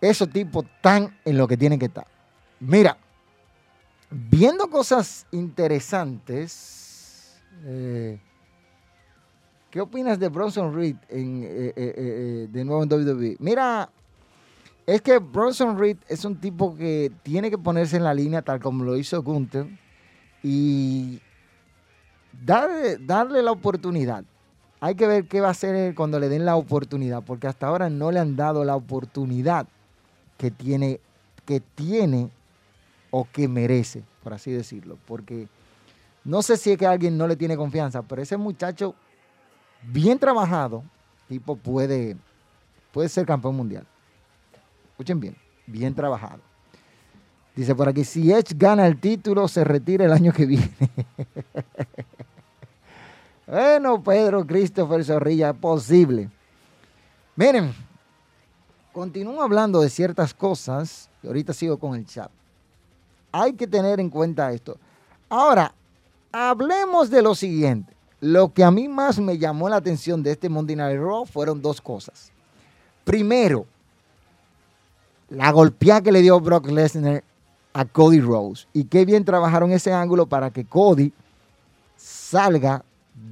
Esos 0.00 0.30
tipos 0.30 0.64
están 0.64 1.18
en 1.24 1.36
lo 1.36 1.48
que 1.48 1.56
tienen 1.56 1.80
que 1.80 1.86
estar. 1.86 2.06
Mira, 2.60 2.96
viendo 4.08 4.70
cosas 4.70 5.26
interesantes, 5.32 7.42
eh, 7.64 8.20
¿qué 9.72 9.80
opinas 9.80 10.20
de 10.20 10.28
Bronson 10.28 10.72
Reed 10.72 10.94
en, 11.08 11.42
eh, 11.44 12.46
de 12.48 12.64
nuevo 12.64 12.84
en 12.84 12.92
WWE? 12.92 13.38
Mira, 13.40 13.90
es 14.86 15.02
que 15.02 15.18
Bronson 15.18 15.76
Reed 15.76 15.96
es 16.06 16.24
un 16.24 16.36
tipo 16.36 16.76
que 16.76 17.10
tiene 17.24 17.50
que 17.50 17.58
ponerse 17.58 17.96
en 17.96 18.04
la 18.04 18.14
línea 18.14 18.42
tal 18.42 18.60
como 18.60 18.84
lo 18.84 18.96
hizo 18.96 19.20
Gunther 19.20 19.66
y 20.44 21.20
darle, 22.48 22.96
darle 22.96 23.42
la 23.42 23.52
oportunidad. 23.52 24.24
Hay 24.80 24.94
que 24.94 25.06
ver 25.06 25.26
qué 25.26 25.40
va 25.40 25.48
a 25.48 25.50
hacer 25.50 25.94
cuando 25.94 26.18
le 26.18 26.28
den 26.28 26.44
la 26.44 26.56
oportunidad, 26.56 27.22
porque 27.22 27.46
hasta 27.46 27.66
ahora 27.66 27.90
no 27.90 28.10
le 28.10 28.20
han 28.20 28.36
dado 28.36 28.64
la 28.64 28.74
oportunidad 28.74 29.66
que 30.38 30.50
tiene, 30.50 31.00
que 31.44 31.60
tiene 31.60 32.30
o 33.10 33.26
que 33.30 33.48
merece, 33.48 34.02
por 34.22 34.32
así 34.32 34.50
decirlo. 34.50 34.96
Porque 35.06 35.48
no 36.24 36.42
sé 36.42 36.56
si 36.56 36.72
es 36.72 36.78
que 36.78 36.86
alguien 36.86 37.18
no 37.18 37.26
le 37.26 37.36
tiene 37.36 37.56
confianza, 37.56 38.02
pero 38.02 38.22
ese 38.22 38.36
muchacho 38.36 38.94
bien 39.82 40.18
trabajado, 40.18 40.84
tipo 41.28 41.56
puede, 41.56 42.16
puede 42.92 43.08
ser 43.08 43.26
campeón 43.26 43.56
mundial. 43.56 43.86
Escuchen 44.92 45.20
bien, 45.20 45.36
bien 45.66 45.94
trabajado. 45.94 46.40
Dice 47.54 47.74
por 47.74 47.88
aquí, 47.88 48.04
si 48.04 48.32
Edge 48.32 48.54
gana 48.56 48.86
el 48.86 49.00
título, 49.00 49.48
se 49.48 49.64
retira 49.64 50.04
el 50.04 50.12
año 50.12 50.32
que 50.32 50.46
viene. 50.46 50.70
bueno, 53.50 54.02
Pedro 54.02 54.46
Christopher 54.46 55.04
Zorrilla, 55.04 55.52
posible. 55.52 56.28
Miren, 57.36 57.72
continúo 58.92 59.42
hablando 59.42 59.80
de 59.80 59.88
ciertas 59.88 60.34
cosas 60.34 61.08
y 61.22 61.26
ahorita 61.26 61.52
sigo 61.52 61.78
con 61.78 61.94
el 61.94 62.04
chat. 62.04 62.30
Hay 63.32 63.54
que 63.54 63.66
tener 63.66 64.00
en 64.00 64.10
cuenta 64.10 64.52
esto. 64.52 64.76
Ahora, 65.28 65.72
hablemos 66.32 67.10
de 67.10 67.22
lo 67.22 67.34
siguiente. 67.34 67.94
Lo 68.20 68.52
que 68.52 68.64
a 68.64 68.70
mí 68.70 68.88
más 68.88 69.18
me 69.18 69.38
llamó 69.38 69.68
la 69.68 69.76
atención 69.76 70.22
de 70.22 70.32
este 70.32 70.48
Monday 70.48 70.76
Night 70.76 70.98
Raw 70.98 71.24
fueron 71.24 71.62
dos 71.62 71.80
cosas. 71.80 72.32
Primero, 73.04 73.64
la 75.30 75.52
golpeada 75.52 76.02
que 76.02 76.12
le 76.12 76.22
dio 76.22 76.40
Brock 76.40 76.66
Lesnar 76.68 77.22
a 77.72 77.84
Cody 77.84 78.20
Rose. 78.20 78.66
Y 78.72 78.84
qué 78.84 79.04
bien 79.04 79.24
trabajaron 79.24 79.70
ese 79.70 79.92
ángulo 79.92 80.26
para 80.26 80.50
que 80.50 80.64
Cody 80.64 81.12
salga 81.96 82.84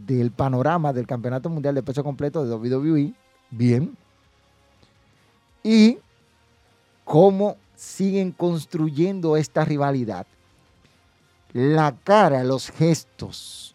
del 0.06 0.30
panorama 0.30 0.92
del 0.92 1.06
Campeonato 1.06 1.48
Mundial 1.48 1.74
de 1.74 1.82
Peso 1.82 2.02
Completo 2.02 2.44
de 2.44 2.54
WWE. 2.54 3.14
Bien. 3.50 3.96
Y 5.62 5.98
cómo 7.04 7.56
siguen 7.74 8.32
construyendo 8.32 9.36
esta 9.36 9.64
rivalidad. 9.64 10.26
La 11.52 11.94
cara, 12.04 12.44
los 12.44 12.70
gestos, 12.70 13.74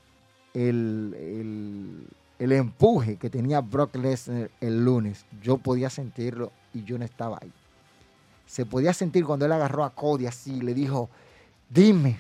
el, 0.53 2.07
el 2.37 2.51
empuje 2.51 3.17
que 3.17 3.29
tenía 3.29 3.61
Brock 3.61 3.95
Lesnar 3.95 4.51
el 4.59 4.83
lunes, 4.83 5.25
yo 5.41 5.57
podía 5.57 5.89
sentirlo 5.89 6.51
y 6.73 6.83
yo 6.83 6.97
no 6.97 7.05
estaba 7.05 7.39
ahí 7.41 7.51
se 8.51 8.65
podía 8.65 8.93
sentir 8.93 9.23
cuando 9.23 9.45
él 9.45 9.53
agarró 9.53 9.85
a 9.85 9.91
Cody 9.91 10.27
así, 10.27 10.59
le 10.59 10.73
dijo, 10.73 11.09
dime, 11.69 12.19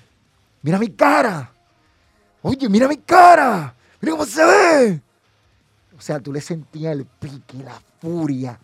mira 0.61 0.79
mi 0.79 0.87
cara, 0.87 1.51
oye, 2.41 2.69
mira 2.69 2.87
mi 2.87 2.95
cara, 2.95 3.75
mira 4.01 4.11
cómo 4.11 4.25
se 4.25 4.43
ve. 4.43 5.01
O 5.97 6.01
sea, 6.01 6.19
tú 6.19 6.33
le 6.33 6.41
sentías 6.41 6.93
el 6.93 7.05
pique, 7.05 7.57
la 7.63 7.79
furia, 7.99 8.59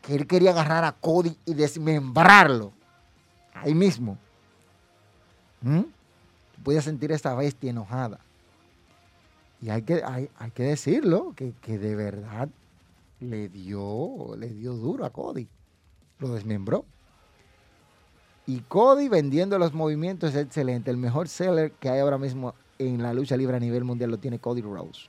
que 0.00 0.14
él 0.14 0.26
quería 0.26 0.50
agarrar 0.50 0.84
a 0.84 0.92
Cody 0.92 1.36
y 1.44 1.54
desmembrarlo, 1.54 2.72
ahí 3.54 3.74
mismo. 3.74 4.18
¿Mm? 5.60 5.80
Tú 5.80 6.62
podías 6.64 6.84
sentir 6.84 7.12
esa 7.12 7.34
bestia 7.34 7.70
enojada. 7.70 8.18
Y 9.60 9.70
hay 9.70 9.82
que, 9.82 10.02
hay, 10.04 10.28
que 10.54 10.64
decirlo, 10.64 11.32
que, 11.36 11.52
que 11.62 11.78
de 11.78 11.94
verdad 11.94 12.48
le 13.20 13.48
dio, 13.48 14.34
le 14.36 14.48
dio 14.48 14.74
duro 14.74 15.04
a 15.04 15.10
Cody 15.10 15.48
lo 16.22 16.32
desmembró. 16.32 16.86
Y 18.46 18.60
Cody 18.60 19.08
vendiendo 19.08 19.58
los 19.58 19.74
movimientos 19.74 20.34
es 20.34 20.42
excelente. 20.42 20.90
El 20.90 20.96
mejor 20.96 21.28
seller 21.28 21.72
que 21.72 21.90
hay 21.90 22.00
ahora 22.00 22.18
mismo 22.18 22.54
en 22.88 23.02
la 23.02 23.12
lucha 23.14 23.36
libre 23.36 23.56
a 23.56 23.60
nivel 23.60 23.84
mundial 23.84 24.10
lo 24.10 24.18
tiene 24.18 24.38
Cody 24.38 24.60
Rose. 24.60 25.08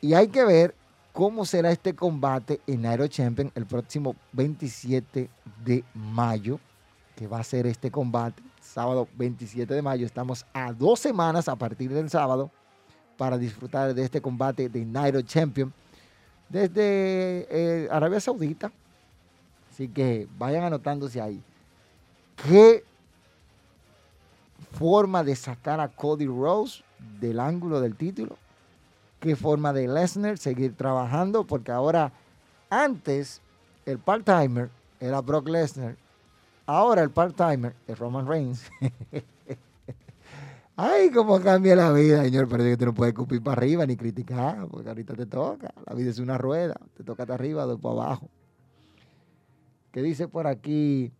Y 0.00 0.14
hay 0.14 0.28
que 0.28 0.44
ver 0.44 0.74
cómo 1.12 1.44
será 1.44 1.70
este 1.70 1.94
combate 1.94 2.60
en 2.66 2.86
Aero 2.86 3.06
Champion 3.08 3.50
el 3.54 3.66
próximo 3.66 4.16
27 4.32 5.28
de 5.64 5.84
mayo, 5.94 6.58
que 7.16 7.26
va 7.26 7.40
a 7.40 7.44
ser 7.44 7.66
este 7.66 7.90
combate, 7.90 8.42
sábado 8.60 9.08
27 9.16 9.74
de 9.74 9.82
mayo. 9.82 10.06
Estamos 10.06 10.46
a 10.52 10.72
dos 10.72 11.00
semanas 11.00 11.48
a 11.48 11.56
partir 11.56 11.92
del 11.92 12.08
sábado 12.08 12.50
para 13.18 13.36
disfrutar 13.36 13.92
de 13.92 14.02
este 14.02 14.22
combate 14.22 14.68
de 14.68 14.84
Nairo 14.84 15.20
Champion 15.20 15.72
desde 16.48 17.46
eh, 17.50 17.88
Arabia 17.90 18.20
Saudita. 18.20 18.72
Así 19.70 19.88
que 19.88 20.26
vayan 20.38 20.64
anotándose 20.64 21.20
ahí. 21.20 21.42
¿Qué 22.48 22.84
forma 24.72 25.24
de 25.24 25.36
sacar 25.36 25.80
a 25.80 25.88
Cody 25.88 26.26
Rose 26.26 26.82
del 27.20 27.40
ángulo 27.40 27.80
del 27.80 27.96
título? 27.96 28.36
¿Qué 29.18 29.36
forma 29.36 29.72
de 29.72 29.86
Lesnar 29.86 30.38
seguir 30.38 30.74
trabajando? 30.74 31.44
Porque 31.44 31.72
ahora, 31.72 32.12
antes, 32.70 33.42
el 33.84 33.98
part-timer 33.98 34.70
era 34.98 35.20
Brock 35.20 35.48
Lesnar. 35.48 35.96
Ahora 36.66 37.02
el 37.02 37.10
part-timer 37.10 37.74
es 37.86 37.98
Roman 37.98 38.26
Reigns. 38.26 38.70
Ay, 40.76 41.10
cómo 41.10 41.38
cambia 41.40 41.76
la 41.76 41.92
vida, 41.92 42.22
señor. 42.22 42.48
Pero 42.48 42.64
que 42.64 42.76
tú 42.78 42.86
no 42.86 42.94
puedes 42.94 43.12
escupir 43.12 43.42
para 43.42 43.58
arriba 43.58 43.84
ni 43.84 43.96
criticar, 43.96 44.66
porque 44.68 44.88
ahorita 44.88 45.14
te 45.14 45.26
toca. 45.26 45.70
La 45.86 45.94
vida 45.94 46.08
es 46.08 46.18
una 46.18 46.38
rueda. 46.38 46.74
Te 46.96 47.04
toca 47.04 47.24
hasta 47.24 47.34
arriba, 47.34 47.66
de 47.66 47.76
para 47.76 47.94
abajo. 47.94 48.30
¿Qué 49.92 50.00
dice 50.00 50.28
por 50.28 50.46
aquí? 50.46 51.12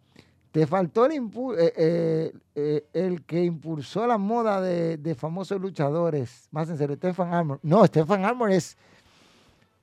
Te 0.53 0.67
faltó 0.67 1.07
el, 1.07 1.13
eh, 1.13 1.73
eh, 1.77 2.33
eh, 2.57 2.85
el 2.93 3.23
que 3.23 3.45
impulsó 3.45 4.07
la 4.07 4.19
moda 4.19 4.61
de, 4.61 5.15
famosos 5.15 5.61
luchadores. 5.61 6.49
Más 6.51 6.69
en 6.69 6.77
serio, 6.77 6.97
Stefan 6.97 7.33
Armor. 7.33 7.61
No, 7.63 7.85
Stefan 7.87 8.25
Armor 8.25 8.51
es. 8.51 8.77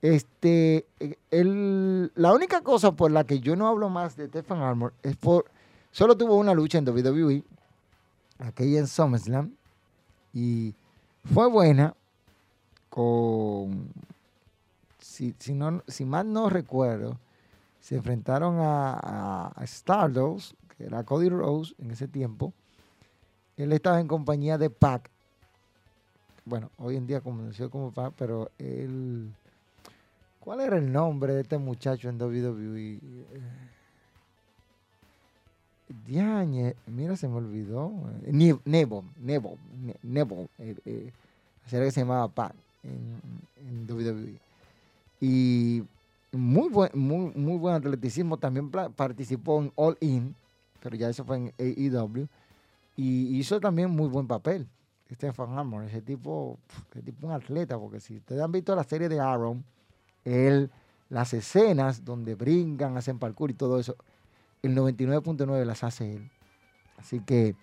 Este, 0.00 0.86
el, 1.30 2.12
la 2.14 2.32
única 2.32 2.60
cosa 2.60 2.92
por 2.92 3.10
la 3.10 3.24
que 3.24 3.40
yo 3.40 3.56
no 3.56 3.66
hablo 3.66 3.88
más 3.88 4.14
de 4.16 4.28
Stefan 4.28 4.60
Armor 4.60 4.92
es 5.02 5.16
por. 5.16 5.46
Solo 5.90 6.16
tuvo 6.16 6.36
una 6.36 6.54
lucha 6.54 6.78
en 6.78 6.88
WWE, 6.88 7.42
aquella 8.38 8.78
en 8.78 8.86
SummerSlam, 8.86 9.52
y 10.34 10.74
fue 11.32 11.48
buena 11.48 11.94
con, 12.90 13.88
si, 15.00 15.34
si, 15.38 15.54
no, 15.54 15.82
si 15.88 16.04
mal 16.04 16.32
no 16.32 16.48
recuerdo, 16.50 17.18
se 17.80 17.96
enfrentaron 17.96 18.56
a, 18.60 19.52
Stardust, 19.62 20.54
que 20.76 20.84
era 20.84 21.04
Cody 21.04 21.28
Rose 21.28 21.74
en 21.78 21.90
ese 21.90 22.08
tiempo. 22.08 22.52
Él 23.56 23.72
estaba 23.72 24.00
en 24.00 24.08
compañía 24.08 24.58
de 24.58 24.70
Pac. 24.70 25.10
Bueno, 26.44 26.70
hoy 26.78 26.96
en 26.96 27.06
día 27.06 27.20
conoció 27.20 27.70
como 27.70 27.90
Pac, 27.90 28.14
pero 28.16 28.50
él... 28.58 29.32
¿Cuál 30.40 30.60
era 30.60 30.78
el 30.78 30.90
nombre 30.90 31.34
de 31.34 31.42
este 31.42 31.58
muchacho 31.58 32.08
en 32.08 32.20
WWE? 32.20 33.00
Diañe, 36.06 36.74
mira, 36.86 37.16
se 37.16 37.28
me 37.28 37.36
olvidó. 37.36 37.92
Nebo, 38.26 39.04
Nebo, 39.16 39.58
Nebo, 40.02 40.48
eh, 40.58 41.12
que 41.68 41.90
se 41.90 42.00
llamaba 42.00 42.28
Pat 42.28 42.54
en, 42.82 43.86
WWE. 43.88 44.38
Y 45.20 45.82
muy 46.32 46.68
buen, 46.68 46.90
muy, 46.94 47.32
muy 47.34 47.58
buen 47.58 47.74
atleticismo. 47.74 48.36
También 48.38 48.70
participó 48.70 49.62
en 49.62 49.72
All 49.76 49.96
In, 50.00 50.34
pero 50.80 50.96
ya 50.96 51.08
eso 51.08 51.24
fue 51.24 51.36
en 51.36 51.54
AEW. 51.58 52.28
Y 52.96 53.38
hizo 53.38 53.60
también 53.60 53.90
muy 53.90 54.08
buen 54.08 54.26
papel. 54.26 54.68
Stephen 55.12 55.58
Armor, 55.58 55.84
ese 55.84 56.02
tipo, 56.02 56.58
ese 56.90 57.02
tipo 57.02 57.26
un 57.26 57.32
atleta, 57.32 57.78
porque 57.78 58.00
si 58.00 58.16
ustedes 58.18 58.42
han 58.42 58.52
visto 58.52 58.74
la 58.76 58.84
serie 58.84 59.08
de 59.08 59.20
Aaron, 59.20 59.64
él, 60.24 60.70
las 61.08 61.32
escenas 61.32 62.04
donde 62.04 62.34
brincan, 62.34 62.96
hacen 62.96 63.18
parkour 63.18 63.50
y 63.50 63.54
todo 63.54 63.78
eso, 63.78 63.96
el 64.62 64.76
99.9 64.76 65.64
las 65.64 65.82
hace 65.82 66.12
él. 66.12 66.30
Así 66.98 67.20
que 67.20 67.56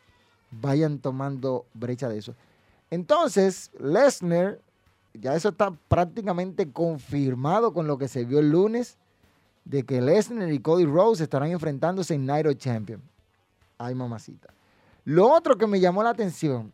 vayan 0.50 1.00
tomando 1.00 1.66
brecha 1.74 2.10
de 2.10 2.18
eso. 2.18 2.36
Entonces, 2.90 3.72
Lesnar, 3.80 4.60
ya 5.20 5.36
eso 5.36 5.50
está 5.50 5.72
prácticamente 5.72 6.72
confirmado 6.72 7.74
con 7.74 7.88
lo 7.88 7.98
que 7.98 8.08
se 8.08 8.26
vio 8.26 8.40
el 8.40 8.50
lunes, 8.50 8.98
de 9.64 9.84
que 9.84 10.02
Lesnar 10.02 10.52
y 10.52 10.60
Cody 10.60 10.86
Rose 10.86 11.24
estarán 11.24 11.52
enfrentándose 11.52 12.14
en 12.14 12.26
Night 12.26 12.46
of 12.46 12.58
Champion. 12.58 13.02
Ay, 13.78 13.96
mamacita. 13.96 14.54
Lo 15.04 15.32
otro 15.32 15.58
que 15.58 15.68
me 15.68 15.80
llamó 15.80 16.04
la 16.04 16.12
atención, 16.12 16.72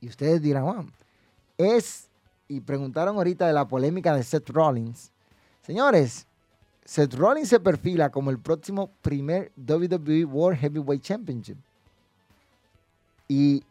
y 0.00 0.08
ustedes 0.08 0.42
dirán, 0.42 0.92
es, 1.56 2.08
y 2.48 2.60
preguntaron 2.60 3.16
ahorita 3.16 3.46
de 3.46 3.52
la 3.52 3.66
polémica 3.66 4.14
de 4.14 4.22
Seth 4.22 4.50
Rollins. 4.50 5.12
Señores, 5.62 6.26
Seth 6.84 7.14
Rollins 7.14 7.48
se 7.48 7.60
perfila 7.60 8.10
como 8.10 8.30
el 8.30 8.38
próximo 8.38 8.90
primer 9.00 9.52
WWE 9.56 10.24
World 10.24 10.58
Heavyweight 10.58 11.02
Championship. 11.02 11.56
Y 13.28 13.62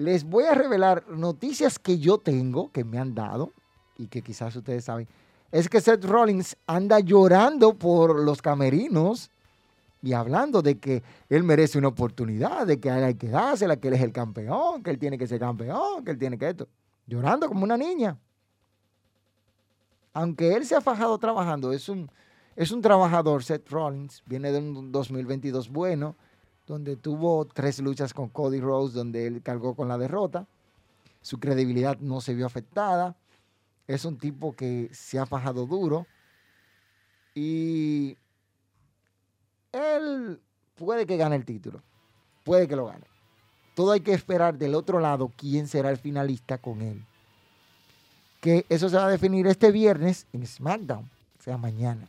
les 0.00 0.24
voy 0.24 0.44
a 0.44 0.54
revelar 0.54 1.06
noticias 1.10 1.78
que 1.78 1.98
yo 1.98 2.16
tengo, 2.16 2.72
que 2.72 2.84
me 2.84 2.98
han 2.98 3.14
dado, 3.14 3.52
y 3.98 4.06
que 4.06 4.22
quizás 4.22 4.56
ustedes 4.56 4.84
saben. 4.84 5.06
Es 5.52 5.68
que 5.68 5.80
Seth 5.80 6.04
Rollins 6.06 6.56
anda 6.66 7.00
llorando 7.00 7.74
por 7.74 8.18
los 8.18 8.40
camerinos 8.40 9.30
y 10.00 10.14
hablando 10.14 10.62
de 10.62 10.78
que 10.78 11.02
él 11.28 11.42
merece 11.42 11.76
una 11.76 11.88
oportunidad, 11.88 12.66
de 12.66 12.80
que 12.80 12.90
hay 12.90 13.14
que 13.16 13.28
dársela, 13.28 13.76
que 13.76 13.88
él 13.88 13.94
es 13.94 14.00
el 14.00 14.12
campeón, 14.12 14.82
que 14.82 14.90
él 14.90 14.98
tiene 14.98 15.18
que 15.18 15.26
ser 15.26 15.38
campeón, 15.38 16.02
que 16.02 16.12
él 16.12 16.18
tiene 16.18 16.38
que 16.38 16.48
esto. 16.48 16.66
Llorando 17.06 17.46
como 17.46 17.64
una 17.64 17.76
niña. 17.76 18.16
Aunque 20.14 20.54
él 20.54 20.64
se 20.64 20.76
ha 20.76 20.80
fajado 20.80 21.18
trabajando, 21.18 21.72
es 21.72 21.90
un, 21.90 22.10
es 22.56 22.70
un 22.70 22.80
trabajador, 22.80 23.44
Seth 23.44 23.68
Rollins, 23.68 24.22
viene 24.24 24.50
de 24.50 24.60
un 24.60 24.90
2022 24.90 25.68
bueno, 25.68 26.16
donde 26.70 26.96
tuvo 26.96 27.44
tres 27.46 27.80
luchas 27.80 28.14
con 28.14 28.28
Cody 28.28 28.60
Rose, 28.60 28.96
donde 28.96 29.26
él 29.26 29.42
cargó 29.42 29.74
con 29.74 29.88
la 29.88 29.98
derrota. 29.98 30.46
Su 31.20 31.40
credibilidad 31.40 31.98
no 31.98 32.20
se 32.20 32.32
vio 32.32 32.46
afectada. 32.46 33.16
Es 33.88 34.04
un 34.04 34.18
tipo 34.18 34.54
que 34.54 34.88
se 34.92 35.18
ha 35.18 35.26
fajado 35.26 35.66
duro. 35.66 36.06
Y 37.34 38.16
él 39.72 40.40
puede 40.76 41.06
que 41.06 41.16
gane 41.16 41.34
el 41.34 41.44
título. 41.44 41.82
Puede 42.44 42.68
que 42.68 42.76
lo 42.76 42.86
gane. 42.86 43.04
Todo 43.74 43.90
hay 43.90 44.00
que 44.00 44.12
esperar 44.12 44.56
del 44.56 44.76
otro 44.76 45.00
lado 45.00 45.32
quién 45.36 45.66
será 45.66 45.90
el 45.90 45.96
finalista 45.96 46.58
con 46.58 46.82
él. 46.82 47.04
Que 48.40 48.64
eso 48.68 48.88
se 48.88 48.96
va 48.96 49.06
a 49.06 49.10
definir 49.10 49.48
este 49.48 49.72
viernes 49.72 50.28
en 50.32 50.46
SmackDown, 50.46 51.10
o 51.38 51.42
sea, 51.42 51.56
mañana. 51.56 52.08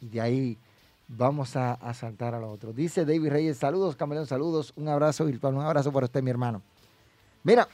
Y 0.00 0.08
de 0.08 0.20
ahí 0.22 0.58
vamos 1.08 1.56
a, 1.56 1.78
saltar 1.94 2.34
a 2.34 2.38
lo 2.38 2.50
otro. 2.50 2.72
Dice 2.72 3.04
David 3.04 3.30
Reyes, 3.30 3.58
saludos, 3.58 3.96
Camaleón, 3.96 4.26
saludos, 4.26 4.72
un 4.76 4.88
abrazo 4.88 5.24
virtual, 5.24 5.54
un 5.54 5.62
abrazo 5.62 5.90
para 5.90 6.04
usted, 6.04 6.22
mi 6.22 6.30
hermano. 6.30 6.62
Mira, 7.42 7.66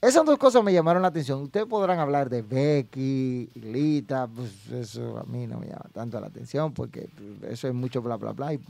esas 0.00 0.24
dos 0.24 0.38
cosas 0.38 0.62
me 0.62 0.72
llamaron 0.72 1.02
la 1.02 1.08
atención. 1.08 1.42
Ustedes 1.42 1.66
podrán 1.66 1.98
hablar 1.98 2.28
de 2.28 2.42
Becky, 2.42 3.50
Lita, 3.54 4.28
pues 4.28 4.70
eso 4.70 5.18
a 5.18 5.24
mí 5.24 5.46
no 5.46 5.58
me 5.58 5.66
llama 5.66 5.86
tanto 5.92 6.20
la 6.20 6.28
atención 6.28 6.72
porque 6.72 7.08
eso 7.42 7.68
es 7.68 7.74
mucho 7.74 8.02
bla, 8.02 8.16
bla, 8.16 8.32
bla. 8.32 8.52
Y 8.52 8.60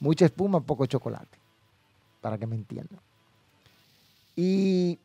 mucha 0.00 0.24
espuma, 0.24 0.60
poco 0.60 0.86
chocolate, 0.86 1.38
para 2.20 2.38
que 2.38 2.46
me 2.46 2.56
entiendan. 2.56 3.00
¿Y 4.36 4.98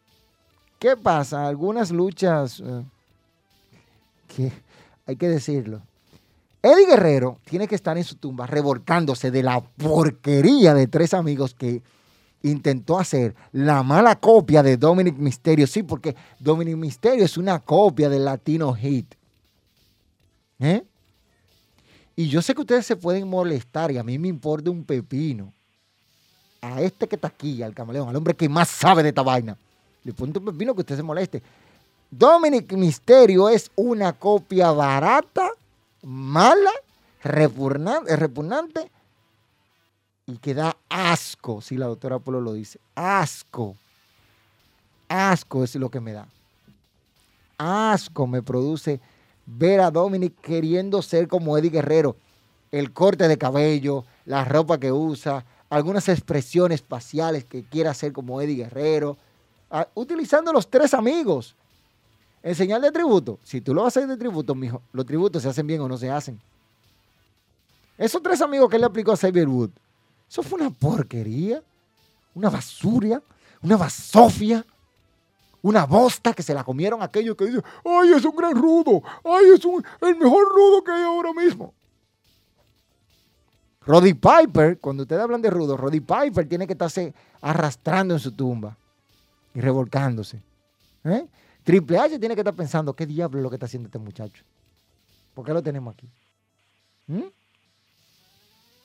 qué 0.77 0.95
pasa? 0.95 1.47
Algunas 1.47 1.89
luchas, 1.89 2.59
eh, 2.59 2.83
que 4.27 4.51
hay 5.07 5.15
que 5.15 5.27
decirlo. 5.27 5.81
Eddie 6.63 6.87
Guerrero 6.87 7.39
tiene 7.43 7.67
que 7.67 7.75
estar 7.75 7.97
en 7.97 8.05
su 8.05 8.15
tumba 8.15 8.47
revolcándose 8.47 9.31
de 9.31 9.43
la 9.43 9.59
porquería 9.59 10.73
de 10.73 10.87
tres 10.87 11.13
amigos 11.13 11.53
que 11.53 11.83
intentó 12.41 12.97
hacer 12.97 13.35
la 13.51 13.83
mala 13.83 14.15
copia 14.15 14.63
de 14.63 14.77
Dominic 14.77 15.17
Mysterio. 15.17 15.67
Sí, 15.67 15.83
porque 15.83 16.15
Dominic 16.39 16.77
Mysterio 16.77 17.25
es 17.25 17.37
una 17.37 17.59
copia 17.59 18.07
del 18.07 18.23
Latino 18.23 18.73
Hit. 18.73 19.13
¿Eh? 20.59 20.85
Y 22.15 22.29
yo 22.29 22.41
sé 22.41 22.55
que 22.55 22.61
ustedes 22.61 22.85
se 22.85 22.95
pueden 22.95 23.27
molestar 23.27 23.91
y 23.91 23.97
a 23.97 24.03
mí 24.03 24.17
me 24.17 24.29
importa 24.29 24.71
un 24.71 24.85
pepino. 24.85 25.51
A 26.61 26.81
este 26.81 27.09
que 27.09 27.15
está 27.15 27.27
aquí, 27.27 27.61
al 27.61 27.73
camaleón, 27.73 28.07
al 28.07 28.15
hombre 28.15 28.35
que 28.35 28.47
más 28.47 28.69
sabe 28.69 29.03
de 29.03 29.09
esta 29.09 29.21
vaina. 29.21 29.57
Le 30.05 30.13
pongo 30.13 30.39
un 30.39 30.45
pepino 30.45 30.73
que 30.73 30.81
usted 30.81 30.95
se 30.95 31.03
moleste. 31.03 31.43
Dominic 32.09 32.71
Mysterio 32.71 33.49
es 33.49 33.69
una 33.75 34.13
copia 34.13 34.71
barata, 34.71 35.49
mala, 36.03 36.71
repugnante, 37.23 38.15
repugnante 38.15 38.91
y 40.25 40.37
que 40.37 40.53
da 40.53 40.77
asco, 40.89 41.61
si 41.61 41.77
la 41.77 41.87
doctora 41.87 42.19
Polo 42.19 42.41
lo 42.41 42.53
dice. 42.53 42.79
Asco. 42.95 43.75
Asco 45.09 45.63
es 45.63 45.75
lo 45.75 45.89
que 45.89 45.99
me 45.99 46.13
da. 46.13 46.27
Asco 47.57 48.25
me 48.27 48.41
produce 48.41 48.99
ver 49.45 49.81
a 49.81 49.91
Dominic 49.91 50.39
queriendo 50.41 51.01
ser 51.01 51.27
como 51.27 51.57
Eddie 51.57 51.69
Guerrero. 51.69 52.15
El 52.71 52.91
corte 52.91 53.27
de 53.27 53.37
cabello, 53.37 54.05
la 54.25 54.45
ropa 54.45 54.79
que 54.79 54.91
usa, 54.91 55.45
algunas 55.69 56.09
expresiones 56.09 56.81
faciales 56.81 57.45
que 57.45 57.63
quiera 57.63 57.91
hacer 57.91 58.13
como 58.13 58.41
Eddie 58.41 58.63
Guerrero. 58.63 59.17
Ah, 59.69 59.87
utilizando 59.93 60.51
los 60.53 60.69
tres 60.69 60.93
amigos. 60.93 61.55
En 62.43 62.53
señal 62.53 62.81
de 62.81 62.91
tributo. 62.91 63.39
Si 63.43 63.61
tú 63.61 63.73
lo 63.73 63.85
haces 63.85 64.07
de 64.07 64.17
tributo, 64.17 64.53
mijo, 64.53 64.81
los 64.91 65.05
tributos 65.05 65.41
se 65.41 65.49
hacen 65.49 65.65
bien 65.65 65.81
o 65.81 65.87
no 65.87 65.97
se 65.97 66.11
hacen. 66.11 66.39
Esos 67.97 68.21
tres 68.21 68.41
amigos 68.41 68.69
que 68.69 68.77
le 68.77 68.85
aplicó 68.85 69.13
a 69.13 69.17
Xavier 69.17 69.47
Wood 69.47 69.71
eso 70.33 70.41
fue 70.41 70.59
una 70.59 70.71
porquería, 70.71 71.61
una 72.33 72.49
basura, 72.49 73.21
una 73.61 73.77
basofia, 73.77 74.65
una 75.61 75.85
bosta 75.85 76.33
que 76.33 76.41
se 76.41 76.55
la 76.55 76.63
comieron 76.63 77.03
aquellos 77.03 77.37
que 77.37 77.45
dicen, 77.45 77.63
ay, 77.85 78.13
es 78.13 78.25
un 78.25 78.35
gran 78.35 78.55
rudo, 78.55 79.03
ay, 79.23 79.45
es 79.53 79.61
el 80.01 80.15
mejor 80.15 80.49
rudo 80.49 80.83
que 80.83 80.91
hay 80.91 81.03
ahora 81.03 81.33
mismo. 81.33 81.71
Roddy 83.85 84.15
Piper, 84.15 84.79
cuando 84.79 85.03
ustedes 85.03 85.21
hablan 85.21 85.43
de 85.43 85.51
rudo, 85.51 85.77
Roddy 85.77 85.99
Piper 85.99 86.49
tiene 86.49 86.65
que 86.65 86.73
estarse 86.73 87.13
arrastrando 87.39 88.15
en 88.15 88.19
su 88.19 88.31
tumba 88.31 88.75
y 89.53 89.61
revolcándose. 89.61 90.41
¿eh? 91.03 91.27
Triple 91.63 91.97
H 91.97 92.19
tiene 92.19 92.35
que 92.35 92.41
estar 92.41 92.53
pensando, 92.53 92.93
¿qué 92.93 93.05
diablo 93.05 93.39
es 93.39 93.43
lo 93.43 93.49
que 93.49 93.55
está 93.55 93.65
haciendo 93.65 93.87
este 93.87 93.99
muchacho? 93.99 94.43
¿Por 95.33 95.45
qué 95.45 95.53
lo 95.53 95.63
tenemos 95.63 95.93
aquí? 95.93 96.09
¿Mm? 97.07 97.23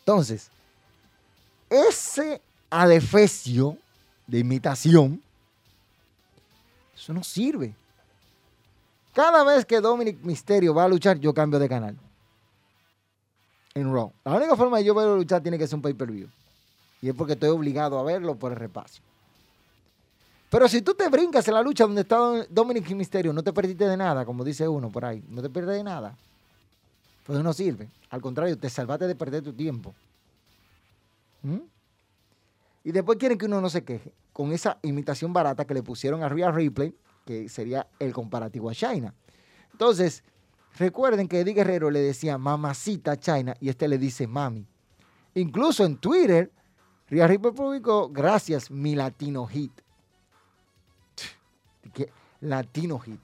Entonces, 0.01 0.51
ese 1.68 2.41
adefesio 2.70 3.76
de 4.26 4.39
imitación, 4.39 5.20
eso 6.95 7.12
no 7.12 7.22
sirve. 7.22 7.74
Cada 9.12 9.43
vez 9.43 9.66
que 9.66 9.81
Dominic 9.81 10.22
Misterio 10.22 10.72
va 10.72 10.85
a 10.85 10.89
luchar, 10.89 11.18
yo 11.18 11.35
cambio 11.35 11.59
de 11.59 11.68
canal. 11.68 11.97
En 13.74 13.93
Raw. 13.93 14.12
La 14.24 14.35
única 14.35 14.57
forma 14.57 14.79
de 14.79 14.85
yo 14.85 14.95
verlo 14.95 15.16
luchar 15.16 15.43
tiene 15.43 15.59
que 15.59 15.66
ser 15.66 15.76
un 15.76 15.83
pay-per-view. 15.83 16.29
Y 17.03 17.09
es 17.09 17.14
porque 17.14 17.35
estoy 17.35 17.51
obligado 17.51 17.99
a 17.99 18.03
verlo 18.03 18.37
por 18.37 18.53
el 18.53 18.59
repaso. 18.59 19.03
Pero 20.51 20.66
si 20.66 20.80
tú 20.80 20.94
te 20.94 21.09
brincas 21.09 21.46
en 21.49 21.55
la 21.55 21.62
lucha 21.62 21.84
donde 21.84 22.03
está 22.03 22.16
Dominic 22.49 22.90
Misterio, 22.90 23.32
no 23.32 23.42
te 23.42 23.53
perdiste 23.53 23.86
de 23.86 23.96
nada, 23.96 24.24
como 24.24 24.44
dice 24.44 24.66
uno 24.66 24.90
por 24.90 25.05
ahí. 25.05 25.22
No 25.28 25.42
te 25.42 25.51
pierdes 25.51 25.76
de 25.76 25.84
nada. 25.84 26.16
Pues 27.26 27.42
no 27.42 27.53
sirve. 27.53 27.90
Al 28.09 28.22
contrario, 28.22 28.57
te 28.57 28.70
salvaste 28.70 29.07
de 29.07 29.14
perder 29.14 29.42
tu 29.42 29.53
tiempo. 29.53 29.94
¿Mm? 31.42 31.59
Y 32.84 32.92
después 32.92 33.18
quieren 33.18 33.36
que 33.36 33.44
uno 33.44 33.61
no 33.61 33.68
se 33.68 33.84
queje 33.84 34.12
con 34.32 34.53
esa 34.53 34.78
imitación 34.82 35.32
barata 35.32 35.66
que 35.66 35.74
le 35.74 35.82
pusieron 35.82 36.22
a 36.22 36.28
Rhea 36.28 36.51
Ripley, 36.51 36.94
que 37.26 37.49
sería 37.49 37.86
el 37.99 38.14
comparativo 38.14 38.70
a 38.70 38.74
China. 38.74 39.12
Entonces, 39.72 40.22
recuerden 40.78 41.28
que 41.28 41.40
Eddie 41.40 41.53
Guerrero 41.53 41.90
le 41.90 42.01
decía 42.01 42.38
mamacita 42.38 43.12
a 43.12 43.16
China 43.16 43.55
y 43.61 43.68
este 43.68 43.86
le 43.88 43.99
dice 43.99 44.26
mami. 44.26 44.64
Incluso 45.34 45.84
en 45.84 45.99
Twitter, 45.99 46.51
Rhea 47.11 47.26
Ripley 47.26 47.53
publicó, 47.53 48.09
gracias, 48.09 48.70
mi 48.70 48.94
latino 48.94 49.46
hit. 49.46 49.72
Latino 52.41 52.99
hit. 52.99 53.20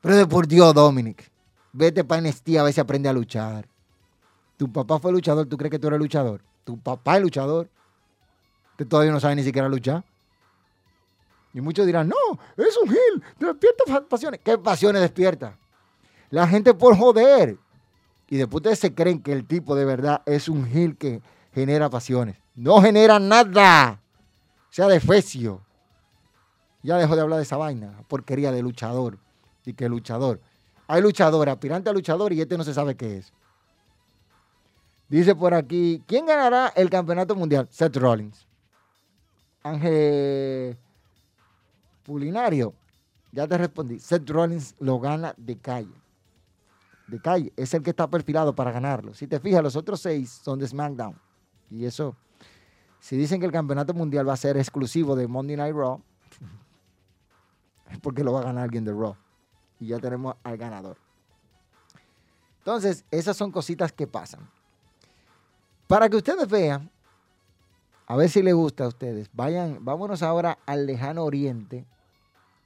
Pero 0.00 0.16
de 0.16 0.26
por 0.26 0.46
Dios, 0.46 0.74
Dominic, 0.74 1.30
vete 1.72 2.04
para 2.04 2.20
NXT 2.20 2.56
a 2.58 2.62
ver 2.64 2.72
si 2.72 2.80
aprende 2.80 3.08
a 3.08 3.12
luchar. 3.12 3.66
Tu 4.56 4.70
papá 4.70 4.98
fue 4.98 5.12
luchador, 5.12 5.46
¿tú 5.46 5.56
crees 5.56 5.70
que 5.70 5.78
tú 5.78 5.88
eres 5.88 5.98
luchador? 5.98 6.42
tu 6.64 6.78
papá 6.78 7.16
es 7.16 7.22
luchador, 7.22 7.68
que 8.76 8.84
todavía 8.84 9.12
no 9.12 9.20
sabe 9.20 9.36
ni 9.36 9.42
siquiera 9.42 9.68
luchar. 9.68 10.04
Y 11.54 11.60
muchos 11.60 11.84
dirán, 11.84 12.08
no, 12.08 12.16
es 12.56 12.76
un 12.78 12.88
gil, 12.88 13.22
despierta 13.38 14.08
pasiones. 14.08 14.40
¿Qué 14.42 14.56
pasiones 14.56 15.02
despierta? 15.02 15.58
La 16.30 16.48
gente 16.48 16.72
por 16.72 16.96
joder. 16.96 17.58
Y 18.28 18.38
después 18.38 18.60
ustedes 18.60 18.78
se 18.78 18.94
creen 18.94 19.22
que 19.22 19.32
el 19.32 19.46
tipo 19.46 19.74
de 19.74 19.84
verdad 19.84 20.22
es 20.24 20.48
un 20.48 20.66
gil 20.66 20.96
que 20.96 21.20
genera 21.52 21.90
pasiones. 21.90 22.36
No 22.54 22.80
genera 22.80 23.18
nada. 23.18 24.00
Sea 24.70 24.86
de 24.86 25.00
fecio. 25.00 25.60
Ya 26.82 26.96
dejó 26.96 27.14
de 27.14 27.22
hablar 27.22 27.38
de 27.38 27.44
esa 27.44 27.56
vaina, 27.56 28.02
porquería 28.08 28.50
de 28.52 28.62
luchador. 28.62 29.18
Y 29.64 29.74
que 29.74 29.88
luchador. 29.88 30.40
Hay 30.88 31.00
luchador, 31.00 31.48
aspirante 31.48 31.88
a 31.88 31.92
luchador 31.92 32.32
y 32.32 32.40
este 32.40 32.58
no 32.58 32.64
se 32.64 32.74
sabe 32.74 32.96
qué 32.96 33.18
es. 33.18 33.32
Dice 35.08 35.34
por 35.34 35.54
aquí, 35.54 36.02
¿quién 36.06 36.26
ganará 36.26 36.72
el 36.74 36.90
campeonato 36.90 37.36
mundial? 37.36 37.68
Seth 37.70 37.96
Rollins. 37.96 38.46
Ángel 39.62 40.76
Pulinario, 42.02 42.74
ya 43.30 43.46
te 43.46 43.58
respondí. 43.58 43.98
Seth 44.00 44.28
Rollins 44.28 44.74
lo 44.80 44.98
gana 44.98 45.34
de 45.36 45.56
calle. 45.56 45.94
De 47.06 47.20
calle. 47.20 47.52
Es 47.56 47.72
el 47.74 47.82
que 47.82 47.90
está 47.90 48.08
perfilado 48.08 48.54
para 48.54 48.72
ganarlo. 48.72 49.14
Si 49.14 49.26
te 49.26 49.38
fijas, 49.38 49.62
los 49.62 49.76
otros 49.76 50.00
seis 50.00 50.30
son 50.30 50.58
de 50.58 50.66
SmackDown. 50.66 51.14
Y 51.70 51.84
eso, 51.84 52.16
si 52.98 53.16
dicen 53.16 53.38
que 53.38 53.46
el 53.46 53.52
campeonato 53.52 53.94
mundial 53.94 54.28
va 54.28 54.32
a 54.32 54.36
ser 54.36 54.56
exclusivo 54.56 55.14
de 55.14 55.28
Monday 55.28 55.56
Night 55.56 55.74
Raw, 55.74 56.02
porque 58.00 58.24
lo 58.24 58.32
va 58.32 58.40
a 58.40 58.44
ganar 58.44 58.64
alguien 58.64 58.84
de 58.84 58.92
Raw. 58.92 59.16
Y 59.80 59.88
ya 59.88 59.98
tenemos 59.98 60.36
al 60.42 60.56
ganador. 60.56 60.96
Entonces, 62.58 63.04
esas 63.10 63.36
son 63.36 63.50
cositas 63.50 63.92
que 63.92 64.06
pasan. 64.06 64.48
Para 65.88 66.08
que 66.08 66.16
ustedes 66.16 66.48
vean, 66.48 66.88
a 68.06 68.16
ver 68.16 68.30
si 68.30 68.42
les 68.42 68.54
gusta 68.54 68.84
a 68.84 68.88
ustedes, 68.88 69.28
vayan, 69.32 69.84
vámonos 69.84 70.22
ahora 70.22 70.58
al 70.64 70.86
lejano 70.86 71.24
oriente. 71.24 71.84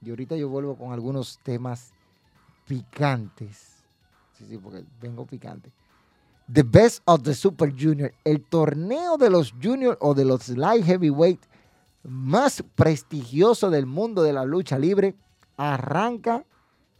Y 0.01 0.11
ahorita 0.11 0.35
yo 0.35 0.49
vuelvo 0.49 0.75
con 0.75 0.93
algunos 0.93 1.39
temas 1.39 1.91
picantes. 2.67 3.83
Sí, 4.33 4.45
sí, 4.47 4.57
porque 4.57 4.83
vengo 5.01 5.25
picante. 5.25 5.71
The 6.51 6.63
Best 6.63 7.01
of 7.05 7.23
the 7.23 7.33
Super 7.33 7.71
Junior, 7.71 8.13
el 8.23 8.41
torneo 8.43 9.17
de 9.17 9.29
los 9.29 9.51
Junior 9.51 9.97
o 9.99 10.13
de 10.13 10.23
los 10.23 10.47
Light 10.49 10.85
Heavyweight 10.85 11.41
más 12.03 12.63
prestigioso 12.75 13.69
del 13.69 13.85
mundo 13.85 14.23
de 14.23 14.33
la 14.33 14.45
lucha 14.45 14.79
libre, 14.79 15.15
arranca 15.57 16.45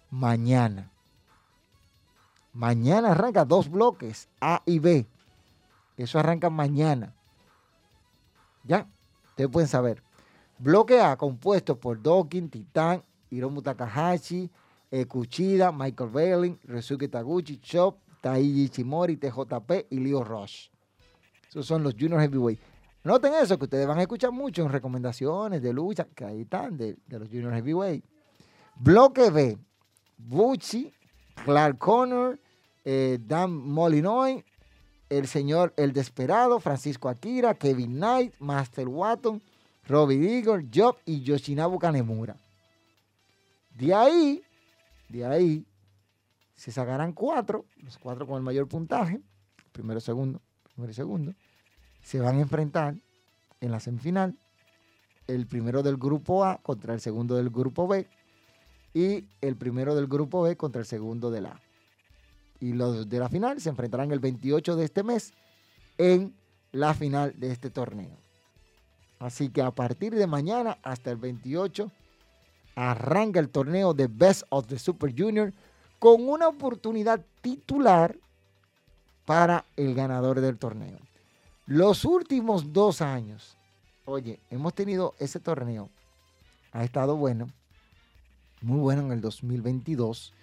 mañana. 0.10 0.92
Mañana 2.54 3.12
arranca 3.12 3.46
dos 3.46 3.70
bloques, 3.70 4.28
A 4.42 4.64
y 4.66 4.80
B. 4.80 5.06
Eso 5.96 6.20
arranca 6.20 6.50
mañana. 6.50 7.14
Ya, 8.64 8.88
ustedes 9.30 9.50
pueden 9.50 9.68
saber. 9.68 10.04
Bloque 10.60 11.00
A 11.00 11.16
compuesto 11.18 11.80
por 11.80 12.02
Dokin, 12.02 12.50
Titán, 12.50 13.04
Hiromu 13.30 13.62
Takahashi, 13.62 14.50
Kuchida, 15.08 15.72
Michael 15.72 16.10
Bailey, 16.10 16.60
Resuke 16.64 17.08
Taguchi, 17.08 17.58
Chop, 17.60 18.00
Taiji 18.22 18.70
Chimori, 18.70 19.18
TJP 19.18 19.88
y 19.92 20.00
Leo 20.00 20.24
Rush. 20.24 20.70
Esos 21.50 21.66
son 21.66 21.84
los 21.84 21.94
Junior 21.94 22.20
Heavyweight. 22.22 22.60
Noten 23.04 23.34
eso, 23.36 23.58
que 23.58 23.66
ustedes 23.66 23.88
van 23.88 24.00
a 24.00 24.02
escuchar 24.02 24.32
mucho 24.32 24.64
en 24.64 24.72
recomendaciones 24.72 25.62
de 25.62 25.72
lucha, 25.72 26.06
que 26.14 26.26
ahí 26.26 26.42
están, 26.42 26.78
de, 26.78 26.98
los 27.08 27.30
Junior 27.30 27.54
Heavyweight. 27.54 28.04
Bloque 28.76 29.30
B, 29.30 29.58
Bucci, 30.18 30.94
Clark 31.46 31.78
Connor, 31.78 32.40
eh, 32.84 33.18
Dan 33.22 33.52
Molinoy, 33.52 34.44
el 35.10 35.28
señor 35.28 35.74
El 35.78 35.94
Desperado, 35.94 36.60
Francisco 36.60 37.10
Akira, 37.10 37.54
Kevin 37.54 37.94
Knight, 37.94 38.34
Master 38.40 38.88
Watton, 38.88 39.42
Robbie 39.88 40.38
Eagle, 40.38 40.68
Job 40.74 40.98
y 41.06 41.22
Yoshinabu 41.22 41.80
Kanemura. 41.80 42.36
De 43.74 43.94
ahí, 43.94 44.44
de 45.08 45.26
ahí, 45.26 45.66
se 46.56 46.72
sacarán 46.72 47.14
cuatro, 47.14 47.66
los 47.78 47.98
cuatro 47.98 48.28
con 48.28 48.38
el 48.38 48.44
mayor 48.44 48.68
puntaje, 48.68 49.22
primero, 49.72 50.00
segundo, 50.00 50.42
primero 50.74 50.92
y 50.92 50.96
segundo, 50.96 51.34
se 52.08 52.22
van 52.22 52.38
a 52.38 52.42
enfrentar 52.42 52.96
en 53.60 53.70
la 53.70 53.82
semifinal 53.82 54.34
el 55.28 55.46
primero 55.46 55.84
del 55.84 55.98
grupo 55.98 56.46
A 56.46 56.58
contra 56.60 56.94
el 56.94 57.02
segundo 57.02 57.36
del 57.36 57.50
grupo 57.50 57.86
B 57.86 58.08
y 58.94 59.26
el 59.42 59.58
primero 59.58 59.94
del 59.94 60.08
grupo 60.08 60.42
B 60.42 60.56
contra 60.56 60.80
el 60.80 60.88
segundo 60.88 61.32
del 61.32 61.48
A. 61.48 61.60
Y 62.62 62.72
los 62.72 63.10
de 63.10 63.20
la 63.20 63.28
final 63.28 63.60
se 63.60 63.68
enfrentarán 63.68 64.14
el 64.14 64.20
28 64.20 64.78
de 64.78 64.86
este 64.86 65.04
mes 65.04 65.34
en 65.98 66.34
la 66.72 66.94
final 66.94 67.38
de 67.38 67.52
este 67.52 67.70
torneo. 67.70 68.16
Así 69.20 69.50
que 69.50 69.62
a 69.62 69.72
partir 69.72 70.16
de 70.16 70.28
mañana 70.28 70.78
hasta 70.84 71.12
el 71.12 71.18
28 71.18 71.92
arranca 72.76 73.42
el 73.42 73.50
torneo 73.50 73.94
de 73.94 74.08
Best 74.08 74.44
of 74.48 74.68
the 74.68 74.80
Super 74.80 75.14
Junior 75.14 75.52
con 76.00 76.30
una 76.30 76.48
oportunidad 76.48 77.20
titular 77.42 78.16
para 79.26 79.66
el 79.76 79.94
ganador 79.94 80.40
del 80.40 80.58
torneo. 80.58 81.00
Los 81.68 82.06
últimos 82.06 82.72
dos 82.72 83.02
años, 83.02 83.58
oye, 84.06 84.40
hemos 84.50 84.74
tenido 84.74 85.16
ese 85.20 85.42
torneo, 85.42 85.90
ha 86.72 86.86
estado 86.86 87.18
bueno, 87.18 87.50
muy 88.62 88.80
bueno 88.80 89.02
en 89.02 89.12
el 89.12 89.20
2022. 89.20 90.34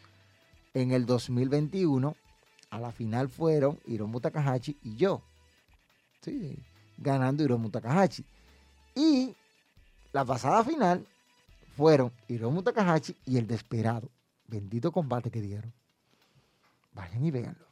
En 0.74 0.92
el 0.92 1.06
2021, 1.06 2.14
a 2.68 2.78
la 2.78 2.92
final 2.92 3.30
fueron 3.30 3.80
Hiromu 3.86 4.20
Takahashi 4.20 4.76
y 4.82 4.96
yo. 4.96 5.22
Sí, 6.20 6.58
ganando 6.98 7.42
Hiromu 7.42 7.70
Takahashi. 7.70 8.22
Y 8.94 9.34
la 10.12 10.26
pasada 10.26 10.62
final 10.62 11.06
fueron 11.74 12.12
Hiromu 12.28 12.62
Takahashi 12.62 13.16
y 13.24 13.38
el 13.38 13.46
Desperado. 13.46 14.10
Bendito 14.46 14.92
combate 14.92 15.30
que 15.30 15.40
dieron. 15.40 15.72
Vayan 16.92 17.24
y 17.24 17.30
véanlo. 17.30 17.66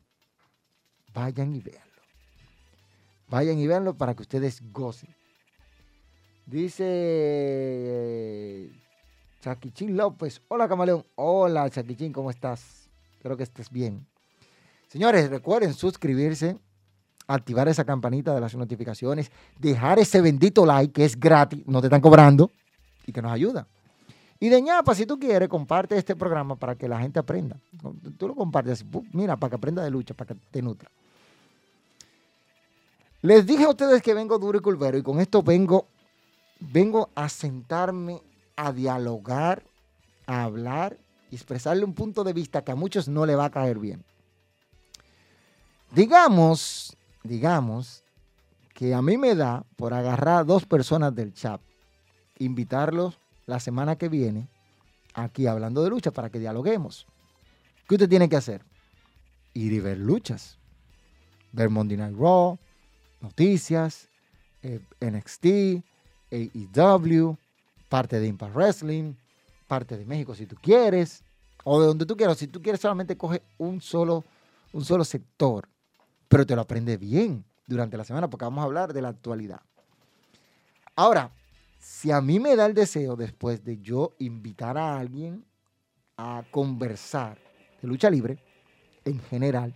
Vayan 1.13 1.55
y 1.55 1.61
véanlo. 1.61 1.92
Vayan 3.33 3.59
y 3.59 3.67
véanlo 3.67 3.97
para 3.97 4.15
que 4.15 4.21
ustedes 4.21 4.61
gocen. 4.73 5.09
Dice 6.45 6.91
Chaquichín 9.41 9.97
López. 9.97 10.43
Hola, 10.49 10.69
Camaleón. 10.69 11.03
Hola, 11.15 11.71
Chaquichín, 11.71 12.13
¿cómo 12.13 12.29
estás? 12.29 12.91
Espero 13.15 13.39
que 13.39 13.45
estés 13.45 13.71
bien. 13.71 14.07
Señores, 14.89 15.31
recuerden 15.31 15.73
suscribirse, 15.73 16.59
activar 17.27 17.69
esa 17.69 17.87
campanita 17.87 18.35
de 18.35 18.43
las 18.43 18.55
notificaciones, 18.55 19.33
dejar 19.59 19.99
ese 19.99 20.21
bendito 20.21 20.67
like 20.67 20.93
que 20.93 21.07
es 21.07 21.19
gratis, 21.19 21.67
no 21.67 21.81
te 21.81 21.87
están 21.87 22.03
cobrando 22.03 22.51
y 23.07 23.13
que 23.13 23.23
nos 23.23 23.33
ayuda. 23.33 23.67
Y 24.41 24.51
de 24.51 24.61
ñapa, 24.61 24.95
si 24.95 25.07
tú 25.07 25.19
quieres, 25.19 25.49
comparte 25.49 25.97
este 25.97 26.15
programa 26.15 26.57
para 26.57 26.75
que 26.75 26.87
la 26.87 27.01
gente 27.01 27.19
aprenda. 27.19 27.57
Tú 28.19 28.29
lo 28.29 28.35
compartes, 28.35 28.85
mira, 29.15 29.39
para 29.39 29.49
que 29.49 29.57
aprenda 29.57 29.83
de 29.83 29.91
lucha, 29.91 30.13
para 30.13 30.35
que 30.35 30.41
te 30.51 30.61
nutra. 30.61 30.91
Les 33.23 33.47
dije 33.47 33.63
a 33.63 33.69
ustedes 33.69 34.03
que 34.03 34.15
vengo 34.15 34.37
duro 34.41 34.59
y 34.59 34.61
culvero 34.61 34.99
y 34.99 35.03
con 35.05 35.21
esto 35.21 35.45
vengo, 35.45 35.87
vengo 36.59 37.09
a 37.15 37.29
sentarme 37.29 38.21
a 38.57 38.73
dialogar, 38.73 39.63
a 40.27 40.43
hablar 40.43 40.99
y 41.31 41.37
expresarle 41.37 41.85
un 41.85 41.95
punto 41.95 42.25
de 42.25 42.33
vista 42.33 42.65
que 42.65 42.73
a 42.73 42.75
muchos 42.75 43.07
no 43.07 43.25
le 43.25 43.37
va 43.37 43.45
a 43.45 43.51
caer 43.51 43.79
bien. 43.79 44.05
Digamos, 45.93 46.97
digamos 47.23 48.03
que 48.75 48.93
a 48.93 49.01
mí 49.03 49.17
me 49.17 49.37
da 49.37 49.65
por 49.77 49.95
agarrar 49.95 50.41
a 50.41 50.45
dos 50.45 50.67
personas 50.67 51.15
del 51.15 51.33
chat, 51.33 51.61
invitarlos 52.39 53.21
la 53.47 53.61
semana 53.61 53.95
que 53.95 54.09
viene 54.09 54.49
aquí 55.15 55.47
hablando 55.47 55.85
de 55.85 55.91
lucha 55.91 56.11
para 56.11 56.29
que 56.29 56.41
dialoguemos. 56.41 57.07
¿Qué 57.87 57.95
usted 57.95 58.09
tiene 58.09 58.29
que 58.29 58.37
hacer? 58.37 58.65
Ir 59.55 59.73
y 59.73 59.79
ver 59.79 59.99
luchas. 59.99 60.59
Ver 61.53 61.69
Monday 61.69 61.99
Night 61.99 62.17
Raw, 62.17 62.59
noticias, 63.23 64.09
eh, 64.63 64.81
NXT, 65.01 65.83
AEW, 66.31 67.37
parte 67.89 68.21
de 68.21 68.27
Impact 68.27 68.55
Wrestling, 68.55 69.15
parte 69.67 69.97
de 69.97 70.05
México 70.05 70.35
si 70.35 70.47
tú 70.47 70.57
quieres, 70.61 71.23
o 71.65 71.81
de 71.81 71.87
donde 71.87 72.07
tú 72.07 72.17
quieras. 72.17 72.39
Si 72.39 72.47
tú 72.47 72.61
quieres 72.61 72.81
solamente 72.81 73.17
coge 73.17 73.43
un 73.59 73.81
solo, 73.81 74.25
un 74.73 74.85
solo 74.85 75.05
sector, 75.05 75.69
pero 76.29 76.47
te 76.47 76.55
lo 76.55 76.63
aprende 76.63 76.97
bien 76.97 77.45
durante 77.67 77.97
la 77.97 78.05
semana 78.05 78.29
porque 78.29 78.45
vamos 78.45 78.63
a 78.63 78.67
hablar 78.67 78.93
de 78.93 79.03
la 79.03 79.09
actualidad. 79.09 79.61
Ahora, 80.97 81.31
si 81.79 82.11
a 82.11 82.21
mí 82.21 82.39
me 82.39 82.55
da 82.57 82.67
el 82.67 82.75
deseo 82.75 83.17
después 83.17 83.65
de 83.65 83.79
yo 83.79 84.15
invitar 84.19 84.77
a 84.79 84.99
alguien 84.99 85.45
a 86.17 86.45
conversar 86.51 87.39
de 87.81 87.89
lucha 87.89 88.11
libre 88.11 88.39
en 89.05 89.21
general, 89.21 89.75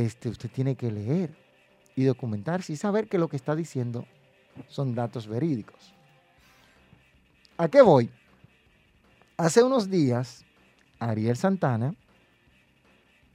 este, 0.00 0.30
usted 0.30 0.50
tiene 0.50 0.74
que 0.74 0.90
leer 0.90 1.34
y 1.94 2.04
documentarse 2.04 2.72
y 2.72 2.76
saber 2.76 3.08
que 3.08 3.18
lo 3.18 3.28
que 3.28 3.36
está 3.36 3.54
diciendo 3.54 4.06
son 4.68 4.94
datos 4.94 5.26
verídicos. 5.26 5.94
¿A 7.58 7.68
qué 7.68 7.82
voy? 7.82 8.10
Hace 9.36 9.62
unos 9.62 9.90
días, 9.90 10.46
Ariel 10.98 11.36
Santana, 11.36 11.94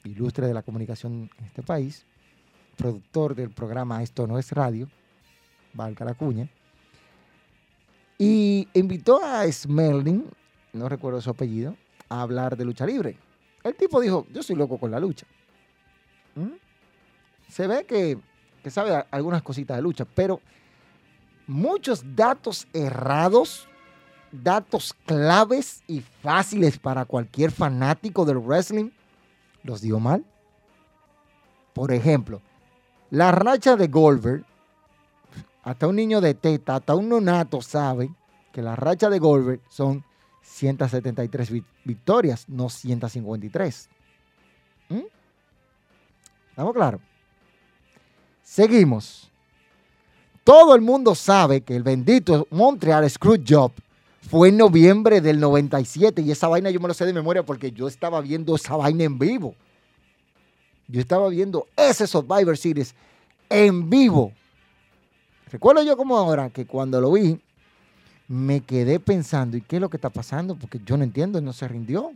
ilustre 0.04 0.48
de 0.48 0.54
la 0.54 0.64
comunicación 0.64 1.30
en 1.38 1.46
este 1.46 1.62
país, 1.62 2.06
productor 2.76 3.36
del 3.36 3.52
programa 3.52 4.02
Esto 4.02 4.26
no 4.26 4.40
es 4.40 4.52
radio, 4.52 4.90
valga 5.74 6.06
la 6.06 6.16
cuña, 6.16 6.50
y 8.18 8.68
invitó 8.74 9.24
a 9.24 9.52
Smerling, 9.52 10.26
no 10.74 10.90
recuerdo 10.90 11.22
su 11.22 11.30
apellido, 11.30 11.78
a 12.10 12.22
hablar 12.22 12.58
de 12.58 12.66
lucha 12.66 12.86
libre. 12.86 13.16
El 13.64 13.76
tipo 13.76 14.02
dijo, 14.02 14.26
yo 14.34 14.42
soy 14.42 14.56
loco 14.56 14.80
con 14.80 14.90
la 14.90 15.00
lucha. 15.00 15.28
¿Mm? 16.38 16.54
Se 17.50 17.68
ve 17.68 17.86
que, 17.86 18.20
sabe 18.70 19.06
algunas 19.12 19.42
cositas 19.42 19.78
de 19.78 19.82
lucha, 19.82 20.06
pero 20.06 20.40
muchos 21.48 22.04
datos 22.16 22.68
errados, 22.74 23.68
datos 24.32 24.94
claves 25.06 25.84
y 25.88 26.02
fáciles 26.02 26.78
para 26.78 27.06
cualquier 27.06 27.52
fanático 27.52 28.26
del 28.26 28.38
wrestling, 28.38 28.92
los 29.64 29.82
dio 29.82 30.00
mal. 30.00 30.24
Por 31.74 31.92
ejemplo, 31.92 32.42
la 33.10 33.32
racha 33.32 33.76
de 33.76 33.88
Goldberg, 33.88 34.46
hasta 35.64 35.88
un 35.88 35.96
niño 35.96 36.22
de 36.22 36.34
teta, 36.34 36.76
hasta 36.76 36.96
un 36.96 37.10
nonato 37.10 37.62
sabe 37.62 38.10
que 38.52 38.62
la 38.62 38.76
racha 38.76 39.10
de 39.10 39.20
Goldberg 39.20 39.62
son 39.70 40.04
173 40.42 41.52
victorias, 41.84 42.48
no 42.48 42.70
153. 42.70 43.90
¿Mm? 44.90 45.17
¿Estamos 46.58 46.74
claros? 46.74 47.02
Seguimos. 48.42 49.30
Todo 50.44 50.74
el 50.74 50.82
mundo 50.82 51.14
sabe 51.14 51.62
que 51.62 51.76
el 51.76 51.84
bendito 51.84 52.48
Montreal 52.50 53.08
Screwjob 53.08 53.74
fue 54.28 54.50
en 54.50 54.58
noviembre 54.58 55.22
del 55.22 55.40
97 55.40 56.24
y 56.24 56.32
esa 56.32 56.48
vaina 56.48 56.72
yo 56.72 56.80
me 56.80 56.88
lo 56.88 56.96
sé 56.96 57.06
de 57.06 57.14
memoria 57.14 57.44
porque 57.44 57.72
yo 57.72 57.88
estaba 57.88 58.22
viendo 58.22 58.56
esa 58.56 58.76
vaina 58.76 59.04
en 59.04 59.20
vivo. 59.20 59.54
Yo 60.88 61.00
estaba 61.00 61.30
viendo 61.30 61.68
ese 61.76 62.08
Survivor 62.08 62.58
Series 62.58 62.96
en 63.50 63.88
vivo. 63.88 64.32
Recuerdo 65.52 65.84
yo 65.84 65.96
como 65.96 66.18
ahora 66.18 66.50
que 66.50 66.66
cuando 66.66 67.00
lo 67.00 67.12
vi 67.12 67.40
me 68.28 68.62
quedé 68.62 69.00
pensando, 69.00 69.58
¿y 69.58 69.62
qué 69.62 69.76
es 69.76 69.82
lo 69.84 69.92
que 69.92 69.98
está 69.98 70.10
pasando? 70.10 70.56
Porque 70.56 70.82
yo 70.84 70.98
no 70.98 71.04
entiendo, 71.04 71.40
no 71.40 71.54
se 71.54 71.68
rindió. 71.68 72.12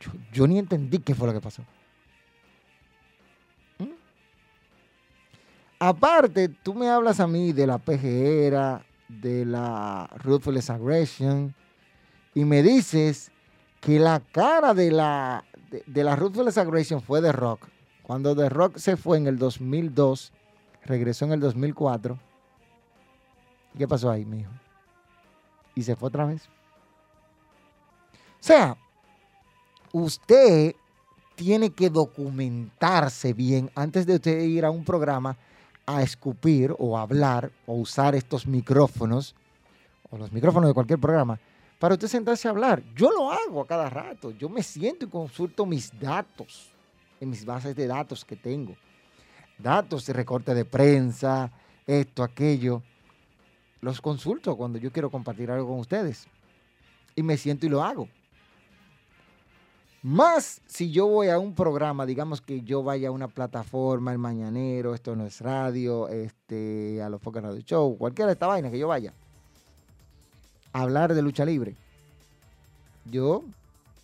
Yo, 0.00 0.12
yo 0.32 0.46
ni 0.46 0.58
entendí 0.58 0.98
qué 1.00 1.14
fue 1.14 1.26
lo 1.26 1.34
que 1.34 1.42
pasó. 1.42 1.62
Aparte, 5.86 6.48
tú 6.48 6.72
me 6.72 6.88
hablas 6.88 7.20
a 7.20 7.26
mí 7.26 7.52
de 7.52 7.66
la 7.66 7.76
PGera, 7.76 8.86
de 9.06 9.44
la 9.44 10.08
Ruthless 10.16 10.70
Aggression, 10.70 11.54
y 12.32 12.46
me 12.46 12.62
dices 12.62 13.30
que 13.82 13.98
la 13.98 14.20
cara 14.20 14.72
de 14.72 14.90
la, 14.90 15.44
de, 15.84 16.02
la 16.02 16.16
Ruthless 16.16 16.56
Aggression 16.56 17.02
fue 17.02 17.20
de 17.20 17.32
Rock. 17.32 17.68
Cuando 18.02 18.34
The 18.34 18.48
Rock 18.48 18.78
se 18.78 18.96
fue 18.96 19.18
en 19.18 19.26
el 19.26 19.36
2002, 19.36 20.32
regresó 20.86 21.26
en 21.26 21.32
el 21.32 21.40
2004. 21.40 22.18
¿Qué 23.76 23.86
pasó 23.86 24.10
ahí, 24.10 24.24
mijo? 24.24 24.52
Y 25.74 25.82
se 25.82 25.96
fue 25.96 26.08
otra 26.08 26.24
vez. 26.24 26.46
O 28.40 28.40
sea, 28.40 28.78
usted 29.92 30.76
tiene 31.34 31.68
que 31.68 31.90
documentarse 31.90 33.34
bien 33.34 33.70
antes 33.74 34.06
de 34.06 34.14
usted 34.14 34.40
ir 34.44 34.64
a 34.64 34.70
un 34.70 34.82
programa 34.82 35.36
a 35.86 36.02
escupir 36.02 36.74
o 36.78 36.96
hablar 36.98 37.50
o 37.66 37.74
usar 37.74 38.14
estos 38.14 38.46
micrófonos 38.46 39.34
o 40.10 40.18
los 40.18 40.32
micrófonos 40.32 40.68
de 40.68 40.74
cualquier 40.74 40.98
programa 40.98 41.38
para 41.78 41.94
usted 41.94 42.08
sentarse 42.08 42.48
a 42.48 42.50
hablar. 42.50 42.82
Yo 42.94 43.10
lo 43.10 43.30
hago 43.30 43.60
a 43.60 43.66
cada 43.66 43.90
rato. 43.90 44.30
Yo 44.30 44.48
me 44.48 44.62
siento 44.62 45.04
y 45.04 45.08
consulto 45.08 45.66
mis 45.66 45.92
datos 45.98 46.70
en 47.20 47.30
mis 47.30 47.44
bases 47.44 47.76
de 47.76 47.86
datos 47.86 48.24
que 48.24 48.36
tengo. 48.36 48.74
Datos 49.58 50.06
de 50.06 50.12
recorte 50.12 50.54
de 50.54 50.64
prensa, 50.64 51.50
esto, 51.86 52.22
aquello. 52.22 52.82
Los 53.80 54.00
consulto 54.00 54.56
cuando 54.56 54.78
yo 54.78 54.90
quiero 54.90 55.10
compartir 55.10 55.50
algo 55.50 55.68
con 55.68 55.80
ustedes. 55.80 56.26
Y 57.14 57.22
me 57.22 57.36
siento 57.36 57.66
y 57.66 57.68
lo 57.68 57.82
hago. 57.82 58.08
Más 60.04 60.60
si 60.66 60.90
yo 60.90 61.06
voy 61.06 61.28
a 61.28 61.38
un 61.38 61.54
programa, 61.54 62.04
digamos 62.04 62.42
que 62.42 62.60
yo 62.60 62.82
vaya 62.82 63.08
a 63.08 63.10
una 63.10 63.26
plataforma, 63.26 64.12
el 64.12 64.18
Mañanero, 64.18 64.94
esto 64.94 65.16
no 65.16 65.24
es 65.24 65.40
radio, 65.40 66.08
este, 66.08 67.00
a 67.02 67.08
los 67.08 67.22
Focus 67.22 67.42
Radio 67.42 67.60
Show, 67.62 67.96
cualquiera 67.96 68.26
de 68.26 68.34
esta 68.34 68.46
vaina 68.46 68.70
que 68.70 68.78
yo 68.78 68.86
vaya, 68.86 69.14
a 70.74 70.82
hablar 70.82 71.14
de 71.14 71.22
lucha 71.22 71.46
libre. 71.46 71.74
Yo 73.06 73.44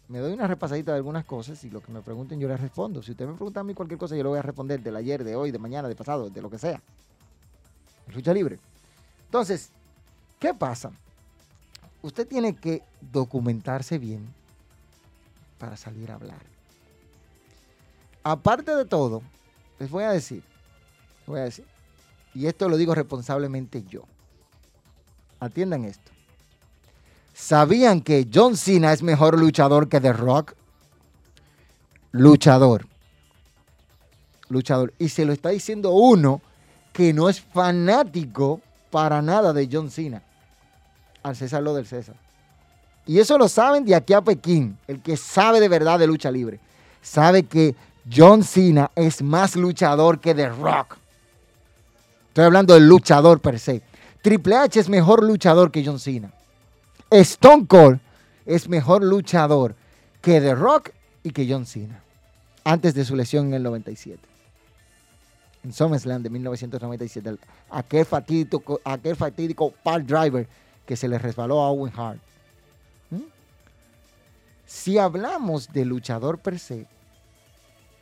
me 0.09 0.21
doy 0.21 0.33
una 0.33 0.47
repasadita 0.47 0.93
de 0.93 0.97
algunas 0.97 1.27
cosas 1.27 1.63
y 1.65 1.71
lo 1.71 1.83
que 1.83 1.93
me 1.93 2.01
pregunten 2.01 2.41
yo 2.41 2.49
les 2.49 2.59
respondo. 2.59 3.03
Si 3.03 3.11
usted 3.11 3.27
me 3.27 3.35
pregunta 3.35 3.61
a 3.61 3.65
mí 3.65 3.75
cualquier 3.75 3.99
cosa, 3.99 4.17
yo 4.17 4.23
le 4.23 4.31
voy 4.31 4.39
a 4.39 4.43
responder 4.43 4.83
del 4.83 4.97
ayer, 4.97 5.23
de 5.23 5.37
hoy, 5.37 5.51
de 5.51 5.59
mañana, 5.59 5.87
de 5.87 5.97
pasado, 5.97 6.31
de 6.31 6.41
lo 6.41 6.49
que 6.49 6.57
sea. 6.57 6.81
Lucha 8.15 8.33
libre. 8.33 8.59
Entonces, 9.27 9.69
¿qué 10.39 10.55
pasa? 10.55 10.93
Usted 12.01 12.27
tiene 12.27 12.57
que 12.57 12.83
documentarse 13.13 13.99
bien 13.99 14.40
para 15.61 15.77
salir 15.77 16.11
a 16.11 16.15
hablar. 16.15 16.41
Aparte 18.25 18.75
de 18.75 18.87
todo, 18.87 19.23
les 19.79 19.91
voy 19.91 20.05
a 20.05 20.11
decir, 20.11 20.43
voy 21.27 21.41
a 21.41 21.45
decir, 21.45 21.67
y 22.35 22.47
esto 22.47 22.69
lo 22.69 22.77
digo 22.77 22.95
responsablemente 22.95 23.85
yo. 23.89 24.03
Atiendan 25.39 25.85
esto. 25.85 26.11
¿Sabían 27.35 28.01
que 28.01 28.29
John 28.33 28.57
Cena 28.57 28.93
es 28.93 29.03
mejor 29.03 29.39
luchador 29.39 29.89
que 29.89 30.01
The 30.01 30.13
Rock? 30.13 30.55
Luchador. 32.13 32.87
Luchador. 34.49 34.93
Y 34.99 35.09
se 35.11 35.25
lo 35.25 35.33
está 35.33 35.51
diciendo 35.51 35.93
uno 35.93 36.43
que 36.93 37.13
no 37.13 37.29
es 37.29 37.41
fanático 37.41 38.61
para 38.91 39.23
nada 39.23 39.53
de 39.53 39.69
John 39.71 39.91
Cena. 39.91 40.23
Al 41.23 41.37
César 41.37 41.63
lo 41.63 41.75
del 41.75 41.87
César. 41.87 42.17
Y 43.11 43.19
eso 43.19 43.37
lo 43.37 43.49
saben 43.49 43.85
de 43.85 43.97
aquí 43.97 44.13
a 44.13 44.21
Pekín, 44.21 44.79
el 44.87 45.03
que 45.03 45.17
sabe 45.17 45.59
de 45.59 45.67
verdad 45.67 45.99
de 45.99 46.07
lucha 46.07 46.31
libre. 46.31 46.61
Sabe 47.03 47.43
que 47.43 47.75
John 48.09 48.45
Cena 48.45 48.93
es 48.95 49.21
más 49.21 49.57
luchador 49.57 50.21
que 50.21 50.33
The 50.33 50.51
Rock. 50.51 50.97
Estoy 52.29 52.45
hablando 52.45 52.75
del 52.75 52.87
luchador 52.87 53.41
per 53.41 53.59
se. 53.59 53.83
Triple 54.23 54.55
H 54.55 54.79
es 54.79 54.89
mejor 54.89 55.25
luchador 55.25 55.73
que 55.73 55.85
John 55.85 55.99
Cena. 55.99 56.33
Stone 57.11 57.67
Cold 57.67 57.99
es 58.47 58.69
mejor 58.69 59.03
luchador 59.03 59.75
que 60.21 60.41
The 60.41 60.55
Rock 60.55 60.91
y 61.25 61.31
que 61.31 61.49
John 61.51 61.67
Cena. 61.67 62.05
Antes 62.63 62.95
de 62.95 63.05
su 63.05 63.17
lesión 63.17 63.49
en 63.49 63.55
el 63.55 63.65
97. 63.65 64.21
En 65.65 65.73
SummerSlam 65.73 66.23
de 66.23 66.31
1997. 66.31 67.39
Aquel 67.71 68.07
fatídico, 68.07 68.81
aquel 68.85 69.17
fatídico 69.17 69.75
Driver 70.07 70.47
que 70.87 70.95
se 70.95 71.09
le 71.09 71.19
resbaló 71.19 71.61
a 71.61 71.71
Owen 71.71 71.93
Hart. 71.97 72.30
Si 74.71 74.99
hablamos 74.99 75.73
de 75.73 75.85
luchador 75.85 76.39
per 76.39 76.61
se, 76.61 76.87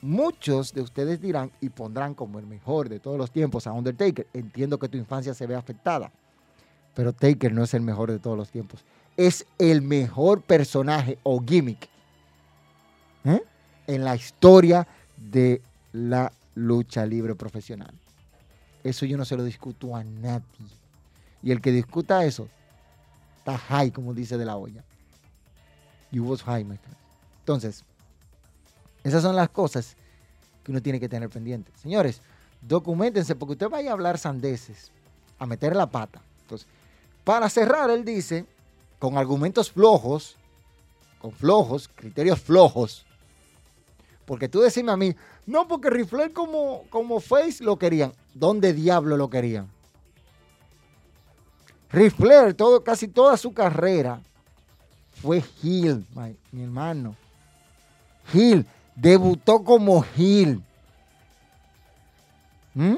muchos 0.03 0.75
de 0.75 0.83
ustedes 0.83 1.19
dirán 1.19 1.51
y 1.63 1.71
pondrán 1.71 2.13
como 2.13 2.39
el 2.39 2.47
mejor 2.47 2.91
de 2.91 3.01
todos 3.01 3.17
los 3.17 3.31
tiempos 3.31 3.67
a 3.67 3.73
Undertaker. 3.73 4.27
Entiendo 4.35 4.79
que 4.79 4.91
tu 4.91 4.99
infancia 4.99 5.33
se 5.33 5.47
ve 5.47 5.55
afectada, 5.55 6.13
pero 6.93 7.15
Taker 7.15 7.55
no 7.55 7.65
es 7.65 7.73
el 7.73 7.81
mejor 7.81 8.11
de 8.13 8.19
todos 8.19 8.37
los 8.37 8.51
tiempos. 8.51 8.85
Es 9.17 9.47
el 9.57 9.81
mejor 9.81 10.43
personaje 10.43 11.19
o 11.23 11.43
gimmick 11.43 11.89
¿eh? 13.25 13.43
en 13.87 14.05
la 14.05 14.15
historia 14.15 14.87
de 15.17 15.63
la 15.93 16.31
lucha 16.55 17.07
libre 17.07 17.35
profesional. 17.35 17.95
Eso 18.85 19.07
yo 19.07 19.17
no 19.17 19.25
se 19.25 19.39
lo 19.39 19.43
discuto 19.43 19.97
a 19.97 20.05
nadie. 20.05 20.45
Y 21.43 21.51
el 21.51 21.63
que 21.63 21.73
discuta 21.73 22.27
eso, 22.27 22.47
está 23.39 23.57
high, 23.57 23.91
como 23.91 24.13
dice 24.13 24.37
de 24.37 24.45
la 24.45 24.59
olla. 24.59 24.85
You 26.11 26.25
was 26.25 26.43
high, 26.43 26.67
Entonces, 27.41 27.85
esas 29.05 29.23
son 29.23 29.37
las 29.37 29.49
cosas 29.51 29.97
que 30.65 30.71
uno 30.71 30.81
tiene 30.81 31.01
que 31.01 31.09
tener 31.09 31.29
pendiente. 31.29 31.71
Señores, 31.77 32.21
documentense 32.63 33.35
porque 33.35 33.53
usted 33.53 33.69
vaya 33.69 33.91
a 33.91 33.93
hablar 33.93 34.19
sandeces, 34.19 34.91
a 35.39 35.47
meter 35.47 35.77
la 35.77 35.87
pata. 35.87 36.21
Entonces, 36.43 36.67
para 37.25 37.49
cerrar, 37.49 37.91
él 37.91 38.05
dice, 38.05 38.47
con 38.99 39.19
argumentos 39.19 39.71
flojos, 39.71 40.37
con 41.21 41.33
flojos, 41.33 41.91
criterios 41.95 42.41
flojos, 42.41 43.05
porque 44.25 44.49
tú 44.49 44.61
decime 44.61 44.93
a 44.93 44.97
mí, 44.97 45.15
no, 45.47 45.67
porque 45.67 45.89
Rifler 45.89 46.33
como, 46.33 46.85
como 46.91 47.19
Face 47.21 47.65
lo 47.65 47.79
querían. 47.79 48.13
¿Dónde 48.35 48.75
diablo 48.75 49.17
lo 49.17 49.31
querían? 49.31 49.71
Rifler, 51.91 52.53
todo, 52.53 52.85
casi 52.85 53.09
toda 53.09 53.39
su 53.39 53.55
carrera, 53.55 54.21
fue 55.21 55.43
Gil, 55.43 56.07
mi 56.53 56.63
hermano. 56.63 57.17
Gil, 58.33 58.67
debutó 58.95 59.65
como 59.65 60.03
Gil. 60.03 60.63
¿Mm? 62.75 62.97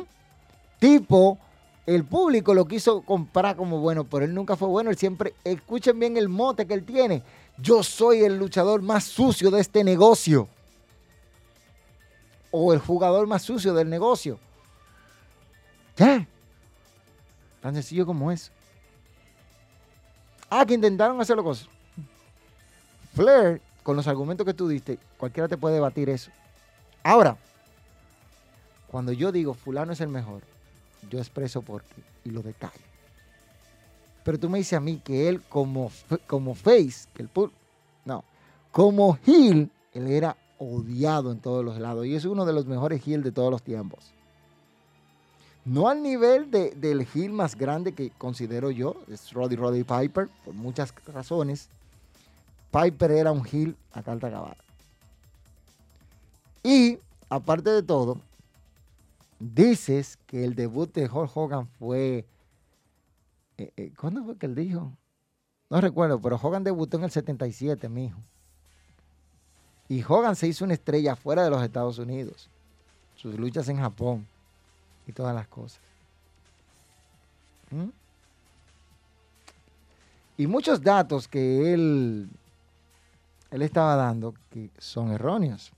Tipo, 0.79 1.39
el 1.87 2.05
público 2.05 2.55
lo 2.55 2.67
quiso 2.67 3.03
comprar 3.03 3.57
como 3.57 3.81
bueno, 3.81 4.05
pero 4.05 4.25
él 4.25 4.35
nunca 4.35 4.57
fue 4.57 4.69
bueno. 4.69 4.91
Él 4.91 4.97
siempre, 4.97 5.35
escuchen 5.45 5.99
bien 5.99 6.17
el 6.17 6.29
mote 6.29 6.67
que 6.67 6.75
él 6.75 6.85
tiene. 6.85 7.23
Yo 7.59 7.83
soy 7.83 8.23
el 8.23 8.39
luchador 8.39 8.83
más 8.83 9.05
sucio 9.05 9.51
de 9.51 9.61
este 9.61 9.85
negocio. 9.85 10.49
O 12.51 12.73
el 12.73 12.79
jugador 12.79 13.27
más 13.27 13.43
sucio 13.43 13.75
del 13.75 13.89
negocio. 13.89 14.39
¿Qué? 15.97 16.27
Tan 17.61 17.75
sencillo 17.75 18.07
como 18.07 18.33
eso. 18.33 18.51
Ah, 20.49 20.67
que 20.67 20.75
intentaron 20.75 21.21
hacerlo 21.21 21.45
cosas. 21.45 21.69
Flair, 23.15 23.61
con 23.83 23.97
los 23.97 24.07
argumentos 24.07 24.47
que 24.47 24.55
tú 24.55 24.69
diste, 24.69 24.99
cualquiera 25.17 25.49
te 25.49 25.57
puede 25.57 25.75
debatir 25.75 26.09
eso. 26.09 26.31
Ahora, 27.03 27.37
cuando 28.91 29.13
yo 29.13 29.33
digo 29.33 29.55
fulano 29.55 29.93
es 29.93 30.01
el 30.01 30.09
mejor, 30.09 30.43
yo 31.11 31.19
expreso 31.19 31.63
por 31.63 31.83
qué 31.83 32.03
y 32.25 32.31
lo 32.31 32.43
detallo. 32.43 32.73
Pero 34.25 34.39
tú 34.39 34.51
me 34.51 34.59
dices 34.59 34.75
a 34.75 34.81
mí 34.81 35.01
que 35.03 35.29
él 35.29 35.43
como, 35.43 35.91
como 36.27 36.55
face, 36.55 37.09
que 37.15 37.23
el 37.23 37.31
no, 38.05 38.25
como 38.71 39.19
heel, 39.27 39.71
él 39.95 40.07
era 40.09 40.37
odiado 40.59 41.33
en 41.33 41.39
todos 41.39 41.65
los 41.65 41.79
lados 41.79 42.07
y 42.07 42.15
es 42.15 42.25
uno 42.25 42.45
de 42.45 42.53
los 42.53 42.67
mejores 42.67 43.07
heel 43.07 43.23
de 43.23 43.33
todos 43.33 43.51
los 43.51 43.63
tiempos. 43.63 44.13
No 45.65 45.89
al 45.89 46.03
nivel 46.03 46.51
de, 46.51 46.71
del 46.73 47.07
heel 47.15 47.33
más 47.33 47.57
grande 47.57 47.93
que 47.93 48.11
considero 48.11 48.71
yo, 48.71 48.97
es 49.11 49.33
Roddy 49.33 49.57
Roddy 49.57 49.85
Piper, 49.85 50.29
por 50.45 50.55
muchas 50.55 50.95
razones, 51.07 51.69
Piper 52.71 53.11
era 53.11 53.33
un 53.33 53.47
heel 53.47 53.77
a 53.93 54.03
carta 54.03 54.29
acabada. 54.29 54.57
Y, 56.63 56.99
aparte 57.29 57.71
de 57.71 57.83
todo, 57.83 58.21
dices 59.39 60.19
que 60.27 60.45
el 60.45 60.55
debut 60.55 60.93
de 60.93 61.09
Hulk 61.09 61.37
Hogan 61.37 61.67
fue... 61.79 62.27
Eh, 63.59 63.73
eh, 63.77 63.93
¿Cuándo 63.99 64.25
fue 64.25 64.37
que 64.37 64.47
él 64.47 64.55
dijo? 64.55 64.93
No 65.69 65.81
recuerdo, 65.81 66.21
pero 66.21 66.37
Hogan 66.37 66.65
debutó 66.65 66.97
en 66.97 67.05
el 67.05 67.11
77, 67.11 67.89
mijo. 67.89 68.19
Y 69.89 70.03
Hogan 70.03 70.37
se 70.37 70.47
hizo 70.47 70.65
una 70.65 70.75
estrella 70.75 71.17
fuera 71.17 71.43
de 71.43 71.51
los 71.51 71.63
Estados 71.63 71.99
Unidos. 71.99 72.49
Sus 73.17 73.39
luchas 73.39 73.69
en 73.69 73.79
Japón 73.79 74.27
y 75.07 75.13
todas 75.13 75.35
las 75.35 75.49
cosas. 75.49 75.81
¿Mm? 77.71 77.89
Y 80.37 80.47
muchos 80.47 80.81
datos 80.81 81.29
que 81.29 81.75
él 81.75 82.31
él 83.51 83.63
estaba 83.63 83.97
dando 83.97 84.35
que 84.51 84.71
son 84.79 85.11
erróneos. 85.13 85.73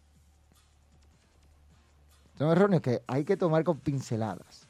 Son 2.38 2.50
erróneos 2.50 2.82
que 2.82 3.02
hay 3.06 3.24
que 3.24 3.36
tomar 3.36 3.64
con 3.64 3.78
pinceladas. 3.78 4.66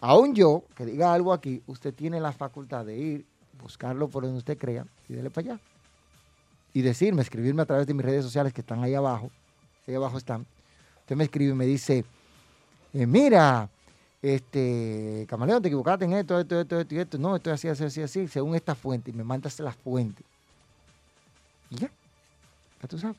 Aún 0.00 0.34
yo, 0.34 0.64
que 0.74 0.84
diga 0.84 1.12
algo 1.12 1.32
aquí, 1.32 1.62
usted 1.66 1.94
tiene 1.94 2.20
la 2.20 2.32
facultad 2.32 2.84
de 2.84 2.96
ir, 2.96 3.26
buscarlo 3.60 4.08
por 4.08 4.24
donde 4.24 4.38
usted 4.38 4.58
crea 4.58 4.86
y 5.08 5.14
dele 5.14 5.30
para 5.30 5.52
allá. 5.52 5.60
Y 6.74 6.82
decirme, 6.82 7.22
escribirme 7.22 7.62
a 7.62 7.66
través 7.66 7.86
de 7.86 7.94
mis 7.94 8.04
redes 8.04 8.24
sociales 8.24 8.52
que 8.52 8.60
están 8.60 8.82
ahí 8.82 8.94
abajo. 8.94 9.30
Ahí 9.86 9.94
abajo 9.94 10.18
están. 10.18 10.44
Usted 11.00 11.16
me 11.16 11.24
escribe 11.24 11.52
y 11.52 11.54
me 11.54 11.64
dice, 11.64 12.04
eh, 12.92 13.06
mira, 13.06 13.70
este, 14.20 15.24
Camaleón, 15.28 15.62
te 15.62 15.68
equivocaste 15.68 16.04
en 16.04 16.12
esto, 16.14 16.38
esto, 16.38 16.60
esto, 16.60 16.80
esto, 16.80 16.94
esto. 16.96 17.18
No, 17.18 17.36
estoy 17.36 17.52
así, 17.52 17.68
así, 17.68 17.84
así, 17.84 18.02
así, 18.02 18.28
según 18.28 18.54
esta 18.54 18.74
fuente. 18.74 19.10
Y 19.10 19.14
me 19.14 19.24
mandas 19.24 19.58
la 19.60 19.72
fuente. 19.72 20.22
Y 21.70 21.76
ya 21.76 21.90
tú 22.86 22.98
sabes. 22.98 23.16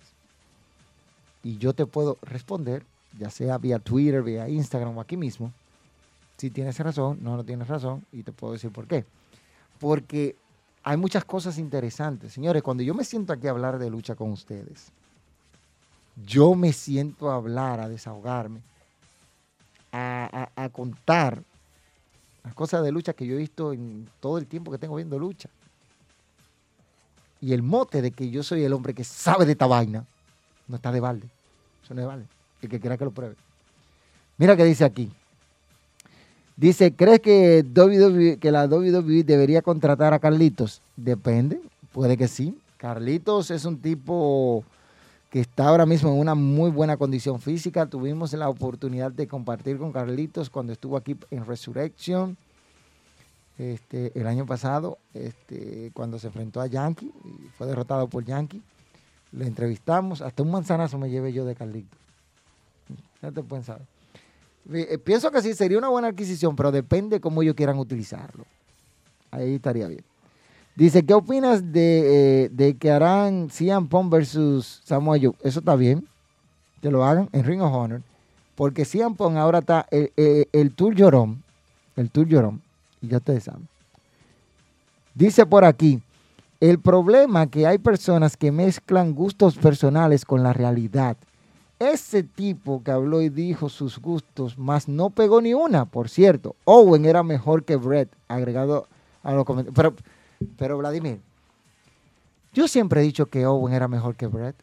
Y 1.43 1.57
yo 1.57 1.73
te 1.73 1.85
puedo 1.85 2.17
responder, 2.21 2.83
ya 3.17 3.29
sea 3.29 3.57
vía 3.57 3.79
Twitter, 3.79 4.21
vía 4.23 4.49
Instagram 4.49 4.97
o 4.97 5.01
aquí 5.01 5.17
mismo, 5.17 5.51
si 6.37 6.49
tienes 6.49 6.77
razón, 6.79 7.19
no, 7.21 7.35
no 7.35 7.43
tienes 7.43 7.67
razón, 7.67 8.05
y 8.11 8.23
te 8.23 8.31
puedo 8.31 8.53
decir 8.53 8.71
por 8.71 8.87
qué. 8.87 9.05
Porque 9.79 10.35
hay 10.83 10.97
muchas 10.97 11.25
cosas 11.25 11.57
interesantes. 11.57 12.33
Señores, 12.33 12.61
cuando 12.63 12.83
yo 12.83 12.93
me 12.93 13.03
siento 13.03 13.33
aquí 13.33 13.47
a 13.47 13.51
hablar 13.51 13.79
de 13.79 13.89
lucha 13.89 14.15
con 14.15 14.31
ustedes, 14.31 14.91
yo 16.25 16.55
me 16.55 16.73
siento 16.73 17.31
a 17.31 17.35
hablar, 17.35 17.79
a 17.79 17.89
desahogarme, 17.89 18.61
a, 19.91 20.49
a 20.55 20.69
contar 20.69 21.41
las 22.43 22.53
cosas 22.53 22.83
de 22.83 22.91
lucha 22.91 23.13
que 23.13 23.25
yo 23.25 23.35
he 23.35 23.39
visto 23.39 23.73
en 23.73 24.07
todo 24.19 24.37
el 24.37 24.47
tiempo 24.47 24.71
que 24.71 24.77
tengo 24.77 24.95
viendo 24.95 25.19
lucha. 25.19 25.49
Y 27.41 27.53
el 27.53 27.61
mote 27.61 28.01
de 28.01 28.11
que 28.11 28.29
yo 28.29 28.43
soy 28.43 28.63
el 28.63 28.73
hombre 28.73 28.93
que 28.93 29.03
sabe 29.03 29.45
de 29.45 29.51
esta 29.53 29.67
vaina 29.67 30.05
no 30.67 30.75
está 30.75 30.91
de 30.91 30.99
balde. 30.99 31.27
Eso 31.83 31.93
no 31.93 32.01
es 32.01 32.03
de 32.03 32.07
balde. 32.07 32.25
El 32.61 32.69
que 32.69 32.79
quiera 32.79 32.97
que 32.97 33.05
lo 33.05 33.11
pruebe. 33.11 33.35
Mira 34.37 34.55
qué 34.55 34.63
dice 34.63 34.83
aquí. 34.83 35.11
Dice, 36.55 36.91
¿crees 36.91 37.19
que, 37.19 37.63
WWE, 37.63 38.37
que 38.37 38.51
la 38.51 38.65
WWE 38.65 39.23
debería 39.23 39.61
contratar 39.61 40.13
a 40.13 40.19
Carlitos? 40.19 40.81
Depende, 40.95 41.61
puede 41.91 42.17
que 42.17 42.27
sí. 42.27 42.57
Carlitos 42.77 43.51
es 43.51 43.65
un 43.65 43.79
tipo 43.79 44.63
que 45.29 45.41
está 45.41 45.67
ahora 45.67 45.85
mismo 45.85 46.09
en 46.09 46.19
una 46.19 46.33
muy 46.33 46.71
buena 46.71 46.97
condición 46.97 47.39
física. 47.39 47.85
Tuvimos 47.85 48.33
la 48.33 48.49
oportunidad 48.49 49.11
de 49.11 49.27
compartir 49.27 49.77
con 49.77 49.91
Carlitos 49.91 50.49
cuando 50.49 50.73
estuvo 50.73 50.97
aquí 50.97 51.15
en 51.29 51.45
Resurrection 51.45 52.37
este, 53.57 54.11
el 54.19 54.27
año 54.27 54.45
pasado, 54.45 54.99
este, 55.13 55.91
cuando 55.93 56.19
se 56.19 56.27
enfrentó 56.27 56.61
a 56.61 56.67
Yankee 56.67 57.11
y 57.25 57.47
fue 57.57 57.67
derrotado 57.67 58.07
por 58.07 58.23
Yankee. 58.23 58.61
Le 59.31 59.45
entrevistamos, 59.45 60.21
hasta 60.21 60.43
un 60.43 60.51
manzanazo 60.51 60.97
me 60.97 61.09
llevé 61.09 61.33
yo 61.33 61.45
de 61.45 61.55
Carlitos. 61.55 61.99
Ya 63.21 63.31
te 63.31 63.41
pueden 63.43 63.65
saber. 63.65 63.85
Eh, 64.73 64.97
pienso 64.97 65.31
que 65.31 65.41
sí, 65.41 65.53
sería 65.53 65.77
una 65.77 65.89
buena 65.89 66.09
adquisición, 66.09 66.55
pero 66.55 66.71
depende 66.71 67.19
cómo 67.19 67.41
ellos 67.41 67.55
quieran 67.55 67.77
utilizarlo. 67.77 68.45
Ahí 69.31 69.55
estaría 69.55 69.87
bien. 69.87 70.03
Dice, 70.75 71.03
¿qué 71.03 71.13
opinas 71.13 71.71
de, 71.71 72.51
eh, 72.55 72.75
que 72.79 72.91
harán 72.91 73.49
Punk 73.89 74.11
versus 74.11 74.81
Samoa 74.85 75.17
Joe? 75.19 75.33
Eso 75.41 75.59
está 75.59 75.75
bien, 75.75 76.07
que 76.81 76.91
lo 76.91 77.03
hagan 77.03 77.29
en 77.31 77.43
Ring 77.43 77.61
of 77.61 77.73
Honor, 77.73 78.03
porque 78.55 78.85
CM 78.85 79.15
Punk 79.15 79.37
ahora 79.37 79.59
está 79.59 79.87
el, 79.89 80.11
el, 80.51 80.71
Tour 80.75 80.93
Llorón, 80.93 81.43
el 81.95 82.11
Tour 82.11 82.27
Llorón, 82.27 82.61
ya 83.01 83.17
ustedes 83.17 83.45
saben. 83.45 83.67
Dice 85.13 85.45
por 85.45 85.65
aquí, 85.65 86.01
el 86.59 86.79
problema 86.79 87.47
que 87.47 87.67
hay 87.67 87.77
personas 87.77 88.37
que 88.37 88.51
mezclan 88.51 89.13
gustos 89.13 89.57
personales 89.57 90.25
con 90.25 90.43
la 90.43 90.53
realidad 90.53 91.17
ese 91.79 92.23
tipo 92.23 92.83
que 92.83 92.91
habló 92.91 93.21
y 93.21 93.29
dijo 93.29 93.69
sus 93.69 93.99
gustos, 93.99 94.57
más 94.57 94.87
no 94.87 95.09
pegó 95.09 95.41
ni 95.41 95.53
una, 95.53 95.85
por 95.85 96.09
cierto. 96.09 96.55
Owen 96.65 97.05
era 97.05 97.23
mejor 97.23 97.63
que 97.63 97.75
Brett, 97.75 98.09
agregado 98.27 98.87
a 99.23 99.33
los 99.33 99.45
comentarios. 99.45 99.75
Pero, 99.75 99.95
pero 100.57 100.77
Vladimir, 100.77 101.21
yo 102.53 102.67
siempre 102.67 103.01
he 103.01 103.03
dicho 103.03 103.27
que 103.27 103.45
Owen 103.45 103.73
era 103.73 103.87
mejor 103.87 104.15
que 104.15 104.27
Brett, 104.27 104.55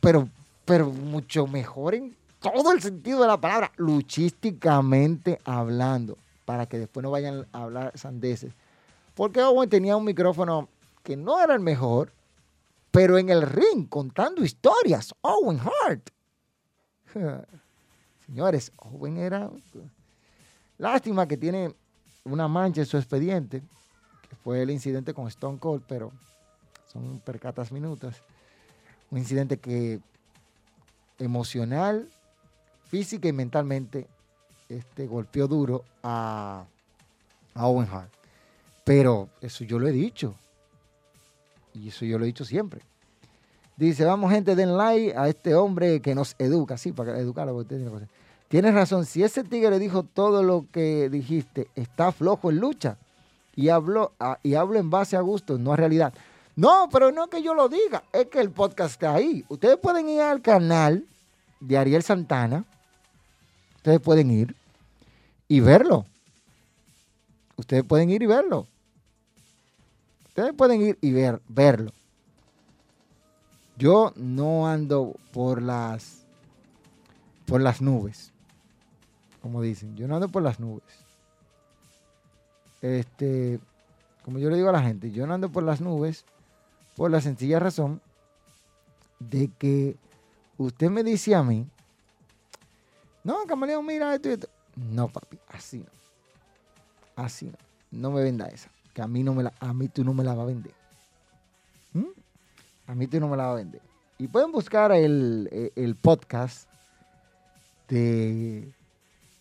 pero, 0.00 0.28
pero 0.64 0.90
mucho 0.90 1.46
mejor 1.46 1.94
en 1.94 2.14
todo 2.38 2.72
el 2.72 2.82
sentido 2.82 3.22
de 3.22 3.26
la 3.26 3.40
palabra, 3.40 3.72
luchísticamente 3.76 5.40
hablando, 5.44 6.18
para 6.50 6.66
que 6.66 6.80
después 6.80 7.04
no 7.04 7.12
vayan 7.12 7.46
a 7.52 7.62
hablar 7.62 7.96
sandeces. 7.96 8.52
Porque 9.14 9.40
Owen 9.40 9.70
tenía 9.70 9.96
un 9.96 10.04
micrófono 10.04 10.68
que 11.04 11.16
no 11.16 11.40
era 11.40 11.54
el 11.54 11.60
mejor, 11.60 12.12
pero 12.90 13.18
en 13.18 13.28
el 13.28 13.42
ring 13.42 13.88
contando 13.88 14.42
historias. 14.42 15.14
Owen 15.20 15.60
Hart. 15.60 16.10
Señores, 18.26 18.72
Owen 18.78 19.18
era... 19.18 19.48
Lástima 20.76 21.28
que 21.28 21.36
tiene 21.36 21.72
una 22.24 22.48
mancha 22.48 22.80
en 22.80 22.86
su 22.88 22.96
expediente, 22.96 23.62
fue 24.42 24.62
el 24.62 24.70
incidente 24.70 25.14
con 25.14 25.28
Stone 25.28 25.60
Cold, 25.60 25.84
pero 25.86 26.10
son 26.92 27.20
percatas 27.20 27.70
minutas. 27.70 28.24
Un 29.08 29.18
incidente 29.18 29.56
que 29.56 30.00
emocional, 31.16 32.10
física 32.88 33.28
y 33.28 33.32
mentalmente 33.32 34.08
este, 34.70 35.06
golpeó 35.06 35.46
duro 35.46 35.84
a, 36.02 36.64
a 37.54 37.66
Owen 37.66 37.88
Hart. 37.90 38.10
Pero 38.84 39.28
eso 39.40 39.64
yo 39.64 39.78
lo 39.78 39.88
he 39.88 39.92
dicho. 39.92 40.34
Y 41.74 41.88
eso 41.88 42.04
yo 42.04 42.18
lo 42.18 42.24
he 42.24 42.28
dicho 42.28 42.44
siempre. 42.44 42.80
Dice, 43.76 44.04
vamos 44.04 44.30
gente, 44.30 44.54
den 44.56 44.76
like 44.76 45.16
a 45.16 45.28
este 45.28 45.54
hombre 45.54 46.00
que 46.00 46.14
nos 46.14 46.34
educa, 46.38 46.76
sí, 46.76 46.92
para 46.92 47.18
educarlo. 47.18 47.64
Tienes 48.48 48.74
razón, 48.74 49.06
si 49.06 49.22
ese 49.22 49.42
tigre 49.42 49.78
dijo 49.78 50.02
todo 50.02 50.42
lo 50.42 50.66
que 50.70 51.08
dijiste, 51.08 51.68
está 51.74 52.12
flojo 52.12 52.50
en 52.50 52.58
lucha 52.58 52.98
y 53.56 53.70
hablo, 53.70 54.12
y 54.42 54.54
hablo 54.54 54.78
en 54.78 54.90
base 54.90 55.16
a 55.16 55.20
gusto, 55.20 55.56
no 55.56 55.72
a 55.72 55.76
realidad. 55.76 56.12
No, 56.56 56.90
pero 56.92 57.10
no 57.10 57.24
es 57.24 57.30
que 57.30 57.42
yo 57.42 57.54
lo 57.54 57.70
diga, 57.70 58.02
es 58.12 58.26
que 58.26 58.40
el 58.40 58.50
podcast 58.50 58.90
está 58.92 59.14
ahí. 59.14 59.44
Ustedes 59.48 59.78
pueden 59.78 60.10
ir 60.10 60.20
al 60.20 60.42
canal 60.42 61.06
de 61.60 61.78
Ariel 61.78 62.02
Santana, 62.02 62.64
ustedes 63.76 64.00
pueden 64.00 64.30
ir 64.30 64.54
y 65.50 65.58
verlo. 65.58 66.06
Ustedes 67.56 67.82
pueden 67.82 68.08
ir 68.08 68.22
y 68.22 68.26
verlo. 68.26 68.68
Ustedes 70.28 70.54
pueden 70.54 70.80
ir 70.80 70.98
y 71.00 71.10
ver, 71.10 71.42
verlo. 71.48 71.90
Yo 73.76 74.12
no 74.14 74.68
ando 74.68 75.16
por 75.32 75.60
las 75.60 76.24
por 77.46 77.60
las 77.60 77.82
nubes. 77.82 78.32
Como 79.42 79.60
dicen, 79.60 79.96
yo 79.96 80.06
no 80.06 80.14
ando 80.14 80.28
por 80.28 80.42
las 80.42 80.60
nubes. 80.60 80.84
Este, 82.80 83.58
como 84.24 84.38
yo 84.38 84.50
le 84.50 84.56
digo 84.56 84.68
a 84.68 84.72
la 84.72 84.82
gente, 84.82 85.10
yo 85.10 85.26
no 85.26 85.34
ando 85.34 85.50
por 85.50 85.64
las 85.64 85.80
nubes 85.80 86.24
por 86.96 87.10
la 87.10 87.20
sencilla 87.20 87.58
razón 87.58 88.00
de 89.18 89.50
que 89.58 89.96
usted 90.58 90.90
me 90.90 91.02
dice 91.02 91.34
a 91.34 91.42
mí, 91.42 91.66
no, 93.24 93.44
Camaleón, 93.48 93.84
mira 93.84 94.14
esto 94.14 94.28
y 94.28 94.32
esto. 94.34 94.48
No, 94.88 95.08
papi, 95.08 95.38
así 95.48 95.78
no. 95.78 95.90
Así 97.16 97.46
no. 97.46 97.58
No 97.90 98.10
me 98.10 98.22
venda 98.22 98.46
esa 98.46 98.70
que 98.92 99.02
a 99.02 99.06
mí, 99.06 99.22
no 99.22 99.34
me 99.34 99.42
la, 99.42 99.52
a 99.60 99.72
mí 99.72 99.88
tú 99.88 100.04
no 100.04 100.14
me 100.14 100.24
la 100.24 100.34
vas 100.34 100.44
a 100.44 100.46
vender. 100.46 100.74
¿Mm? 101.92 102.04
A 102.86 102.94
mí 102.94 103.06
tú 103.06 103.20
no 103.20 103.28
me 103.28 103.36
la 103.36 103.46
vas 103.46 103.52
a 103.52 103.56
vender. 103.56 103.82
Y 104.18 104.28
pueden 104.28 104.52
buscar 104.52 104.92
el, 104.92 105.48
eh, 105.52 105.94
podcast 106.00 106.68
de, 107.88 108.72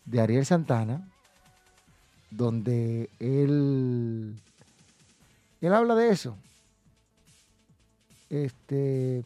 de 0.05 0.21
Ariel 0.21 0.45
Santana, 0.45 1.07
donde 2.31 3.09
él, 3.19 4.35
él 5.61 5.73
habla 5.73 5.95
de 5.95 6.09
eso. 6.09 6.37
Este, 8.29 9.25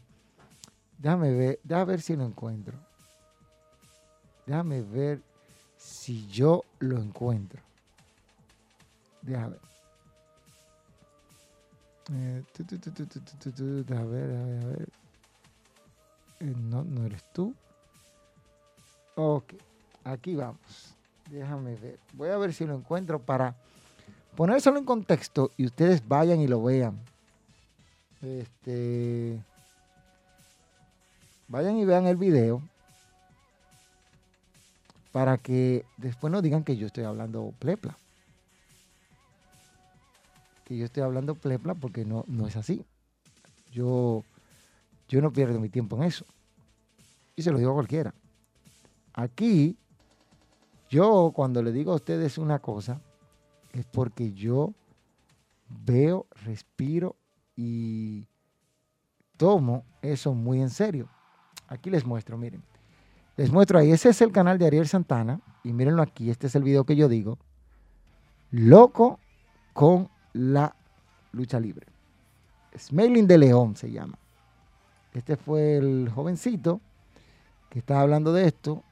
déjame 0.98 1.34
ver, 1.34 1.60
déjame 1.64 1.86
ver 1.86 2.02
si 2.02 2.16
lo 2.16 2.26
encuentro. 2.26 2.78
Déjame 4.46 4.82
ver 4.82 5.22
si 5.84 6.26
yo 6.28 6.64
lo 6.80 6.98
encuentro. 6.98 7.62
Déjame 9.22 9.50
ver. 9.50 9.60
Eh, 12.12 12.44
a 13.90 14.04
ver, 14.04 14.24
a 14.24 14.44
ver, 14.44 14.64
a 14.64 14.68
ver. 14.68 14.90
Eh, 16.40 16.54
no, 16.58 16.84
no 16.84 17.06
eres 17.06 17.24
tú. 17.34 17.54
Ok, 19.16 19.54
aquí 20.04 20.36
vamos. 20.36 20.96
Déjame 21.30 21.76
ver. 21.76 22.00
Voy 22.14 22.30
a 22.30 22.38
ver 22.38 22.54
si 22.54 22.66
lo 22.66 22.76
encuentro 22.76 23.20
para 23.20 23.56
ponérselo 24.36 24.78
en 24.78 24.86
contexto 24.86 25.52
y 25.58 25.66
ustedes 25.66 26.06
vayan 26.08 26.40
y 26.40 26.48
lo 26.48 26.64
vean. 26.64 26.98
Este. 28.22 29.42
Vayan 31.50 31.78
y 31.78 31.86
vean 31.86 32.08
el 32.08 32.16
video 32.16 32.62
para 35.14 35.38
que 35.38 35.86
después 35.96 36.30
no 36.30 36.42
digan 36.42 36.66
que 36.66 36.76
yo 36.76 36.88
estoy 36.88 37.06
hablando 37.06 37.54
plepla 37.60 37.98
que 40.64 40.78
yo 40.78 40.86
estoy 40.86 41.04
hablando 41.04 41.36
plepla 41.36 41.76
porque 41.76 42.06
no, 42.06 42.24
no 42.28 42.48
es 42.48 42.56
así. 42.56 42.86
Yo, 43.72 44.24
yo 45.10 45.22
no 45.22 45.32
pierdo 45.34 45.60
mi 45.60 45.70
tiempo 45.70 45.98
en 45.98 46.04
eso. 46.04 46.26
Y 47.36 47.42
se 47.42 47.52
lo 47.52 47.58
digo 47.58 47.72
a 47.72 47.76
cualquiera. 47.76 48.14
Aquí, 49.14 49.78
yo 50.90 51.32
cuando 51.36 51.62
le 51.62 51.72
digo 51.72 51.92
a 51.92 51.96
ustedes 51.96 52.38
una 52.38 52.60
cosa, 52.60 53.02
es 53.74 53.86
porque 53.86 54.34
yo 54.34 54.74
veo, 55.68 56.28
respiro 56.44 57.16
y 57.56 58.28
tomo 59.38 59.84
eso 60.02 60.34
muy 60.34 60.62
en 60.62 60.70
serio. 60.70 61.10
Aquí 61.68 61.90
les 61.90 62.06
muestro, 62.06 62.38
miren. 62.38 62.64
Les 63.36 63.52
muestro 63.52 63.80
ahí, 63.80 63.92
ese 63.92 64.10
es 64.10 64.22
el 64.22 64.32
canal 64.32 64.60
de 64.60 64.68
Ariel 64.68 64.88
Santana. 64.88 65.42
Y 65.64 65.74
mírenlo 65.74 66.02
aquí, 66.02 66.30
este 66.30 66.48
es 66.48 66.56
el 66.56 66.64
video 66.64 66.84
que 66.84 66.96
yo 66.96 67.08
digo. 67.08 67.38
Loco 68.52 69.20
con 69.74 70.10
la 70.34 70.76
lucha 71.32 71.60
libre. 71.60 71.88
Smelling 72.78 73.28
de 73.28 73.38
León 73.38 73.76
se 73.76 73.92
llama. 73.92 74.18
Este 75.14 75.38
fue 75.38 75.78
el 75.78 76.10
jovencito 76.14 76.82
que 77.70 77.80
estaba 77.80 78.02
hablando 78.02 78.34
de 78.34 78.48
esto. 78.48 78.84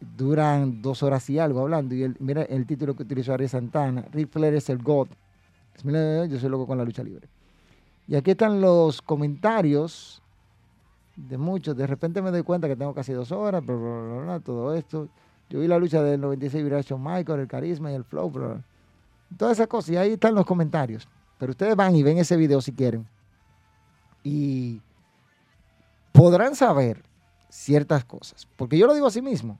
Duran 0.00 0.80
dos 0.80 1.02
horas 1.02 1.28
y 1.30 1.38
algo 1.38 1.60
hablando. 1.60 1.94
Y 1.94 2.14
mira 2.18 2.42
el 2.42 2.66
título 2.66 2.96
que 2.96 3.02
utilizó 3.02 3.34
Ariel 3.34 3.50
Santana. 3.50 4.06
Ric 4.12 4.30
Flair 4.30 4.54
es 4.54 4.68
el 4.70 4.78
God. 4.78 5.08
Yo 5.84 6.38
soy 6.38 6.48
loco 6.48 6.66
con 6.66 6.78
la 6.78 6.84
lucha 6.84 7.02
libre. 7.02 7.28
Y 8.08 8.16
aquí 8.16 8.32
están 8.32 8.60
los 8.60 9.00
comentarios 9.02 10.19
de 11.16 11.38
muchos. 11.38 11.76
De 11.76 11.86
repente 11.86 12.22
me 12.22 12.30
doy 12.30 12.42
cuenta 12.42 12.68
que 12.68 12.76
tengo 12.76 12.94
casi 12.94 13.12
dos 13.12 13.32
horas, 13.32 13.62
pero 13.66 14.40
todo 14.44 14.74
esto. 14.74 15.08
Yo 15.48 15.60
vi 15.60 15.66
la 15.66 15.78
lucha 15.78 16.02
del 16.02 16.20
96 16.20 16.62
Vibration 16.62 17.02
Michael, 17.02 17.40
el 17.40 17.48
carisma 17.48 17.90
y 17.90 17.94
el 17.94 18.04
flow, 18.04 18.32
todas 19.36 19.58
esas 19.58 19.66
cosas. 19.66 19.90
Y 19.90 19.96
ahí 19.96 20.12
están 20.12 20.34
los 20.34 20.46
comentarios. 20.46 21.08
Pero 21.38 21.50
ustedes 21.50 21.74
van 21.74 21.96
y 21.96 22.02
ven 22.02 22.18
ese 22.18 22.36
video 22.36 22.60
si 22.60 22.72
quieren. 22.72 23.06
Y 24.22 24.80
podrán 26.12 26.54
saber 26.54 27.02
ciertas 27.48 28.04
cosas. 28.04 28.46
Porque 28.56 28.78
yo 28.78 28.86
lo 28.86 28.94
digo 28.94 29.06
a 29.06 29.10
sí 29.10 29.22
mismo. 29.22 29.58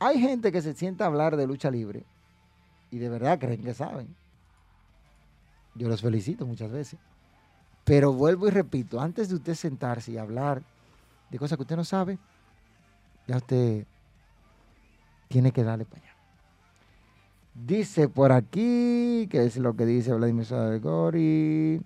Hay 0.00 0.18
gente 0.18 0.50
que 0.50 0.60
se 0.60 0.74
sienta 0.74 1.04
a 1.04 1.06
hablar 1.06 1.36
de 1.36 1.46
lucha 1.46 1.70
libre 1.70 2.04
y 2.90 2.98
de 2.98 3.08
verdad 3.08 3.38
creen 3.38 3.62
que 3.62 3.74
saben. 3.74 4.14
Yo 5.74 5.88
los 5.88 6.00
felicito 6.00 6.46
muchas 6.46 6.70
veces. 6.70 6.98
Pero 7.84 8.12
vuelvo 8.12 8.48
y 8.48 8.50
repito, 8.50 9.00
antes 9.00 9.28
de 9.28 9.34
usted 9.36 9.54
sentarse 9.54 10.12
y 10.12 10.18
hablar 10.18 10.62
de 11.30 11.38
cosas 11.38 11.56
que 11.56 11.62
usted 11.62 11.76
no 11.76 11.84
sabe, 11.84 12.18
ya 13.26 13.36
usted 13.36 13.86
tiene 15.28 15.52
que 15.52 15.64
darle 15.64 15.84
para 15.84 16.02
allá. 16.02 16.14
Dice 17.54 18.08
por 18.08 18.32
aquí, 18.32 19.28
que 19.30 19.44
es 19.44 19.56
lo 19.58 19.76
que 19.76 19.86
dice 19.86 20.12
Vladimir 20.12 20.80
Gori. 20.80 21.80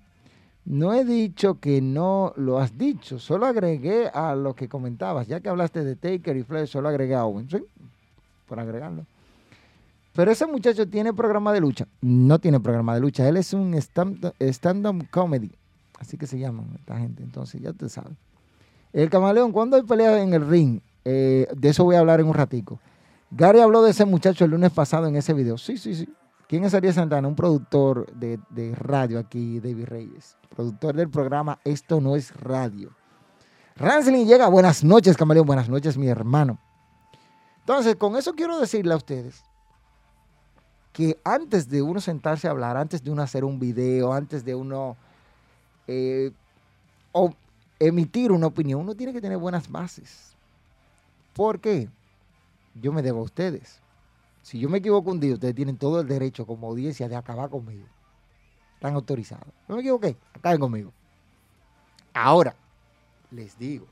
No 0.65 0.93
he 0.93 1.05
dicho 1.05 1.59
que 1.59 1.81
no 1.81 2.33
lo 2.37 2.59
has 2.59 2.77
dicho, 2.77 3.19
solo 3.19 3.47
agregué 3.47 4.09
a 4.09 4.35
lo 4.35 4.55
que 4.55 4.69
comentabas. 4.69 5.27
Ya 5.27 5.41
que 5.41 5.49
hablaste 5.49 5.83
de 5.83 5.97
Taker 5.97 6.37
y 6.37 6.43
Flair, 6.43 6.69
solo 6.69 6.89
agregué 6.89 7.15
a 7.15 7.25
Owen. 7.25 7.49
¿Sí? 7.51 7.59
Por 8.47 8.61
agregarlo. 8.61 9.05
Pero 10.15 10.31
ese 10.31 10.47
muchacho 10.47 10.89
tiene 10.89 11.13
programa 11.13 11.53
de 11.53 11.61
lucha. 11.61 11.87
No 12.01 12.39
tiene 12.39 12.61
programa 12.61 12.95
de 12.95 13.01
lucha. 13.01 13.29
Él 13.29 13.37
es 13.37 13.53
un 13.53 13.75
stand-up 13.75 15.09
comedy. 15.11 15.51
Así 15.99 16.17
que 16.17 16.27
se 16.27 16.39
llaman 16.39 16.71
esta 16.79 16.99
gente. 16.99 17.23
Entonces, 17.23 17.61
ya 17.61 17.71
usted 17.71 17.89
sabe. 17.89 18.17
El 18.93 19.11
camaleón, 19.11 19.53
¿cuándo 19.53 19.77
hay 19.77 19.83
pelea 19.83 20.23
en 20.23 20.33
el 20.33 20.49
ring? 20.49 20.81
Eh, 21.05 21.49
de 21.57 21.69
eso 21.69 21.85
voy 21.85 21.97
a 21.97 22.01
hablar 22.01 22.21
en 22.21 22.27
un 22.27 22.35
ratico. 22.35 22.81
Gary 23.31 23.61
habló 23.61 23.83
de 23.83 23.91
ese 23.91 24.05
muchacho 24.05 24.45
el 24.45 24.53
lunes 24.53 24.73
pasado 24.73 25.07
en 25.07 25.17
ese 25.17 25.35
video. 25.35 25.59
Sí, 25.59 25.77
sí, 25.77 25.95
sí. 25.95 26.09
¿Quién 26.49 26.65
es 26.65 26.73
Ariel 26.73 26.95
Santana? 26.95 27.29
Un 27.29 27.37
productor 27.37 28.11
de, 28.15 28.41
de 28.49 28.75
radio 28.75 29.19
aquí, 29.19 29.61
David 29.61 29.85
Reyes. 29.85 30.37
Productor 30.49 30.97
del 30.97 31.11
programa 31.11 31.59
Esto 31.65 32.01
no 32.01 32.17
es 32.17 32.35
radio. 32.35 32.91
Ransling 33.77 34.27
llega. 34.27 34.49
Buenas 34.49 34.83
noches, 34.83 35.17
camaleón. 35.17 35.47
Buenas 35.47 35.69
noches, 35.69 35.99
mi 35.99 36.09
hermano. 36.09 36.59
Entonces, 37.61 37.97
con 37.97 38.17
eso 38.17 38.33
quiero 38.33 38.59
decirle 38.59 38.95
a 38.95 38.97
ustedes 38.97 39.45
que 40.93 41.21
antes 41.23 41.69
de 41.69 41.83
uno 41.83 42.01
sentarse 42.01 42.49
a 42.49 42.51
hablar, 42.51 42.77
antes 42.77 43.05
de 43.05 43.11
uno 43.11 43.23
hacer 43.23 43.45
un 43.45 43.61
video, 43.61 44.13
antes 44.13 44.45
de 44.45 44.55
uno 44.55 44.97
eh, 45.89 46.31
o 47.13 47.35
emitir 47.81 48.31
una 48.31 48.47
opinión, 48.47 48.81
uno 48.81 48.95
tiene 48.95 49.13
que 49.13 49.21
tener 49.21 49.39
buenas 49.39 49.69
bases. 49.71 50.37
¿Por 51.33 51.61
qué? 51.61 51.89
Yo 52.75 52.93
me 52.93 53.03
debo 53.03 53.21
a 53.21 53.23
ustedes. 53.23 53.81
Si 54.43 54.59
yo 54.59 54.69
me 54.69 54.79
equivoco 54.79 55.11
un 55.11 55.19
día, 55.19 55.35
ustedes 55.35 55.55
tienen 55.55 55.77
todo 55.77 56.01
el 56.01 56.07
derecho 56.07 56.47
como 56.47 56.69
audiencia 56.69 57.09
de 57.09 57.17
acabar 57.17 57.51
conmigo. 57.51 57.87
Están 58.75 58.95
autorizados. 58.95 59.49
No 59.67 59.77
me 59.77 59.81
equivoqué, 59.81 60.17
acaben 60.35 60.61
conmigo. 60.61 60.93
Ahora, 62.15 62.55
les 63.31 63.59
digo 63.59 63.87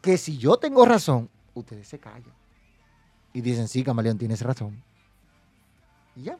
que 0.00 0.16
si 0.16 0.38
yo 0.38 0.56
tengo 0.56 0.84
razón, 0.84 1.28
ustedes 1.54 1.86
se 1.88 1.98
callan. 1.98 2.34
Y 3.32 3.40
dicen, 3.42 3.68
sí, 3.68 3.84
Camaleón, 3.84 4.18
tienes 4.18 4.40
razón. 4.40 4.82
Y 6.14 6.22
ya. 6.24 6.38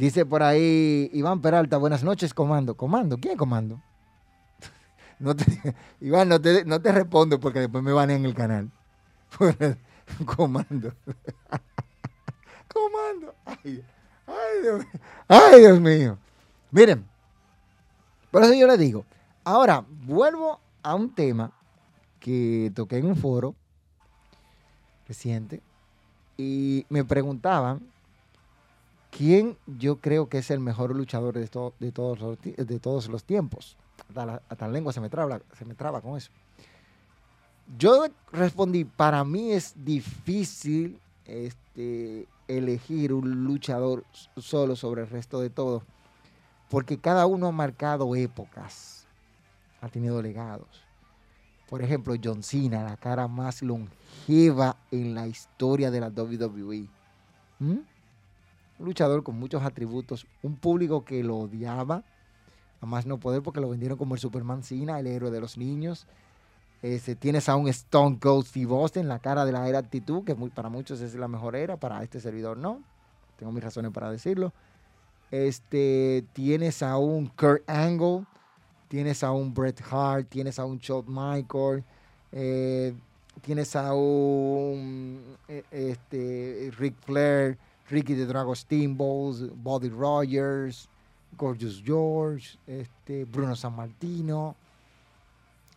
Dice 0.00 0.24
por 0.24 0.42
ahí 0.42 1.10
Iván 1.12 1.42
Peralta, 1.42 1.76
buenas 1.76 2.02
noches, 2.02 2.32
comando. 2.32 2.74
¿Comando? 2.74 3.18
¿Quién 3.18 3.36
comando? 3.36 3.82
no 5.18 5.34
Iván, 6.00 6.26
no 6.26 6.40
te, 6.40 6.64
no 6.64 6.80
te 6.80 6.90
respondo 6.90 7.38
porque 7.38 7.60
después 7.60 7.84
me 7.84 7.92
van 7.92 8.08
en 8.08 8.24
el 8.24 8.32
canal. 8.34 8.70
comando. 10.24 10.94
comando. 12.72 13.34
Ay, 13.44 13.82
Dios, 14.62 14.86
ay, 15.28 15.60
Dios 15.60 15.78
mío. 15.78 16.16
Miren, 16.70 17.06
por 18.30 18.42
eso 18.42 18.54
yo 18.54 18.66
les 18.68 18.78
digo. 18.78 19.04
Ahora, 19.44 19.84
vuelvo 19.86 20.60
a 20.82 20.94
un 20.94 21.14
tema 21.14 21.52
que 22.20 22.72
toqué 22.74 22.96
en 22.96 23.04
un 23.04 23.16
foro 23.16 23.54
reciente 25.06 25.60
y 26.38 26.86
me 26.88 27.04
preguntaban 27.04 27.82
quién 29.10 29.56
yo 29.66 29.96
creo 29.96 30.28
que 30.28 30.38
es 30.38 30.50
el 30.50 30.60
mejor 30.60 30.94
luchador 30.94 31.34
de, 31.34 31.40
de, 31.40 31.92
todos, 31.92 32.20
los, 32.20 32.38
de 32.40 32.78
todos 32.80 33.08
los 33.08 33.24
tiempos. 33.24 33.76
Hasta 34.08 34.66
la, 34.66 34.68
lengua 34.68 34.92
se 34.92 35.00
me, 35.00 35.08
traba, 35.08 35.40
se 35.56 35.64
me 35.64 35.74
traba 35.74 36.00
con 36.00 36.16
eso. 36.16 36.30
Yo 37.78 38.06
respondí, 38.32 38.84
para 38.84 39.22
mí 39.24 39.52
es 39.52 39.74
difícil 39.84 40.98
este, 41.24 42.26
elegir 42.48 43.12
un 43.12 43.44
luchador 43.44 44.04
solo 44.36 44.74
sobre 44.74 45.02
el 45.02 45.08
resto 45.08 45.40
de 45.40 45.50
todos, 45.50 45.84
porque 46.68 46.98
cada 46.98 47.26
uno 47.26 47.46
ha 47.46 47.52
marcado 47.52 48.16
épocas, 48.16 49.06
ha 49.80 49.88
tenido 49.88 50.20
legados. 50.20 50.82
Por 51.68 51.82
ejemplo, 51.82 52.14
John 52.22 52.42
Cena, 52.42 52.82
la 52.82 52.96
cara 52.96 53.28
más 53.28 53.62
longeva 53.62 54.76
en 54.90 55.14
la 55.14 55.28
historia 55.28 55.92
de 55.92 56.00
la 56.00 56.08
WWE. 56.08 56.88
¿Mm? 57.60 57.78
Un 58.80 58.86
luchador 58.86 59.22
con 59.22 59.38
muchos 59.38 59.62
atributos, 59.62 60.26
un 60.42 60.56
público 60.56 61.04
que 61.04 61.22
lo 61.22 61.36
odiaba, 61.36 62.02
a 62.80 62.86
más 62.86 63.04
no 63.04 63.20
poder 63.20 63.42
porque 63.42 63.60
lo 63.60 63.68
vendieron 63.68 63.98
como 63.98 64.14
el 64.14 64.20
Superman 64.20 64.62
Cena, 64.62 64.98
el 64.98 65.06
héroe 65.06 65.30
de 65.30 65.38
los 65.38 65.58
niños. 65.58 66.06
Este, 66.80 67.14
tienes 67.14 67.50
a 67.50 67.56
un 67.56 67.68
Stone 67.68 68.18
Cold 68.18 68.46
Steve 68.46 68.74
Austin, 68.74 69.06
la 69.06 69.18
cara 69.18 69.44
de 69.44 69.52
la 69.52 69.68
era 69.68 69.78
actitud, 69.78 70.24
que 70.24 70.34
para 70.34 70.70
muchos 70.70 71.02
es 71.02 71.14
la 71.14 71.28
mejor 71.28 71.56
era, 71.56 71.76
para 71.76 72.02
este 72.02 72.20
servidor 72.20 72.56
no. 72.56 72.80
Tengo 73.36 73.52
mis 73.52 73.62
razones 73.62 73.92
para 73.92 74.10
decirlo. 74.10 74.54
Este, 75.30 76.24
tienes 76.32 76.82
a 76.82 76.96
un 76.96 77.26
Kurt 77.26 77.68
Angle, 77.68 78.24
tienes 78.88 79.22
a 79.22 79.30
un 79.30 79.52
Bret 79.52 79.78
Hart, 79.90 80.26
tienes 80.30 80.58
a 80.58 80.64
un 80.64 80.78
Shawn 80.78 81.04
Michael, 81.06 81.84
eh, 82.32 82.94
tienes 83.42 83.76
a 83.76 83.92
un 83.92 85.36
eh, 85.48 85.64
este, 85.70 86.72
Ric 86.78 86.94
Flair, 87.04 87.58
Ricky 87.90 88.14
the 88.14 88.26
Drago 88.26 88.54
Steamboat, 88.54 89.50
Buddy 89.54 89.88
Rogers, 89.88 90.88
Gorgeous 91.36 91.82
George, 91.84 92.56
este, 92.66 93.24
Bruno 93.24 93.56
San 93.56 93.74
Martino. 93.74 94.54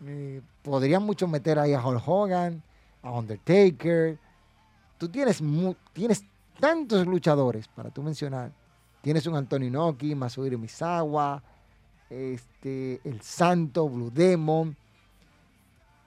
Eh, 0.06 0.42
podrían 0.62 1.04
mucho 1.04 1.28
meter 1.28 1.58
ahí 1.60 1.74
a 1.74 1.86
Hulk 1.86 2.04
Hogan, 2.06 2.62
a 3.02 3.12
Undertaker. 3.12 4.18
Tú 4.98 5.10
tienes, 5.10 5.42
tienes 5.94 6.24
tantos 6.60 7.06
luchadores 7.08 7.68
para 7.68 7.90
tú 7.90 8.02
mencionar. 8.02 8.52
Tienes 9.02 9.26
un 9.28 9.36
Antonio 9.36 9.68
Inoki, 9.68 10.16
Masahiro 10.16 10.58
Misawa, 10.58 11.42
este, 12.10 13.02
El 13.04 13.22
Santo, 13.22 13.90
Blue 13.90 14.12
Demon. 14.12 14.76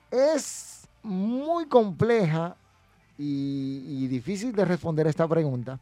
Es 0.09 0.87
muy 1.03 1.67
compleja 1.67 2.55
y, 3.17 4.07
difícil 4.07 4.53
de 4.53 4.65
responder 4.65 5.07
a 5.07 5.09
esta 5.09 5.27
pregunta, 5.27 5.79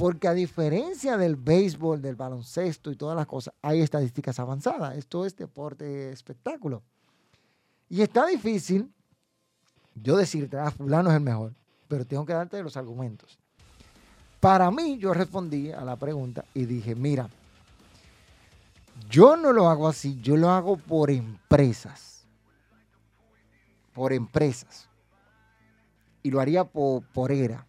porque 0.00 0.28
a 0.28 0.32
diferencia 0.32 1.18
del 1.18 1.36
béisbol, 1.36 2.00
del 2.00 2.16
baloncesto 2.16 2.90
y 2.90 2.96
todas 2.96 3.14
las 3.14 3.26
cosas, 3.26 3.52
hay 3.60 3.82
estadísticas 3.82 4.40
avanzadas. 4.40 4.96
Esto 4.96 5.26
es 5.26 5.36
deporte 5.36 6.10
espectáculo. 6.10 6.82
Y 7.90 8.00
está 8.00 8.24
difícil 8.24 8.90
yo 9.94 10.16
decirte, 10.16 10.56
ah, 10.56 10.70
fulano 10.70 11.10
es 11.10 11.16
el 11.16 11.22
mejor, 11.22 11.52
pero 11.86 12.06
tengo 12.06 12.24
que 12.24 12.32
darte 12.32 12.62
los 12.62 12.78
argumentos. 12.78 13.38
Para 14.40 14.70
mí, 14.70 14.96
yo 14.96 15.12
respondí 15.12 15.70
a 15.70 15.82
la 15.82 15.96
pregunta 15.96 16.46
y 16.54 16.64
dije, 16.64 16.94
mira, 16.94 17.28
yo 19.10 19.36
no 19.36 19.52
lo 19.52 19.68
hago 19.68 19.86
así, 19.86 20.18
yo 20.22 20.38
lo 20.38 20.48
hago 20.48 20.78
por 20.78 21.10
empresas. 21.10 22.24
Por 23.92 24.14
empresas. 24.14 24.88
Y 26.22 26.30
lo 26.30 26.40
haría 26.40 26.64
por, 26.64 27.02
por 27.02 27.32
era. 27.32 27.66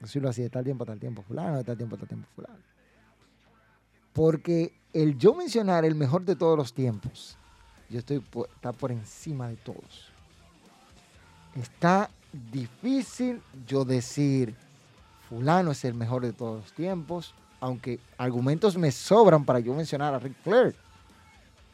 Decirlo 0.00 0.28
así, 0.28 0.42
de 0.42 0.50
tal 0.50 0.64
tiempo 0.64 0.84
a 0.84 0.86
tal 0.86 0.98
tiempo 0.98 1.22
fulano, 1.22 1.56
de 1.56 1.64
tal 1.64 1.76
tiempo 1.76 1.96
a 1.96 1.98
tal 1.98 2.08
tiempo 2.08 2.28
fulano. 2.34 2.58
Porque 4.12 4.72
el 4.92 5.18
yo 5.18 5.34
mencionar 5.34 5.84
el 5.84 5.94
mejor 5.94 6.24
de 6.24 6.36
todos 6.36 6.56
los 6.56 6.72
tiempos, 6.72 7.36
yo 7.88 7.98
estoy 7.98 8.22
está 8.54 8.72
por 8.72 8.90
encima 8.92 9.48
de 9.48 9.56
todos. 9.56 10.10
Está 11.54 12.10
difícil 12.52 13.42
yo 13.66 13.84
decir, 13.84 14.54
fulano 15.28 15.70
es 15.70 15.84
el 15.84 15.94
mejor 15.94 16.22
de 16.22 16.32
todos 16.32 16.62
los 16.62 16.72
tiempos, 16.72 17.34
aunque 17.60 17.98
argumentos 18.18 18.76
me 18.76 18.90
sobran 18.92 19.44
para 19.44 19.60
yo 19.60 19.74
mencionar 19.74 20.14
a 20.14 20.18
Rick 20.18 20.36
Flair. 20.42 20.74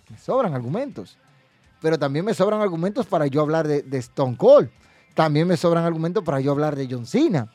Me 0.08 0.18
sobran 0.18 0.54
argumentos. 0.54 1.16
Pero 1.80 1.98
también 1.98 2.24
me 2.24 2.34
sobran 2.34 2.60
argumentos 2.60 3.06
para 3.06 3.26
yo 3.26 3.40
hablar 3.40 3.66
de, 3.66 3.98
Stone 3.98 4.36
Cold. 4.36 4.70
También 5.14 5.48
me 5.48 5.56
sobran 5.56 5.84
argumentos 5.84 6.22
para 6.22 6.40
yo 6.40 6.52
hablar 6.52 6.76
de 6.76 6.86
John 6.88 7.06
Cena. 7.06 7.52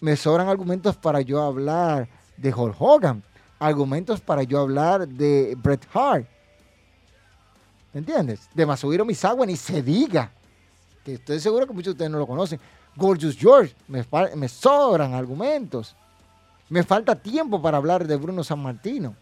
Me 0.00 0.16
sobran 0.16 0.48
argumentos 0.48 0.96
para 0.96 1.20
yo 1.20 1.42
hablar 1.42 2.08
de 2.36 2.52
Hulk 2.52 2.76
Hogan. 2.78 3.22
Argumentos 3.58 4.20
para 4.20 4.44
yo 4.44 4.60
hablar 4.60 5.08
de 5.08 5.56
Bret 5.60 5.86
Hart. 5.92 6.26
¿Entiendes? 7.92 8.48
De 8.54 8.64
Masahiro 8.64 9.04
Misawa 9.04 9.44
ni 9.44 9.56
se 9.56 9.82
diga. 9.82 10.30
Que 11.04 11.14
estoy 11.14 11.40
seguro 11.40 11.66
que 11.66 11.72
muchos 11.72 11.86
de 11.86 11.90
ustedes 11.92 12.10
no 12.10 12.18
lo 12.18 12.26
conocen. 12.26 12.60
Gorgeous 12.94 13.36
George, 13.36 13.74
me, 13.88 14.04
me 14.36 14.48
sobran 14.48 15.14
argumentos. 15.14 15.96
Me 16.68 16.82
falta 16.82 17.14
tiempo 17.14 17.60
para 17.60 17.78
hablar 17.78 18.06
de 18.06 18.16
Bruno 18.16 18.44
San 18.44 18.60
Martino. 18.60 19.16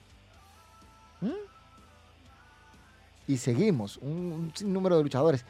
¿Mm? 1.21 1.31
Y 3.29 3.37
seguimos, 3.39 3.97
un, 3.99 4.53
un 4.63 4.73
número 4.73 4.97
de 4.97 5.03
luchadores. 5.05 5.45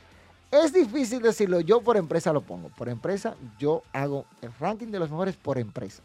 Es 0.51 0.73
difícil 0.73 1.21
decirlo, 1.23 1.61
yo 1.61 1.81
por 1.81 1.97
empresa 1.97 2.33
lo 2.33 2.41
pongo. 2.41 2.69
Por 2.69 2.89
empresa, 2.89 3.35
yo 3.59 3.83
hago 3.93 4.25
el 4.43 4.53
ranking 4.59 4.89
de 4.89 4.99
los 4.99 5.11
mejores 5.11 5.37
por 5.37 5.59
empresa. 5.59 6.03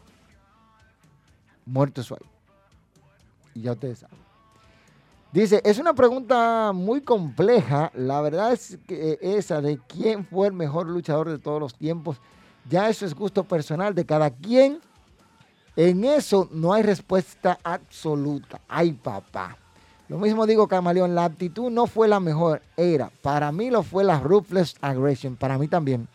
Muerto 1.64 2.02
suave. 2.02 2.26
Y 3.54 3.62
ya 3.62 3.72
ustedes 3.72 4.00
saben. 4.00 4.18
Dice, 5.32 5.62
es 5.64 5.78
una 5.78 5.94
pregunta 5.94 6.72
muy 6.74 7.00
compleja. 7.00 7.90
La 7.94 8.20
verdad 8.20 8.52
es 8.52 8.78
que 8.86 9.18
esa 9.22 9.60
de 9.60 9.78
quién 9.88 10.26
fue 10.26 10.48
el 10.48 10.52
mejor 10.52 10.86
luchador 10.86 11.30
de 11.30 11.38
todos 11.38 11.60
los 11.60 11.74
tiempos, 11.74 12.20
ya 12.68 12.88
eso 12.88 13.06
es 13.06 13.14
gusto 13.14 13.44
personal 13.44 13.94
de 13.94 14.04
cada 14.04 14.30
quien. 14.30 14.80
En 15.74 16.04
eso 16.04 16.48
no 16.52 16.74
hay 16.74 16.82
respuesta 16.82 17.58
absoluta. 17.62 18.60
Ay, 18.68 18.92
papá. 18.92 19.56
Lo 20.12 20.18
mismo 20.18 20.46
digo, 20.46 20.68
Camaleón, 20.68 21.14
la 21.14 21.24
actitud 21.24 21.70
no 21.70 21.86
fue 21.86 22.06
la 22.06 22.20
mejor, 22.20 22.60
era. 22.76 23.10
Para 23.22 23.50
mí 23.50 23.70
lo 23.70 23.82
fue 23.82 24.04
la 24.04 24.20
Ruthless 24.20 24.76
Aggression, 24.82 25.36
para 25.36 25.56
mí 25.56 25.68
también. 25.68 26.06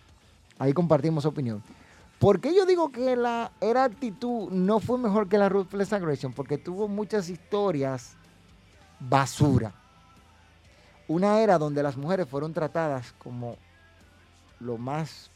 Ahí 0.59 0.71
compartimos 0.71 1.25
opinión. 1.25 1.63
¿Por 2.19 2.39
qué 2.39 2.55
yo 2.55 2.67
digo 2.67 2.91
que 2.91 3.15
la 3.15 3.51
era 3.59 3.85
actitud 3.85 4.51
no 4.51 4.79
fue 4.79 4.99
mejor 4.99 5.27
que 5.27 5.39
la 5.39 5.49
Ruthless 5.49 5.93
Aggression? 5.93 6.31
Porque 6.31 6.59
tuvo 6.59 6.87
muchas 6.87 7.27
historias 7.27 8.13
basura. 8.99 9.73
Una 11.07 11.39
era 11.39 11.57
donde 11.57 11.81
las 11.81 11.97
mujeres 11.97 12.29
fueron 12.29 12.53
tratadas 12.53 13.15
como 13.17 13.57
lo 14.59 14.77
más 14.77 15.31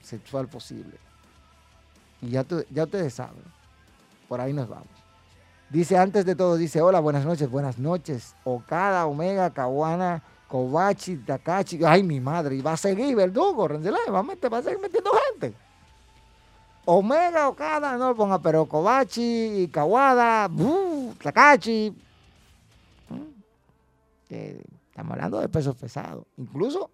sexual 0.00 0.48
posible. 0.48 0.96
Y 2.22 2.30
ya, 2.30 2.46
ya 2.70 2.84
ustedes 2.84 3.12
saben, 3.12 3.44
por 4.28 4.40
ahí 4.40 4.54
nos 4.54 4.66
vamos. 4.66 5.07
Dice 5.70 5.98
antes 5.98 6.24
de 6.24 6.34
todo, 6.34 6.56
dice, 6.56 6.80
hola, 6.80 6.98
buenas 6.98 7.26
noches, 7.26 7.50
buenas 7.50 7.78
noches. 7.78 8.34
Okada, 8.44 9.06
Omega, 9.06 9.50
Kawana, 9.50 10.22
Kobachi, 10.48 11.16
Takachi. 11.18 11.84
Ay, 11.84 12.02
mi 12.02 12.20
madre, 12.20 12.56
y 12.56 12.62
va 12.62 12.72
a 12.72 12.76
seguir 12.76 13.14
Verdugo, 13.14 13.68
va 13.68 14.20
a, 14.20 14.48
va 14.48 14.58
a 14.58 14.62
seguir 14.62 14.80
metiendo 14.80 15.10
gente. 15.30 15.54
Omega, 16.86 17.48
Okada, 17.48 17.98
no 17.98 18.08
lo 18.08 18.14
ponga, 18.14 18.38
pero 18.38 18.64
Kobachi, 18.64 19.68
Kawada, 19.70 20.48
Takachi, 21.22 21.94
estamos 24.30 25.12
hablando 25.12 25.40
de 25.40 25.50
pesos 25.50 25.76
pesados. 25.76 26.24
Incluso 26.38 26.90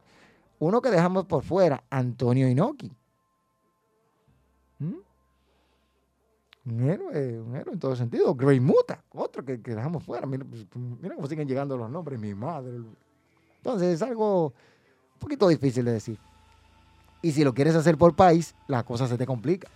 uno 0.59 0.83
que 0.83 0.91
dejamos 0.91 1.27
por 1.27 1.45
fuera, 1.45 1.85
Antonio 1.91 2.49
Inoki. 2.49 2.91
Un 6.66 6.88
héroe, 6.88 7.40
un 7.40 7.56
héroe 7.56 7.74
en 7.74 7.80
todo 7.80 7.94
sentido. 7.94 8.34
Grey 8.34 8.60
Muta, 8.60 9.02
otro 9.12 9.44
que, 9.44 9.58
dejamos 9.58 10.02
fuera. 10.02 10.26
Pues, 10.26 10.66
mira, 11.00 11.14
cómo 11.14 11.26
siguen 11.26 11.46
llegando 11.46 11.76
los 11.76 11.90
nombres, 11.90 12.18
mi 12.18 12.34
madre. 12.34 12.80
Entonces 13.58 13.94
es 13.94 14.02
algo 14.02 14.46
un 14.46 15.18
poquito 15.18 15.48
difícil 15.48 15.84
de 15.84 15.92
decir. 15.92 16.18
Y 17.22 17.32
si 17.32 17.44
lo 17.44 17.54
quieres 17.54 17.74
hacer 17.74 17.96
por 17.96 18.14
país, 18.14 18.54
la 18.66 18.82
cosa 18.82 19.06
se 19.06 19.16
te 19.16 19.26
complica. 19.26 19.68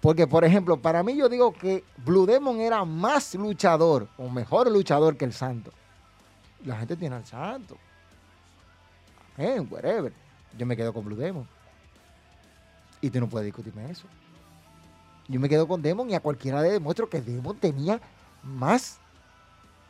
Porque, 0.00 0.26
por 0.26 0.44
ejemplo, 0.44 0.76
para 0.80 1.02
mí 1.02 1.16
yo 1.16 1.28
digo 1.28 1.52
que 1.52 1.84
Blue 2.04 2.26
Demon 2.26 2.60
era 2.60 2.84
más 2.84 3.34
luchador 3.34 4.08
o 4.16 4.28
mejor 4.28 4.70
luchador 4.70 5.16
que 5.16 5.24
el 5.24 5.32
Santo 5.32 5.72
la 6.64 6.76
gente 6.78 6.96
tiene 6.96 7.16
al 7.16 7.26
santo. 7.26 7.76
Eh, 9.36 9.60
whatever. 9.60 10.12
Yo 10.56 10.66
me 10.66 10.76
quedo 10.76 10.92
con 10.92 11.04
Blue 11.04 11.16
Demon. 11.16 11.46
Y 13.00 13.10
tú 13.10 13.20
no 13.20 13.28
puedes 13.28 13.46
discutirme 13.46 13.90
eso. 13.90 14.06
Yo 15.28 15.38
me 15.38 15.48
quedo 15.48 15.68
con 15.68 15.82
Demon 15.82 16.10
y 16.10 16.14
a 16.14 16.20
cualquiera 16.20 16.62
le 16.62 16.70
demuestro 16.70 17.08
que 17.08 17.20
Demon 17.20 17.56
tenía 17.56 18.00
más 18.42 18.98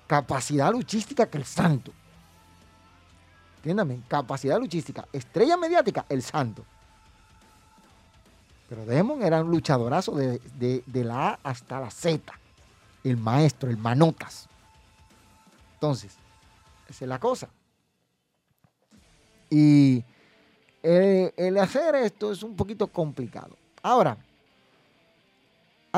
capacidad 0.07 0.71
luchística 0.73 1.27
que 1.27 1.39
el 1.39 1.45
santo. 1.45 1.93
Entiéndame, 3.59 4.01
capacidad 4.09 4.59
luchística. 4.59 5.07
Estrella 5.13 5.57
mediática, 5.57 6.05
el 6.09 6.23
santo. 6.23 6.65
Pero 8.69 8.85
Demon 8.85 9.23
era 9.23 9.43
un 9.43 9.51
luchadorazo 9.51 10.15
de, 10.15 10.41
de 10.85 11.05
la 11.05 11.31
A 11.31 11.39
hasta 11.43 11.81
la 11.81 11.91
Z. 11.91 12.33
El 13.05 13.17
maestro, 13.17 13.71
el 13.71 13.79
manotas. 13.79 14.49
Entonces, 15.75 16.17
esa 16.89 17.05
es 17.05 17.09
la 17.09 17.19
cosa. 17.19 17.49
Y 19.51 20.05
el, 20.83 21.59
hacer 21.59 21.95
esto 21.97 22.33
es 22.33 22.43
un 22.43 22.57
poquito 22.57 22.87
complicado. 22.89 23.57
Ahora, 23.83 24.17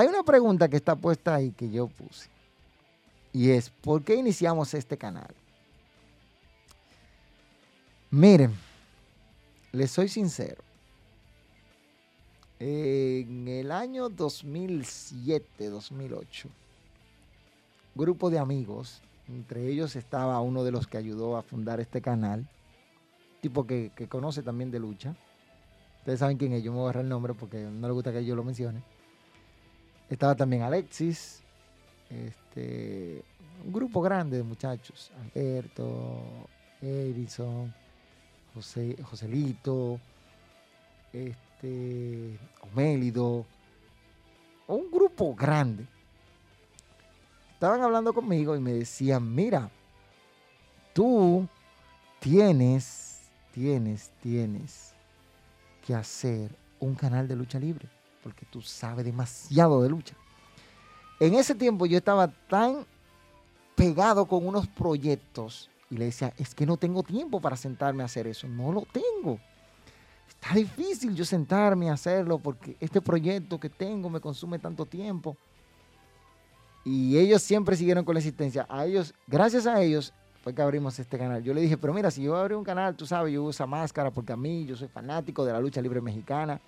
hay 0.01 0.09
una 0.09 0.23
pregunta 0.23 0.69
que 0.69 0.77
está 0.77 0.97
puesta 0.97 1.35
ahí 1.35 1.53
que 1.53 1.71
yo 1.71 1.87
puse. 1.87 2.29
Y 3.33 3.51
es, 3.51 3.71
¿por 3.71 4.03
qué 4.03 4.15
iniciamos 4.15 4.75
este 4.75 4.97
canal? 4.97 5.29
Miren, 8.11 8.55
les 9.73 9.91
soy 9.91 10.09
sincero. 10.09 10.63
En 12.59 13.47
el 13.47 13.71
año 13.71 14.09
2007, 14.09 15.69
2008, 15.69 16.49
grupo 17.95 18.31
de 18.31 18.39
amigos 18.39 19.01
entre 19.29 19.69
ellos 19.69 19.97
estaba 19.97 20.41
uno 20.41 20.65
de 20.65 20.73
los 20.73 20.87
que 20.87 20.99
ayudó 20.99 21.37
a 21.37 21.43
fundar 21.43 21.79
este 21.79 22.01
canal, 22.01 22.49
tipo 23.41 23.67
que, 23.67 23.93
conoce 24.09 24.43
también 24.43 24.71
de 24.71 24.81
lucha. 24.81 25.15
Ustedes 25.99 26.19
saben 26.19 26.37
quién 26.37 26.53
es, 26.53 26.63
yo 26.63 26.73
me 26.73 26.79
voy 26.79 26.87
a 26.87 26.89
agarrar 26.89 27.05
el 27.05 27.11
nombre 27.11 27.35
porque 27.35 27.59
no 27.59 27.87
le 27.87 27.93
gusta 27.93 28.13
que 28.13 28.25
yo 28.25 28.35
lo 28.35 28.43
mencione. 28.43 28.83
Estaba 30.11 30.35
también 30.35 30.63
Alexis, 30.63 31.41
este, 32.11 33.23
un 33.65 33.73
grupo 33.73 34.03
grande 34.03 34.39
de 34.39 34.43
muchachos, 34.43 35.13
Alberto, 35.23 36.49
Edison, 36.83 37.73
José, 38.53 38.97
Joselito, 39.05 40.01
este, 41.13 42.37
Omélido, 42.61 43.47
un 44.67 44.91
grupo 44.91 45.33
grande. 45.35 45.87
Estaban 47.55 47.81
hablando 47.83 48.13
conmigo 48.13 48.57
y 48.57 48.61
me 48.61 48.73
decían, 48.73 49.33
mira, 49.33 49.71
tú 50.93 51.47
tienes, 52.19 53.21
tienes, 53.53 54.11
tienes 54.21 54.93
que 55.87 55.95
hacer 55.95 56.51
un 56.81 56.97
canal 56.97 57.29
de 57.29 57.37
lucha 57.37 57.61
libre, 57.61 57.89
porque 58.23 58.47
tú 58.47 58.61
sabes 58.61 59.05
demasiado 59.05 59.83
de 59.83 59.89
lucha. 59.89 60.15
En 61.19 61.35
ese 61.35 61.55
tiempo 61.55 61.87
yo 61.87 61.99
estaba 61.99 62.29
tan 62.29 62.87
pegado 63.75 64.27
con 64.27 64.47
unos 64.47 64.67
proyectos 64.69 65.71
y 65.91 65.97
le 65.97 66.07
decía, 66.07 66.33
es 66.39 66.55
que 66.55 66.67
no 66.67 66.77
tengo 66.77 67.03
tiempo 67.03 67.41
para 67.41 67.57
sentarme 67.57 68.03
a 68.03 68.07
hacer 68.07 68.27
eso, 68.27 68.47
no 68.47 68.73
lo 68.73 68.87
tengo. 68.93 69.39
Está 70.29 70.55
difícil 70.55 71.15
yo 71.15 71.25
sentarme 71.25 71.91
a 71.91 71.95
hacerlo 71.95 72.39
porque 72.39 72.77
este 72.81 73.01
proyecto 73.01 73.59
que 73.59 73.69
tengo 73.69 74.09
me 74.09 74.21
consume 74.21 74.59
tanto 74.59 74.87
tiempo. 74.87 75.37
Y 76.85 77.19
ellos 77.19 77.43
siempre 77.43 77.77
siguieron 77.77 78.05
con 78.05 78.15
la 78.15 78.21
existencia. 78.21 78.67
A 78.69 78.87
ellos, 78.87 79.13
gracias 79.27 79.67
a 79.67 79.83
ellos, 79.83 80.15
fue 80.43 80.55
que 80.55 80.63
abrimos 80.63 80.99
este 80.99 81.19
canal. 81.19 81.43
Yo 81.43 81.53
le 81.53 81.61
dije, 81.61 81.77
pero 81.77 81.93
mira, 81.93 82.11
si 82.11 82.23
yo 82.23 82.37
abro 82.37 82.59
un 82.59 82.65
canal, 82.65 82.97
tú 82.97 83.05
sabes, 83.05 83.33
yo 83.35 83.43
uso 83.43 83.67
máscara 83.67 84.11
porque 84.11 84.33
a 84.33 84.37
mí, 84.37 84.65
yo 84.65 84.77
soy 84.77 84.89
fanático 84.89 85.45
de 85.45 85.53
la 85.53 85.61
lucha 85.61 85.83
libre 85.83 86.01
mexicana. 86.01 86.61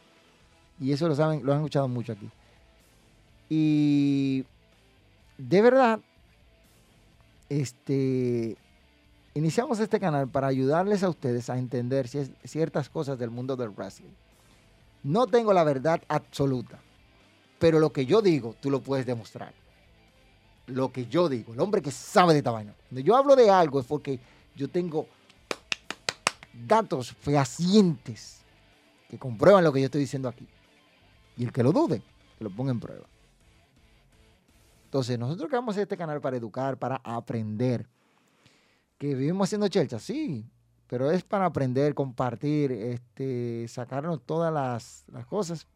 Y 0.81 0.93
eso 0.93 1.09
lo 1.09 1.14
saben, 1.14 1.45
lo 1.45 1.53
han 1.53 1.59
escuchado 1.59 1.89
mucho 1.89 2.12
aquí. 2.12 2.29
Y 3.49 4.45
de 5.39 5.62
verdad, 5.62 6.01
este, 7.49 8.57
iniciamos 9.35 9.79
este 9.79 10.01
canal 10.01 10.29
para 10.29 10.47
ayudarles 10.47 11.03
a 11.03 11.09
ustedes 11.09 11.51
a 11.51 11.59
entender 11.59 12.09
ciertas 12.09 12.89
cosas 12.89 13.18
del 13.18 13.31
mundo 13.31 13.57
del 13.57 13.70
wrestling. 13.70 14.12
No 15.03 15.27
tengo 15.27 15.53
la 15.53 15.64
verdad 15.64 16.01
absoluta, 16.09 16.81
pero 17.59 17.79
lo 17.79 17.93
que 17.93 18.07
yo 18.07 18.23
digo, 18.23 18.55
tú 18.61 18.70
lo 18.70 18.81
puedes 18.81 19.05
demostrar 19.05 19.53
lo 20.66 20.93
que 20.93 21.07
yo 21.07 21.29
digo, 21.29 21.53
el 21.53 21.61
hombre 21.61 21.83
que 21.83 21.91
sabe 21.91 22.35
de 22.35 22.43
vaina. 22.43 22.75
Cuando 22.89 23.01
yo 23.01 23.16
hablo 23.16 23.37
de 23.37 23.51
algo 23.51 23.81
es 23.81 23.87
porque 23.87 24.18
yo 24.55 24.68
tengo 24.68 25.07
datos 26.66 27.12
fehacientes 27.20 28.41
que 29.09 29.18
comprueban 29.18 29.64
lo 29.64 29.73
que 29.73 29.81
yo 29.81 29.87
estoy 29.87 30.03
diciendo 30.03 30.29
aquí. 30.29 30.47
Y 31.37 31.45
el 31.45 31.53
que 31.53 31.62
lo 31.62 31.72
dude, 31.72 32.03
que 32.39 32.45
lo 32.45 32.51
ponga 32.51 32.70
en 32.70 32.80
prueba. 32.80 33.07
Entonces, 34.85 35.18
nosotros 35.18 35.49
creamos 35.49 35.76
este 35.76 35.97
canal 35.97 36.20
para 36.20 36.37
educar, 36.37 36.76
para 36.76 37.01
aprender. 37.03 37.89
Que 38.99 39.14
vivimos 39.14 39.49
haciendo 39.49 39.68
chelcha, 39.68 39.99
sí, 39.99 40.45
pero 40.87 41.11
es 41.11 41.24
para 41.24 41.47
aprender, 41.47 41.95
compartir, 41.95 42.70
este, 42.70 43.66
sacarnos 43.68 44.20
todas 44.24 44.53
las, 44.53 45.05
las 45.11 45.26
cosas 45.26 45.66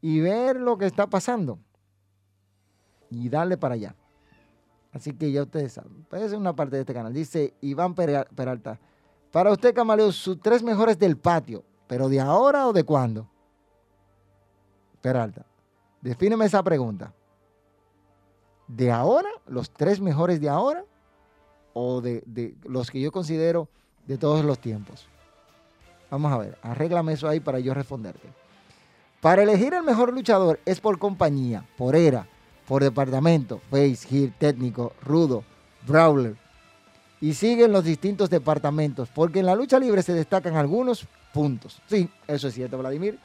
y 0.00 0.20
ver 0.20 0.56
lo 0.56 0.76
que 0.76 0.86
está 0.86 1.06
pasando 1.06 1.58
y 3.10 3.28
darle 3.28 3.56
para 3.56 3.74
allá. 3.74 3.94
Así 4.92 5.12
que 5.12 5.30
ya 5.30 5.42
ustedes 5.42 5.72
saben. 5.72 6.04
Puede 6.10 6.28
ser 6.28 6.38
una 6.38 6.54
parte 6.54 6.76
de 6.76 6.82
este 6.82 6.94
canal. 6.94 7.12
Dice 7.12 7.54
Iván 7.60 7.94
Peralta. 7.94 8.80
Para 9.30 9.52
usted, 9.52 9.74
Camaleo, 9.74 10.10
sus 10.12 10.40
tres 10.40 10.62
mejores 10.62 10.98
del 10.98 11.16
patio. 11.16 11.62
¿Pero 11.86 12.08
de 12.08 12.20
ahora 12.20 12.66
o 12.66 12.72
de 12.72 12.84
cuándo? 12.84 13.28
Peralta. 15.00 15.44
Defíneme 16.00 16.44
esa 16.44 16.62
pregunta. 16.62 17.12
¿De 18.66 18.90
ahora? 18.90 19.28
¿Los 19.46 19.70
tres 19.70 20.00
mejores 20.00 20.40
de 20.40 20.48
ahora? 20.48 20.84
¿O 21.72 22.00
de, 22.00 22.54
los 22.64 22.90
que 22.90 23.00
yo 23.00 23.10
considero 23.10 23.68
de 24.06 24.18
todos 24.18 24.44
los 24.44 24.58
tiempos? 24.58 25.06
Vamos 26.10 26.32
a 26.32 26.38
ver, 26.38 26.58
arréglame 26.62 27.12
eso 27.12 27.28
ahí 27.28 27.40
para 27.40 27.58
yo 27.60 27.74
responderte. 27.74 28.28
Para 29.20 29.42
elegir 29.42 29.74
el 29.74 29.82
mejor 29.82 30.12
luchador 30.12 30.60
es 30.64 30.80
por 30.80 30.98
compañía, 30.98 31.64
por 31.76 31.96
era, 31.96 32.26
por 32.66 32.82
departamento, 32.82 33.60
face, 33.70 34.06
heel, 34.10 34.32
técnico, 34.38 34.92
rudo, 35.02 35.44
brawler. 35.86 36.36
Y 37.20 37.34
siguen 37.34 37.72
los 37.72 37.84
distintos 37.84 38.30
departamentos, 38.30 39.08
porque 39.12 39.40
en 39.40 39.46
la 39.46 39.56
lucha 39.56 39.78
libre 39.78 40.02
se 40.02 40.14
destacan 40.14 40.56
algunos 40.56 41.06
puntos. 41.32 41.80
Sí, 41.88 42.08
eso 42.28 42.48
es 42.48 42.54
cierto, 42.54 42.78
Vladimir. 42.78 43.18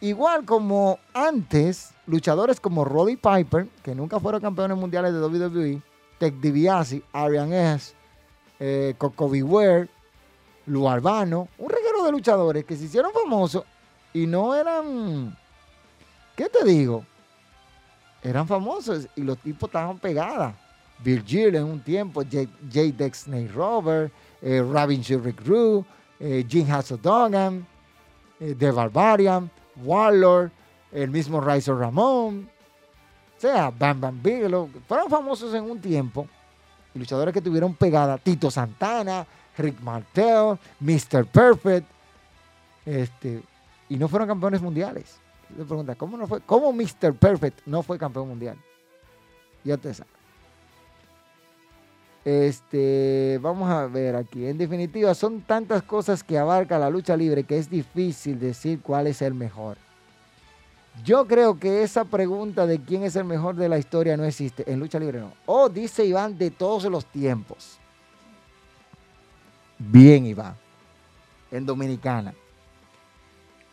Igual 0.00 0.44
como 0.44 0.98
antes, 1.14 1.94
luchadores 2.06 2.60
como 2.60 2.84
Roddy 2.84 3.16
Piper, 3.16 3.66
que 3.82 3.94
nunca 3.94 4.20
fueron 4.20 4.40
campeones 4.40 4.76
mundiales 4.76 5.12
de 5.12 5.20
WWE, 5.20 5.82
Ted 6.18 6.34
DiBiase, 6.34 7.02
Arian 7.12 7.52
S., 7.52 7.94
eh, 8.60 8.94
Coco 8.98 9.28
Beware, 9.28 9.88
Lu 10.66 10.88
Albano, 10.88 11.48
un 11.58 11.70
reguero 11.70 12.04
de 12.04 12.12
luchadores 12.12 12.64
que 12.64 12.76
se 12.76 12.84
hicieron 12.84 13.12
famosos 13.12 13.64
y 14.12 14.26
no 14.26 14.54
eran, 14.54 15.36
¿qué 16.34 16.48
te 16.48 16.64
digo? 16.64 17.04
Eran 18.22 18.46
famosos 18.46 19.08
y 19.14 19.22
los 19.22 19.38
tipos 19.38 19.68
estaban 19.68 19.98
pegadas. 19.98 20.54
Virgil 21.04 21.54
en 21.54 21.64
un 21.64 21.80
tiempo, 21.80 22.22
J. 22.22 22.48
Dex 22.96 23.24
Snake 23.24 23.52
Rover, 23.54 24.10
eh, 24.40 24.60
Robin 24.60 25.02
Rick 25.22 25.46
Rue, 25.46 25.84
eh, 26.18 26.44
Jim 26.48 26.66
Hasseldogan, 26.70 27.66
eh, 28.40 28.54
The 28.58 28.70
Barbarian, 28.70 29.50
Warlord, 29.82 30.50
el 30.92 31.10
mismo 31.10 31.40
Riser 31.40 31.74
Ramón, 31.74 32.48
o 33.36 33.40
sea, 33.40 33.70
Bam 33.70 34.00
Bam 34.00 34.22
Bigelow, 34.22 34.70
fueron 34.88 35.10
famosos 35.10 35.52
en 35.54 35.64
un 35.64 35.80
tiempo, 35.80 36.26
luchadores 36.94 37.34
que 37.34 37.42
tuvieron 37.42 37.74
pegada, 37.74 38.18
Tito 38.18 38.50
Santana, 38.50 39.26
Rick 39.58 39.80
Martel, 39.80 40.58
Mr. 40.80 41.26
Perfect, 41.26 41.86
este, 42.84 43.42
y 43.88 43.96
no 43.96 44.08
fueron 44.08 44.28
campeones 44.28 44.62
mundiales. 44.62 45.18
Le 45.56 45.64
pregunta, 45.64 45.94
¿cómo 45.94 46.16
no 46.16 46.26
fue? 46.26 46.40
¿Cómo 46.40 46.72
Mr. 46.72 47.14
Perfect 47.14 47.60
no 47.66 47.82
fue 47.82 47.98
campeón 47.98 48.28
mundial? 48.28 48.56
Ya 49.64 49.76
te 49.76 49.92
sabes. 49.94 50.15
Este, 52.26 53.38
vamos 53.40 53.70
a 53.70 53.86
ver 53.86 54.16
aquí. 54.16 54.46
En 54.46 54.58
definitiva, 54.58 55.14
son 55.14 55.42
tantas 55.42 55.84
cosas 55.84 56.24
que 56.24 56.36
abarca 56.36 56.76
la 56.76 56.90
lucha 56.90 57.16
libre 57.16 57.44
que 57.44 57.56
es 57.56 57.70
difícil 57.70 58.40
decir 58.40 58.80
cuál 58.82 59.06
es 59.06 59.22
el 59.22 59.32
mejor. 59.32 59.78
Yo 61.04 61.28
creo 61.28 61.56
que 61.60 61.84
esa 61.84 62.04
pregunta 62.04 62.66
de 62.66 62.80
quién 62.80 63.04
es 63.04 63.14
el 63.14 63.26
mejor 63.26 63.54
de 63.54 63.68
la 63.68 63.78
historia 63.78 64.16
no 64.16 64.24
existe. 64.24 64.68
En 64.68 64.80
lucha 64.80 64.98
libre 64.98 65.20
no. 65.20 65.34
O 65.46 65.68
dice 65.68 66.04
Iván 66.04 66.36
de 66.36 66.50
todos 66.50 66.82
los 66.86 67.06
tiempos. 67.06 67.78
Bien, 69.78 70.26
Iván. 70.26 70.56
En 71.52 71.64
Dominicana. 71.64 72.34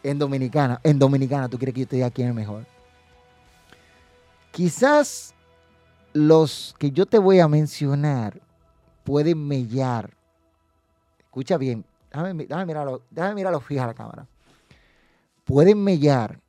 En 0.03 0.19
Dominicana. 0.19 0.79
En 0.83 0.99
Dominicana, 0.99 1.49
¿tú 1.49 1.57
quieres 1.57 1.73
que 1.73 1.81
yo 1.81 1.87
te 1.87 1.95
diga 1.95 2.11
quién 2.11 2.27
es 2.27 2.31
el 2.33 2.35
mejor? 2.35 2.67
Quizás 4.51 5.32
los 6.13 6.75
que 6.77 6.91
yo 6.91 7.05
te 7.05 7.17
voy 7.17 7.39
a 7.39 7.47
mencionar 7.47 8.41
pueden 9.03 9.47
mellar. 9.47 10.15
Escucha 11.19 11.57
bien, 11.57 11.85
déjame, 12.11 12.65
mirarlo, 12.65 13.03
déjame 13.09 13.35
mirarlo 13.35 13.59
fija 13.59 13.83
a 13.83 13.87
la 13.87 13.93
cámara. 13.93 14.27
Pueden 15.43 15.83
mellar 15.83 16.39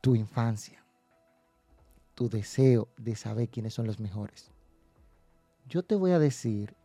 tu 0.00 0.14
infancia, 0.14 0.84
tu 2.14 2.28
deseo 2.28 2.88
de 2.96 3.16
saber 3.16 3.48
quiénes 3.48 3.74
son 3.74 3.86
los 3.86 3.98
mejores. 3.98 4.52
Yo 5.68 5.82
te 5.82 5.96
voy 5.96 6.12
a 6.12 6.18
decir 6.18 6.76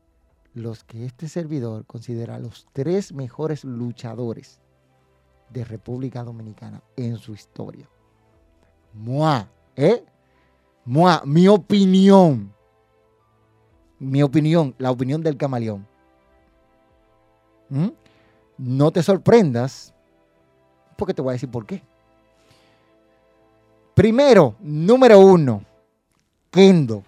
los 0.54 0.84
que 0.84 1.06
este 1.06 1.30
servidor 1.30 1.86
considera 1.86 2.40
los 2.40 2.68
tres 2.74 3.14
mejores 3.14 3.64
luchadores 3.64 4.60
de 5.50 5.64
República 5.66 6.24
Dominicana 6.24 6.82
en 6.96 7.18
su 7.18 7.34
historia. 7.34 7.88
Mua, 8.94 9.48
¿eh? 9.76 10.04
Mua, 10.86 11.22
mi 11.26 11.48
opinión. 11.48 12.54
Mi 14.00 14.24
opinión, 14.24 14.74
la 14.78 14.92
opinión 14.92 15.22
del 15.22 15.38
camaleón. 15.38 15.86
¿Mm? 17.70 17.90
No 18.58 18.92
te 18.92 19.02
sorprendas, 19.02 19.94
porque 20.98 21.14
te 21.14 21.22
voy 21.22 21.32
a 21.32 21.34
decir 21.34 21.50
por 21.50 21.66
qué. 21.66 21.82
Primero, 23.94 24.56
número 24.60 25.20
uno, 25.20 25.64
Kendo. 26.50 27.04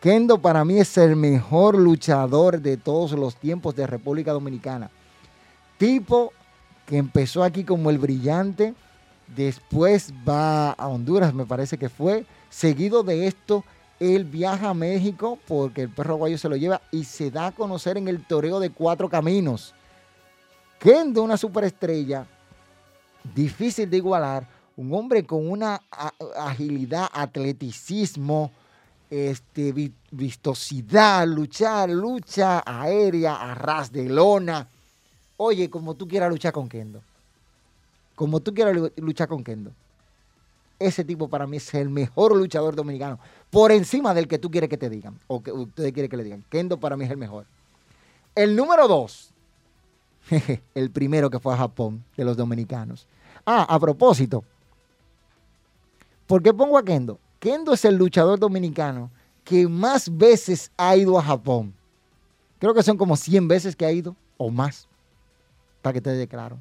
Kendo 0.00 0.38
para 0.38 0.64
mí 0.64 0.78
es 0.78 0.96
el 0.98 1.16
mejor 1.16 1.76
luchador 1.76 2.60
de 2.60 2.76
todos 2.76 3.12
los 3.12 3.36
tiempos 3.36 3.74
de 3.74 3.86
República 3.86 4.32
Dominicana. 4.32 4.90
Tipo 5.78 6.32
que 6.86 6.96
empezó 6.96 7.42
aquí 7.42 7.64
como 7.64 7.90
el 7.90 7.98
brillante, 7.98 8.74
después 9.28 10.12
va 10.28 10.72
a 10.72 10.88
Honduras, 10.88 11.34
me 11.34 11.46
parece 11.46 11.78
que 11.78 11.88
fue. 11.88 12.26
Seguido 12.50 13.02
de 13.02 13.26
esto, 13.26 13.64
él 13.98 14.24
viaja 14.24 14.70
a 14.70 14.74
México 14.74 15.38
porque 15.46 15.82
el 15.82 15.90
perro 15.90 16.16
guayo 16.16 16.38
se 16.38 16.48
lo 16.48 16.56
lleva 16.56 16.80
y 16.92 17.04
se 17.04 17.30
da 17.30 17.48
a 17.48 17.52
conocer 17.52 17.96
en 17.96 18.08
el 18.08 18.24
toreo 18.24 18.60
de 18.60 18.70
cuatro 18.70 19.08
caminos. 19.08 19.74
Kendo, 20.78 21.22
una 21.22 21.36
superestrella, 21.36 22.26
difícil 23.34 23.88
de 23.88 23.96
igualar, 23.96 24.46
un 24.76 24.92
hombre 24.92 25.24
con 25.24 25.50
una 25.50 25.80
agilidad, 26.36 27.08
atleticismo, 27.12 28.52
este, 29.08 29.92
vistosidad, 30.10 31.26
luchar, 31.26 31.88
lucha 31.88 32.62
aérea, 32.66 33.36
arras 33.36 33.90
de 33.90 34.08
lona. 34.08 34.68
Oye, 35.38 35.70
como 35.70 35.94
tú 35.94 36.06
quieras 36.06 36.30
luchar 36.30 36.52
con 36.52 36.68
Kendo. 36.68 37.00
Como 38.16 38.40
tú 38.40 38.52
quieras 38.52 38.76
luchar 38.96 39.28
con 39.28 39.44
Kendo. 39.44 39.70
Ese 40.78 41.04
tipo 41.04 41.28
para 41.28 41.46
mí 41.46 41.58
es 41.58 41.72
el 41.74 41.88
mejor 41.88 42.34
luchador 42.34 42.74
dominicano. 42.74 43.18
Por 43.50 43.70
encima 43.70 44.12
del 44.12 44.26
que 44.26 44.38
tú 44.38 44.50
quieres 44.50 44.68
que 44.68 44.76
te 44.76 44.90
digan. 44.90 45.18
O 45.28 45.42
que 45.42 45.52
ustedes 45.52 45.92
quieren 45.92 46.10
que 46.10 46.16
le 46.16 46.24
digan. 46.24 46.44
Kendo 46.50 46.80
para 46.80 46.96
mí 46.96 47.04
es 47.04 47.10
el 47.10 47.16
mejor. 47.16 47.46
El 48.34 48.56
número 48.56 48.88
dos. 48.88 49.30
el 50.74 50.90
primero 50.90 51.30
que 51.30 51.38
fue 51.38 51.54
a 51.54 51.58
Japón 51.58 52.02
de 52.16 52.24
los 52.24 52.36
dominicanos. 52.36 53.06
Ah, 53.44 53.66
a 53.68 53.78
propósito. 53.78 54.42
¿Por 56.26 56.42
qué 56.42 56.52
pongo 56.52 56.76
a 56.76 56.84
Kendo? 56.84 57.18
Kendo 57.38 57.72
es 57.72 57.84
el 57.84 57.96
luchador 57.96 58.38
dominicano 58.38 59.10
que 59.44 59.68
más 59.68 60.14
veces 60.14 60.72
ha 60.76 60.96
ido 60.96 61.18
a 61.18 61.22
Japón. 61.22 61.72
Creo 62.58 62.74
que 62.74 62.82
son 62.82 62.96
como 62.96 63.16
100 63.16 63.46
veces 63.46 63.76
que 63.76 63.86
ha 63.86 63.92
ido 63.92 64.16
o 64.36 64.50
más. 64.50 64.88
Para 65.82 65.92
que 65.94 66.00
te 66.00 66.10
dé 66.10 66.26
claro. 66.26 66.58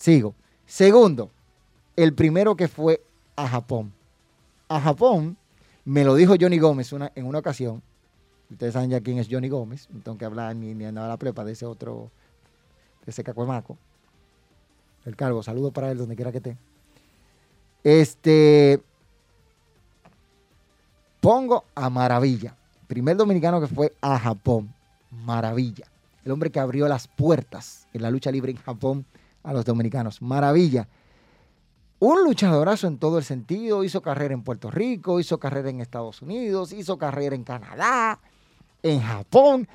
Sigo. 0.00 0.34
Segundo, 0.66 1.30
el 1.94 2.14
primero 2.14 2.56
que 2.56 2.68
fue 2.68 3.02
a 3.36 3.46
Japón. 3.46 3.92
A 4.66 4.80
Japón, 4.80 5.36
me 5.84 6.04
lo 6.04 6.14
dijo 6.14 6.34
Johnny 6.40 6.58
Gómez 6.58 6.90
en 7.14 7.26
una 7.26 7.38
ocasión. 7.38 7.82
Ustedes 8.50 8.72
saben 8.72 8.88
ya 8.88 9.00
quién 9.00 9.18
es 9.18 9.28
Johnny 9.30 9.50
Gómez. 9.50 9.88
No 9.90 10.00
tengo 10.00 10.16
que 10.16 10.24
hablar 10.24 10.56
ni, 10.56 10.74
ni 10.74 10.86
andar 10.86 11.04
a 11.04 11.08
la 11.08 11.16
prepa 11.18 11.44
de 11.44 11.52
ese 11.52 11.66
otro, 11.66 12.10
de 13.04 13.10
ese 13.10 13.22
cacuemaco. 13.22 13.76
El 15.04 15.16
cargo, 15.16 15.42
saludo 15.42 15.70
para 15.70 15.90
él 15.90 15.98
donde 15.98 16.16
quiera 16.16 16.32
que 16.32 16.38
esté. 16.38 16.56
Este, 17.84 18.82
pongo 21.20 21.64
a 21.74 21.90
Maravilla, 21.90 22.56
primer 22.86 23.18
dominicano 23.18 23.60
que 23.60 23.66
fue 23.66 23.94
a 24.00 24.18
Japón, 24.18 24.72
Maravilla, 25.10 25.86
el 26.24 26.32
hombre 26.32 26.50
que 26.50 26.60
abrió 26.60 26.88
las 26.88 27.06
puertas 27.06 27.86
en 27.92 28.02
la 28.02 28.10
lucha 28.10 28.30
libre 28.30 28.52
en 28.52 28.58
Japón 28.58 29.04
a 29.42 29.52
los 29.52 29.64
dominicanos, 29.64 30.20
Maravilla. 30.22 30.88
Un 31.98 32.24
luchadorazo 32.24 32.86
en 32.86 32.98
todo 32.98 33.18
el 33.18 33.24
sentido, 33.24 33.84
hizo 33.84 34.00
carrera 34.00 34.32
en 34.32 34.42
Puerto 34.42 34.70
Rico, 34.70 35.20
hizo 35.20 35.38
carrera 35.38 35.68
en 35.68 35.80
Estados 35.80 36.22
Unidos, 36.22 36.72
hizo 36.72 36.96
carrera 36.96 37.36
en 37.36 37.44
Canadá, 37.44 38.20
en 38.82 39.00
Japón. 39.00 39.68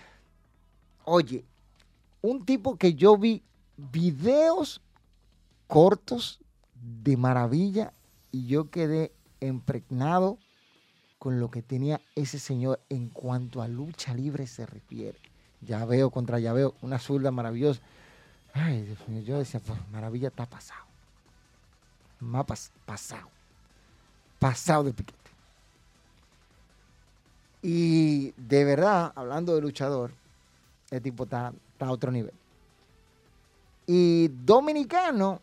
Oye, 1.03 1.45
un 2.21 2.43
tipo 2.43 2.77
que 2.77 2.95
yo 2.95 3.17
vi 3.17 3.43
videos 3.77 4.81
cortos 5.67 6.39
de 7.03 7.15
maravilla 7.17 7.93
y 8.31 8.47
yo 8.47 8.69
quedé 8.71 9.11
impregnado 9.39 10.39
con 11.19 11.39
lo 11.39 11.49
que 11.49 11.61
tenía 11.61 12.01
ese 12.15 12.39
señor 12.39 12.81
en 12.89 13.09
cuanto 13.09 13.61
a 13.61 13.67
lucha 13.67 14.13
libre 14.13 14.47
se 14.47 14.65
refiere. 14.65 15.19
Ya 15.61 15.85
veo 15.85 16.09
contra 16.09 16.39
ya 16.39 16.53
veo 16.53 16.75
una 16.81 16.99
zurda 16.99 17.31
maravillosa. 17.31 17.81
Ay, 18.57 18.83
Dios 18.83 19.05
mío, 19.09 19.21
yo 19.21 19.37
decía, 19.37 19.59
pues 19.59 19.77
maravilla 19.91 20.29
está 20.29 20.45
pasado. 20.45 20.85
Mapas 22.21 22.71
pasado. 22.85 23.27
Pasado 24.39 24.85
de 24.85 24.93
piquete. 24.93 25.19
Y 27.61 28.31
de 28.37 28.63
verdad, 28.63 29.11
hablando 29.13 29.53
de 29.55 29.61
luchador, 29.61 30.11
el 30.89 31.01
tipo 31.01 31.25
está, 31.25 31.53
a 31.79 31.91
otro 31.91 32.11
nivel. 32.11 32.33
Y 33.87 34.29
dominicano, 34.29 35.41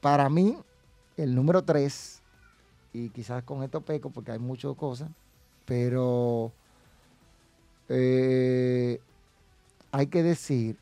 para 0.00 0.28
mí, 0.28 0.56
el 1.16 1.34
número 1.34 1.64
3, 1.64 2.22
y 2.92 3.08
quizás 3.10 3.42
con 3.42 3.64
esto 3.64 3.80
peco 3.80 4.10
porque 4.10 4.30
hay 4.30 4.38
muchas 4.38 4.76
cosas, 4.76 5.10
pero 5.66 6.52
eh, 7.88 9.00
hay 9.90 10.06
que 10.06 10.22
decir 10.22 10.78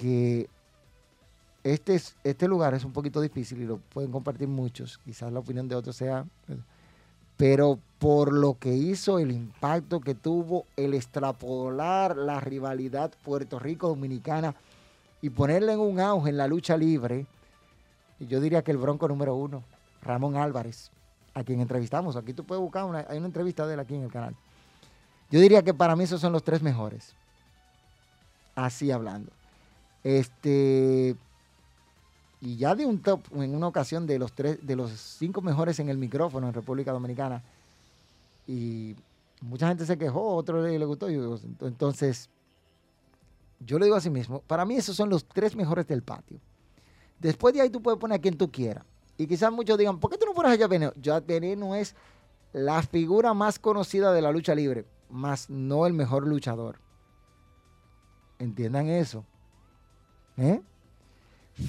que 0.00 0.48
este, 1.64 2.00
este 2.24 2.48
lugar 2.48 2.74
es 2.74 2.84
un 2.84 2.92
poquito 2.92 3.20
difícil 3.20 3.60
y 3.60 3.66
lo 3.66 3.78
pueden 3.78 4.12
compartir 4.12 4.48
muchos, 4.48 4.98
quizás 4.98 5.32
la 5.32 5.40
opinión 5.40 5.68
de 5.68 5.74
otros 5.74 5.96
sea, 5.96 6.24
pero 7.36 7.78
por 7.98 8.32
lo 8.32 8.58
que 8.58 8.74
hizo, 8.74 9.18
el 9.18 9.32
impacto 9.32 10.00
que 10.00 10.14
tuvo, 10.14 10.66
el 10.76 10.94
extrapolar 10.94 12.16
la 12.16 12.40
rivalidad 12.40 13.12
Puerto 13.24 13.58
Rico-Dominicana 13.58 14.54
y 15.20 15.30
ponerle 15.30 15.72
en 15.72 15.80
un 15.80 16.00
auge 16.00 16.30
en 16.30 16.36
la 16.36 16.46
lucha 16.46 16.76
libre, 16.76 17.26
yo 18.20 18.40
diría 18.40 18.62
que 18.62 18.70
el 18.70 18.78
bronco 18.78 19.08
número 19.08 19.34
uno, 19.34 19.62
Ramón 20.02 20.36
Álvarez, 20.36 20.90
a 21.34 21.44
quien 21.44 21.60
entrevistamos. 21.60 22.16
Aquí 22.16 22.32
tú 22.32 22.44
puedes 22.44 22.62
buscar, 22.62 23.06
hay 23.08 23.18
una 23.18 23.26
entrevista 23.26 23.66
de 23.66 23.74
él 23.74 23.80
aquí 23.80 23.94
en 23.94 24.02
el 24.02 24.12
canal. 24.12 24.34
Yo 25.30 25.40
diría 25.40 25.62
que 25.62 25.74
para 25.74 25.94
mí 25.94 26.04
esos 26.04 26.20
son 26.20 26.32
los 26.32 26.42
tres 26.42 26.62
mejores. 26.62 27.14
Así 28.54 28.90
hablando. 28.90 29.30
Este. 30.04 31.16
Y 32.40 32.56
ya 32.56 32.74
de 32.74 32.86
un 32.86 33.00
top 33.00 33.20
en 33.34 33.54
una 33.54 33.66
ocasión 33.66 34.06
de 34.06 34.18
los 34.18 34.32
tres, 34.32 34.64
de 34.64 34.76
los 34.76 34.92
cinco 34.92 35.40
mejores 35.42 35.80
en 35.80 35.88
el 35.88 35.98
micrófono 35.98 36.48
en 36.48 36.54
República 36.54 36.92
Dominicana. 36.92 37.42
Y 38.46 38.94
mucha 39.40 39.68
gente 39.68 39.84
se 39.84 39.98
quejó, 39.98 40.34
otro 40.34 40.62
le, 40.62 40.78
le 40.78 40.84
gustó. 40.84 41.08
Entonces, 41.08 42.30
yo 43.60 43.78
le 43.78 43.86
digo 43.86 43.96
así 43.96 44.10
mismo, 44.10 44.40
para 44.46 44.64
mí 44.64 44.76
esos 44.76 44.96
son 44.96 45.10
los 45.10 45.24
tres 45.24 45.56
mejores 45.56 45.86
del 45.86 46.02
patio. 46.02 46.38
Después 47.18 47.54
de 47.54 47.60
ahí 47.60 47.70
tú 47.70 47.82
puedes 47.82 47.98
poner 47.98 48.18
a 48.18 48.22
quien 48.22 48.36
tú 48.36 48.50
quieras. 48.50 48.84
Y 49.16 49.26
quizás 49.26 49.50
muchos 49.52 49.76
digan, 49.76 49.98
¿por 49.98 50.10
qué 50.10 50.16
tú 50.16 50.26
no 50.26 50.32
pones 50.32 50.60
a? 50.60 50.92
Jack 51.00 51.26
Veneno 51.26 51.74
es 51.74 51.96
la 52.52 52.82
figura 52.82 53.34
más 53.34 53.58
conocida 53.58 54.12
de 54.12 54.22
la 54.22 54.30
lucha 54.30 54.54
libre, 54.54 54.84
más 55.10 55.50
no 55.50 55.86
el 55.86 55.92
mejor 55.92 56.26
luchador. 56.26 56.78
Entiendan 58.38 58.86
eso. 58.86 59.24
¿Eh? 60.38 60.60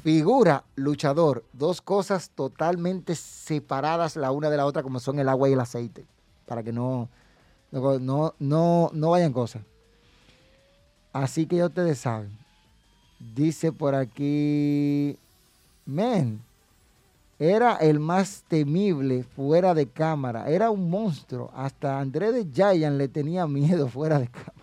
Figura, 0.04 0.64
luchador, 0.76 1.44
dos 1.52 1.82
cosas 1.82 2.30
totalmente 2.30 3.16
separadas 3.16 4.16
la 4.16 4.32
una 4.32 4.50
de 4.50 4.58
la 4.58 4.66
otra, 4.66 4.84
como 4.84 5.00
son 5.00 5.18
el 5.18 5.28
agua 5.28 5.50
y 5.50 5.54
el 5.54 5.60
aceite, 5.60 6.06
para 6.46 6.62
que 6.62 6.72
no, 6.72 7.10
no, 7.72 8.36
no, 8.40 8.92
no 8.94 9.10
vayan 9.10 9.34
cosas. 9.34 9.64
Así 11.12 11.48
que 11.48 11.58
ya 11.58 11.66
ustedes 11.66 11.98
saben. 11.98 12.38
Dice 13.36 13.72
por 13.72 13.96
aquí, 13.96 15.18
men, 15.86 16.40
era 17.40 17.78
el 17.78 18.00
más 18.00 18.44
temible 18.48 19.24
fuera 19.24 19.74
de 19.74 19.88
cámara. 19.88 20.50
Era 20.50 20.70
un 20.70 20.90
monstruo. 20.90 21.50
Hasta 21.56 22.00
André 22.00 22.32
de 22.32 22.46
Giant 22.46 22.98
le 22.98 23.08
tenía 23.08 23.48
miedo 23.48 23.88
fuera 23.88 24.20
de 24.20 24.28
cámara. 24.28 24.54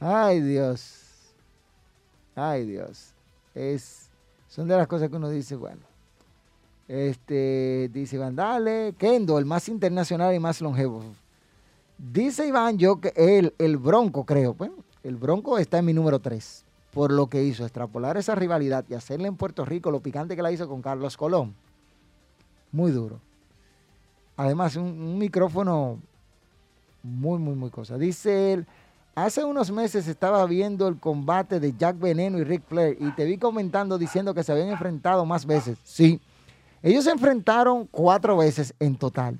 Ay, 0.00 0.40
Dios. 0.40 1.07
Ay, 2.38 2.66
Dios. 2.66 3.12
Es, 3.54 4.10
son 4.48 4.68
de 4.68 4.76
las 4.76 4.86
cosas 4.86 5.08
que 5.08 5.16
uno 5.16 5.28
dice, 5.30 5.56
bueno. 5.56 5.82
Este, 6.86 7.90
dice 7.92 8.16
Iván, 8.16 8.34
dale, 8.34 8.94
Kendo, 8.96 9.38
el 9.38 9.44
más 9.44 9.68
internacional 9.68 10.34
y 10.34 10.38
más 10.38 10.60
longevo. 10.60 11.02
Dice 11.98 12.46
Iván, 12.46 12.78
yo 12.78 13.00
que 13.00 13.12
él, 13.16 13.54
el 13.58 13.76
Bronco, 13.76 14.24
creo. 14.24 14.54
Bueno, 14.54 14.76
el 15.02 15.16
Bronco 15.16 15.58
está 15.58 15.78
en 15.78 15.84
mi 15.84 15.92
número 15.92 16.18
3 16.18 16.64
por 16.98 17.12
lo 17.12 17.28
que 17.28 17.44
hizo, 17.44 17.64
extrapolar 17.64 18.16
esa 18.16 18.34
rivalidad 18.34 18.84
y 18.88 18.94
hacerle 18.94 19.28
en 19.28 19.36
Puerto 19.36 19.64
Rico 19.64 19.90
lo 19.90 20.00
picante 20.00 20.34
que 20.34 20.42
la 20.42 20.52
hizo 20.52 20.68
con 20.68 20.82
Carlos 20.82 21.16
Colón. 21.16 21.54
Muy 22.72 22.90
duro. 22.90 23.20
Además, 24.36 24.76
un, 24.76 25.18
micrófono 25.18 25.98
muy, 27.02 27.38
muy, 27.38 27.54
muy 27.54 27.70
cosa. 27.70 27.98
Dice 27.98 28.52
él, 28.52 28.66
hace 29.24 29.44
unos 29.44 29.70
meses 29.70 30.06
estaba 30.08 30.44
viendo 30.46 30.88
el 30.88 30.98
combate 30.98 31.60
de 31.60 31.74
Jack 31.76 31.98
Veneno 31.98 32.38
y 32.38 32.44
Rick 32.44 32.64
Flair 32.66 32.96
y 33.00 33.10
te 33.12 33.24
vi 33.24 33.38
comentando 33.38 33.98
diciendo 33.98 34.34
que 34.34 34.42
se 34.42 34.52
habían 34.52 34.68
enfrentado 34.68 35.24
más 35.24 35.46
veces. 35.46 35.78
Sí, 35.84 36.20
ellos 36.82 37.04
se 37.04 37.10
enfrentaron 37.10 37.86
cuatro 37.86 38.36
veces 38.36 38.74
en 38.78 38.96
total. 38.96 39.38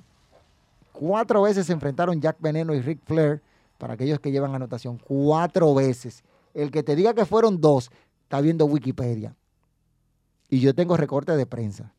Cuatro 0.91 1.43
veces 1.43 1.67
se 1.67 1.73
enfrentaron 1.73 2.19
Jack 2.19 2.37
Veneno 2.39 2.73
y 2.73 2.81
Rick 2.81 2.99
Flair, 3.05 3.41
para 3.77 3.93
aquellos 3.93 4.19
que 4.19 4.31
llevan 4.31 4.53
anotación, 4.53 4.97
cuatro 4.97 5.73
veces. 5.73 6.23
El 6.53 6.71
que 6.71 6.83
te 6.83 6.95
diga 6.95 7.13
que 7.13 7.25
fueron 7.25 7.61
dos, 7.61 7.89
está 8.23 8.41
viendo 8.41 8.65
Wikipedia. 8.65 9.33
Y 10.49 10.59
yo 10.59 10.75
tengo 10.75 10.97
recortes 10.97 11.37
de 11.37 11.45
prensa. 11.45 11.93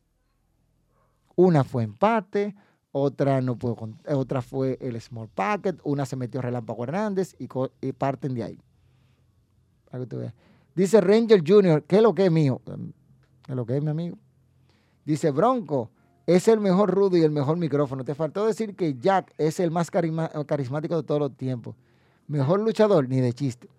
Una 1.35 1.63
fue 1.63 1.83
empate, 1.83 2.55
otra 2.91 3.41
no 3.41 3.57
puedo 3.57 3.77
otra 4.09 4.41
fue 4.41 4.77
el 4.81 4.99
small 4.99 5.29
packet, 5.29 5.79
una 5.83 6.05
se 6.05 6.15
metió 6.15 6.41
Relámpago 6.41 6.83
Hernández 6.83 7.35
y, 7.39 7.47
parten 7.93 8.33
de 8.33 8.43
ahí. 8.43 8.59
Dice 10.75 11.01
Ranger 11.01 11.41
Jr., 11.45 11.83
¿qué 11.83 11.97
es 11.97 12.01
lo 12.01 12.13
que 12.13 12.25
es 12.25 12.31
mío? 12.31 12.61
¿Qué 12.65 13.51
es 13.51 13.55
lo 13.55 13.65
que 13.65 13.77
es 13.77 13.83
mi 13.83 13.89
amigo? 13.89 14.17
Dice 15.05 15.31
Bronco, 15.31 15.89
es 16.25 16.47
el 16.47 16.59
mejor 16.59 16.91
rudo 16.91 17.17
y 17.17 17.21
el 17.21 17.31
mejor 17.31 17.57
micrófono. 17.57 18.03
Te 18.03 18.15
faltó 18.15 18.45
decir 18.45 18.75
que 18.75 18.95
Jack 18.95 19.33
es 19.37 19.59
el 19.59 19.71
más 19.71 19.89
carismático 19.89 20.95
de 20.95 21.03
todos 21.03 21.19
los 21.19 21.35
tiempos. 21.35 21.75
Mejor 22.27 22.59
luchador, 22.59 23.07
ni 23.09 23.19
de 23.19 23.33
chiste. 23.33 23.69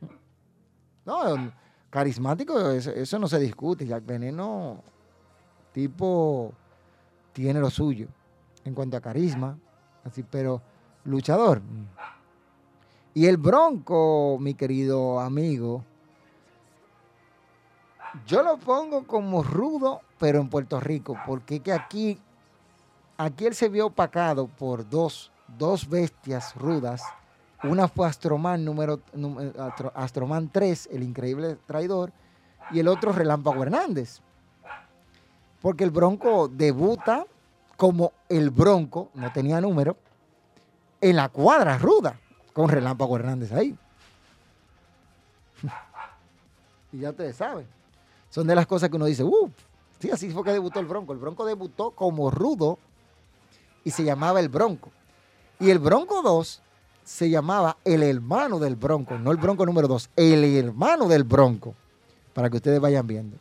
No, 1.05 1.52
carismático, 1.90 2.70
eso, 2.70 3.18
no 3.18 3.28
se 3.28 3.39
discute. 3.39 3.86
Jack 3.86 4.05
Veneno, 4.05 4.82
tipo, 5.72 6.52
tiene 7.32 7.60
lo 7.60 7.70
suyo 7.70 8.09
en 8.64 8.74
cuanto 8.74 8.97
a 8.97 9.01
carisma, 9.01 9.59
así, 10.05 10.22
pero 10.22 10.62
luchador. 11.05 11.62
Y 13.14 13.26
el 13.26 13.36
Bronco, 13.36 14.39
mi 14.40 14.55
querido 14.55 15.20
amigo, 15.20 15.84
yo 18.26 18.43
lo 18.43 18.59
pongo 18.59 19.06
como 19.06 19.43
rudo, 19.43 20.01
pero 20.18 20.40
en 20.40 20.48
Puerto 20.48 20.80
Rico, 20.80 21.16
porque 21.26 21.60
que 21.60 21.72
aquí, 21.72 22.18
aquí 23.16 23.47
él 23.47 23.55
se 23.55 23.68
vio 23.68 23.86
opacado 23.86 24.47
por 24.47 24.89
dos, 24.89 25.30
dos 25.59 25.89
bestias 25.89 26.55
rudas 26.55 27.02
una 27.64 27.86
fue 27.86 28.09
Astroman 28.09 28.64
número, 28.64 29.01
eh, 29.14 29.52
Astroman 29.94 30.51
3, 30.51 30.89
el 30.93 31.02
increíble 31.02 31.56
traidor, 31.66 32.12
y 32.72 32.80
el 32.80 32.89
otro 32.89 33.12
Relámpago 33.12 33.62
Hernández. 33.62 34.20
Porque 35.60 35.84
el 35.84 35.90
Bronco 35.90 36.48
debuta 36.48 37.26
como 37.82 38.12
el 38.28 38.50
Bronco, 38.50 39.09
no 39.14 39.32
tenía 39.32 39.60
número, 39.60 39.96
en 41.00 41.16
la 41.16 41.28
cuadra 41.28 41.78
ruda, 41.78 42.16
con 42.52 42.68
Relámpago 42.68 43.16
Hernández 43.16 43.50
ahí. 43.50 43.76
y 46.92 47.00
ya 47.00 47.10
ustedes 47.10 47.34
saben. 47.34 47.66
Son 48.30 48.46
de 48.46 48.54
las 48.54 48.68
cosas 48.68 48.88
que 48.88 48.94
uno 48.94 49.06
dice, 49.06 49.24
uff, 49.24 49.50
sí, 49.98 50.12
así 50.12 50.30
fue 50.30 50.44
que 50.44 50.52
debutó 50.52 50.78
el 50.78 50.86
Bronco. 50.86 51.12
El 51.12 51.18
Bronco 51.18 51.44
debutó 51.44 51.90
como 51.90 52.30
rudo 52.30 52.78
y 53.82 53.90
se 53.90 54.04
llamaba 54.04 54.38
el 54.38 54.48
Bronco. 54.48 54.92
Y 55.59 55.70
el 55.70 55.80
Bronco 55.80 56.22
2 56.22 56.62
se 57.02 57.30
llamaba 57.30 57.78
el 57.84 58.04
hermano 58.04 58.60
del 58.60 58.76
Bronco, 58.76 59.18
no 59.18 59.32
el 59.32 59.38
Bronco 59.38 59.66
número 59.66 59.88
2, 59.88 60.10
el 60.14 60.44
hermano 60.44 61.09
del 61.09 61.24
Bronco, 61.24 61.74
para 62.32 62.48
que 62.48 62.59
ustedes 62.59 62.78
vayan 62.78 63.09
viendo. 63.09 63.38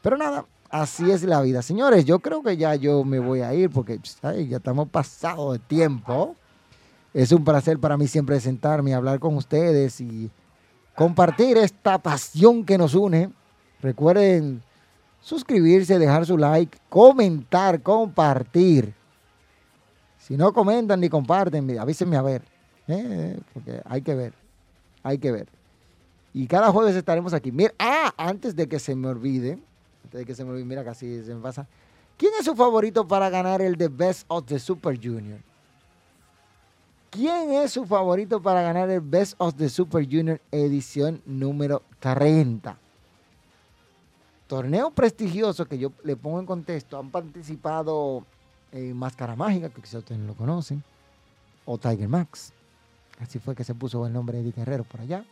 Pero 0.00 0.16
nada, 0.16 0.46
así 0.70 1.10
es 1.10 1.22
la 1.22 1.40
vida. 1.40 1.62
Señores, 1.62 2.04
yo 2.04 2.18
creo 2.18 2.42
que 2.42 2.56
ya 2.56 2.74
yo 2.74 3.04
me 3.04 3.18
voy 3.18 3.40
a 3.40 3.54
ir 3.54 3.70
porque 3.70 4.00
ya 4.22 4.56
estamos 4.56 4.88
pasados 4.88 5.54
de 5.54 5.58
tiempo. 5.60 6.36
Es 7.14 7.32
un 7.32 7.44
placer 7.44 7.78
para 7.78 7.96
mí 7.96 8.06
siempre 8.06 8.38
sentarme 8.40 8.90
y 8.90 8.92
hablar 8.92 9.18
con 9.18 9.36
ustedes 9.36 10.00
y 10.00 10.30
compartir 10.94 11.56
esta 11.56 11.98
pasión 11.98 12.64
que 12.64 12.78
nos 12.78 12.94
une. 12.94 13.30
Recuerden 13.80 14.62
suscribirse, 15.20 15.98
dejar 15.98 16.26
su 16.26 16.38
like, 16.38 16.78
comentar, 16.88 17.82
compartir. 17.82 18.94
Si 20.18 20.36
no 20.36 20.52
comentan 20.52 21.00
ni 21.00 21.08
comparten, 21.08 21.78
avísenme 21.78 22.16
a 22.16 22.22
ver. 22.22 22.42
¿eh? 22.88 23.38
Porque 23.52 23.80
hay 23.84 24.02
que 24.02 24.14
ver. 24.14 24.32
Hay 25.02 25.18
que 25.18 25.30
ver. 25.30 25.48
Y 26.34 26.46
cada 26.46 26.70
jueves 26.70 26.94
estaremos 26.96 27.32
aquí. 27.32 27.50
Mira, 27.50 27.72
ah, 27.78 28.12
antes 28.16 28.54
de 28.54 28.68
que 28.68 28.78
se 28.78 28.94
me 28.94 29.08
olvide, 29.08 29.58
de 30.16 30.24
que 30.26 30.34
se 30.34 30.44
me 30.44 30.50
olvide, 30.50 30.64
mira, 30.64 30.84
casi 30.84 31.22
se 31.24 31.34
me 31.34 31.40
pasa. 31.40 31.66
¿Quién 32.16 32.32
es 32.38 32.46
su 32.46 32.54
favorito 32.56 33.06
para 33.06 33.28
ganar 33.28 33.60
el 33.60 33.76
The 33.76 33.88
Best 33.88 34.24
of 34.28 34.46
the 34.46 34.58
Super 34.58 34.96
Junior? 34.96 35.38
¿Quién 37.10 37.52
es 37.52 37.72
su 37.72 37.86
favorito 37.86 38.42
para 38.42 38.62
ganar 38.62 38.90
el 38.90 39.00
Best 39.00 39.34
of 39.38 39.54
the 39.54 39.68
Super 39.68 40.04
Junior 40.04 40.40
edición 40.50 41.22
número 41.24 41.82
30? 42.00 42.78
Torneo 44.46 44.90
prestigioso 44.90 45.66
que 45.66 45.78
yo 45.78 45.92
le 46.04 46.16
pongo 46.16 46.40
en 46.40 46.46
contexto. 46.46 46.98
Han 46.98 47.10
participado 47.10 48.24
Máscara 48.72 49.34
Mágica, 49.36 49.68
que 49.70 49.80
quizás 49.80 49.96
ustedes 49.96 50.20
lo 50.20 50.34
conocen. 50.34 50.82
o 51.64 51.78
Tiger 51.78 52.08
Max. 52.08 52.52
Así 53.20 53.38
fue 53.38 53.54
que 53.54 53.64
se 53.64 53.74
puso 53.74 54.06
el 54.06 54.12
nombre 54.12 54.36
de 54.36 54.42
Eddie 54.42 54.52
Guerrero 54.52 54.84
por 54.84 55.00
allá. 55.00 55.24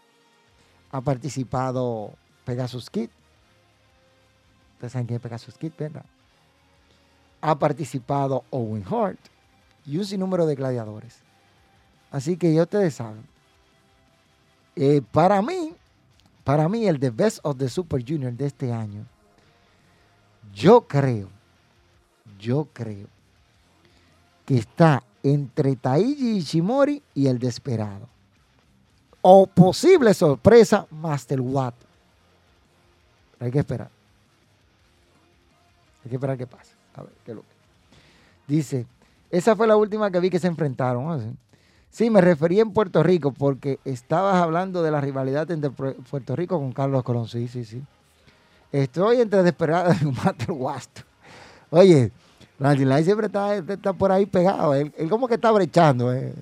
Ha 0.90 1.01
participado 1.01 2.12
Pegasus 2.44 2.90
Kid. 2.90 3.11
Ustedes 4.74 4.92
saben 4.92 5.06
quién 5.06 5.16
es 5.16 5.22
Pegasus 5.22 5.56
Kid, 5.56 5.72
¿verdad? 5.78 6.05
Ha 7.40 7.59
participado 7.59 8.44
Owen 8.51 8.84
Hart 8.90 9.18
y 9.86 9.98
un 9.98 10.05
sinnúmero 10.05 10.46
de 10.46 10.55
gladiadores. 10.55 11.18
Así 12.10 12.36
que 12.36 12.52
ya 12.55 12.62
ustedes 12.62 12.94
saben. 12.94 13.24
Eh, 14.76 15.02
para 15.12 15.40
mí, 15.42 15.74
para 16.42 16.68
mí, 16.68 16.86
el 16.86 16.98
The 16.98 17.10
Best 17.10 17.38
of 17.42 17.59
the 17.59 17.68
Super 17.68 18.05
Junior 18.06 18.32
de 18.32 18.46
este 18.46 18.72
año, 18.72 19.05
yo 20.52 20.82
creo, 20.82 21.28
yo 22.38 22.68
creo 22.72 23.09
que 24.44 24.59
está 24.59 25.02
entre 25.22 25.76
Taiji 25.76 26.36
Ishimori 26.36 27.02
y 27.14 27.26
el 27.26 27.38
Desperado. 27.38 28.09
O 29.22 29.46
posible 29.46 30.12
sorpresa, 30.12 30.86
Master 30.90 31.40
Watt. 31.40 31.74
Hay 33.40 33.51
que 33.51 33.60
esperar. 33.60 33.90
Hay 36.05 36.10
que 36.10 36.16
esperar 36.16 36.36
qué 36.36 36.47
pasa. 36.47 36.72
A 36.94 37.02
ver, 37.02 37.12
qué 37.24 37.35
lo 37.35 37.43
que. 37.43 37.48
Dice, 38.47 38.86
esa 39.31 39.56
fue 39.56 39.66
la 39.66 39.76
última 39.76 40.10
que 40.10 40.20
vi 40.20 40.31
que 40.31 40.39
se 40.39 40.47
enfrentaron. 40.47 41.36
Sí, 41.90 42.10
me 42.10 42.20
referí 42.20 42.60
en 42.60 42.72
Puerto 42.72 43.02
Rico 43.02 43.32
porque 43.32 43.78
estabas 43.85 44.36
hablando 44.36 44.82
de 44.82 44.90
la 44.90 45.01
rivalidad 45.01 45.51
entre 45.51 45.70
Puerto 45.70 46.36
Rico 46.36 46.59
con 46.59 46.72
Carlos 46.72 47.02
Colón. 47.05 47.28
Sí, 47.28 47.48
sí, 47.48 47.64
sí. 47.64 47.82
Estoy 48.72 49.20
entre 49.20 49.43
Desperado 49.43 49.93
y 50.02 50.05
Master 50.06 50.51
Watt. 50.51 51.01
Oye, 51.70 52.10
Randy 52.59 53.05
siempre 53.05 53.26
está, 53.26 53.93
por 53.93 54.12
ahí 54.12 54.26
pegado. 54.26 54.74
Él, 54.74 54.93
como 55.09 55.26
que 55.28 55.35
está 55.35 55.51
brechando. 55.51 56.12
Eh. 56.12 56.35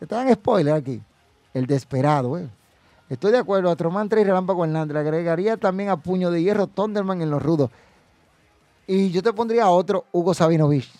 Está 0.00 0.26
en 0.26 0.34
spoiler 0.34 0.74
aquí. 0.74 1.00
El 1.52 1.66
desesperado. 1.66 2.38
Eh. 2.38 2.48
Estoy 3.08 3.32
de 3.32 3.38
acuerdo. 3.38 3.70
A 3.70 3.76
Troman 3.76 4.08
3 4.08 4.22
y 4.22 4.24
Relámpago 4.26 4.64
Hernández. 4.64 4.94
Le 4.94 5.00
agregaría 5.00 5.56
también 5.56 5.90
a 5.90 5.96
Puño 5.96 6.30
de 6.30 6.42
Hierro 6.42 6.66
Thunderman 6.66 7.22
en 7.22 7.30
los 7.30 7.42
rudos. 7.42 7.70
Y 8.86 9.10
yo 9.10 9.22
te 9.22 9.32
pondría 9.32 9.68
otro, 9.68 10.04
Hugo 10.12 10.34
Sabinovich. 10.34 10.90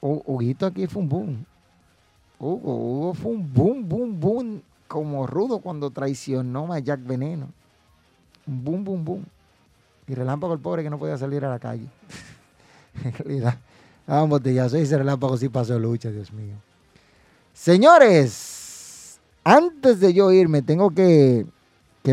Huguito 0.00 0.66
aquí 0.66 0.86
fue 0.86 1.02
un 1.02 1.08
boom. 1.08 1.46
Hugo, 2.38 2.74
Hugo 2.74 3.14
fue 3.14 3.32
un 3.32 3.52
boom, 3.52 3.88
boom, 3.88 4.20
boom. 4.20 4.62
Como 4.86 5.26
rudo 5.26 5.58
cuando 5.58 5.90
traicionó 5.90 6.72
a 6.72 6.78
Jack 6.78 7.04
Veneno. 7.04 7.48
Un 8.46 8.64
boom, 8.64 8.84
boom, 8.84 9.04
boom. 9.04 9.24
Y 10.06 10.14
Relámpago 10.14 10.54
el 10.54 10.60
pobre 10.60 10.82
que 10.82 10.90
no 10.90 10.98
podía 10.98 11.18
salir 11.18 11.44
a 11.44 11.50
la 11.50 11.58
calle. 11.58 11.86
en 13.04 13.12
realidad. 13.12 13.58
Ah, 14.06 14.22
botellazo 14.22 14.78
ese 14.78 14.96
relámpago 14.96 15.36
sí 15.36 15.50
pasó 15.50 15.78
lucha, 15.78 16.10
Dios 16.10 16.32
mío. 16.32 16.54
Señores, 17.52 19.20
antes 19.44 20.00
de 20.00 20.14
yo 20.14 20.32
irme, 20.32 20.62
tengo 20.62 20.90
que, 20.90 21.46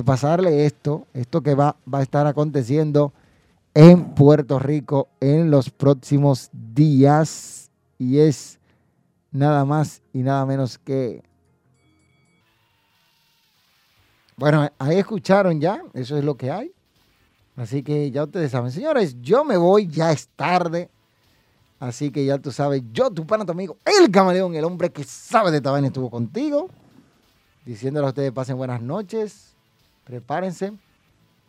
pasarle 0.04 0.66
esto, 0.66 1.08
esto 1.14 1.42
que 1.42 1.56
va, 1.56 1.78
va 1.92 2.00
a 2.00 2.02
estar 2.02 2.28
aconteciendo 2.28 3.14
en 3.76 4.16
Puerto 4.16 4.58
Rico 4.58 5.10
en 5.20 5.52
los 5.52 5.70
próximos 5.70 6.50
días. 6.52 7.70
Y 8.00 8.18
es 8.20 8.58
nada 9.32 9.64
más 9.66 10.02
y 10.12 10.20
nada 10.20 10.46
menos 10.48 10.80
que... 10.80 11.22
Bueno, 14.38 14.68
ahí 14.80 14.98
escucharon 14.98 15.62
ya, 15.62 15.82
eso 15.94 16.18
es 16.18 16.24
lo 16.24 16.36
que 16.36 16.52
hay. 16.52 16.72
Así 17.56 17.84
que 17.84 18.12
ya 18.12 18.24
ustedes 18.24 18.52
saben, 18.52 18.72
señores, 18.72 19.16
yo 19.22 19.46
me 19.46 19.56
voy, 19.56 19.88
ya 19.88 20.12
es 20.12 20.28
tarde. 20.36 20.90
Así 21.80 22.12
que 22.12 22.26
ya 22.26 22.38
tú 22.38 22.52
sabes, 22.52 22.82
yo, 22.92 23.12
tu 23.12 23.26
pana, 23.26 23.46
tu 23.46 23.52
amigo, 23.52 23.78
el 23.86 24.10
camaleón, 24.12 24.56
el 24.56 24.66
hombre 24.66 24.90
que 24.90 25.04
sabe 25.04 25.52
de 25.52 25.58
esta 25.58 25.78
estuvo 25.80 26.10
contigo. 26.10 26.70
Diciéndole 27.66 28.08
a 28.08 28.10
ustedes, 28.10 28.32
pasen 28.32 28.58
buenas 28.58 28.82
noches. 28.82 29.56
Prepárense. 30.04 30.74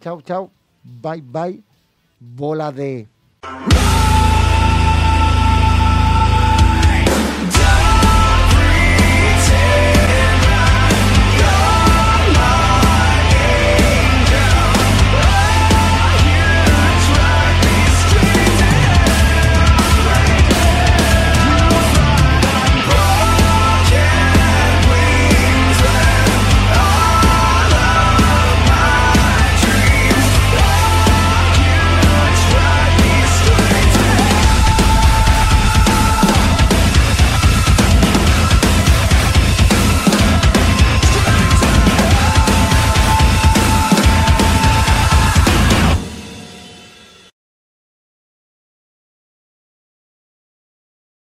Chau, 0.01 0.21
chau. 0.23 0.51
Bye, 0.83 1.23
bye. 1.23 1.63
Bola 2.19 2.73
de... 2.73 3.09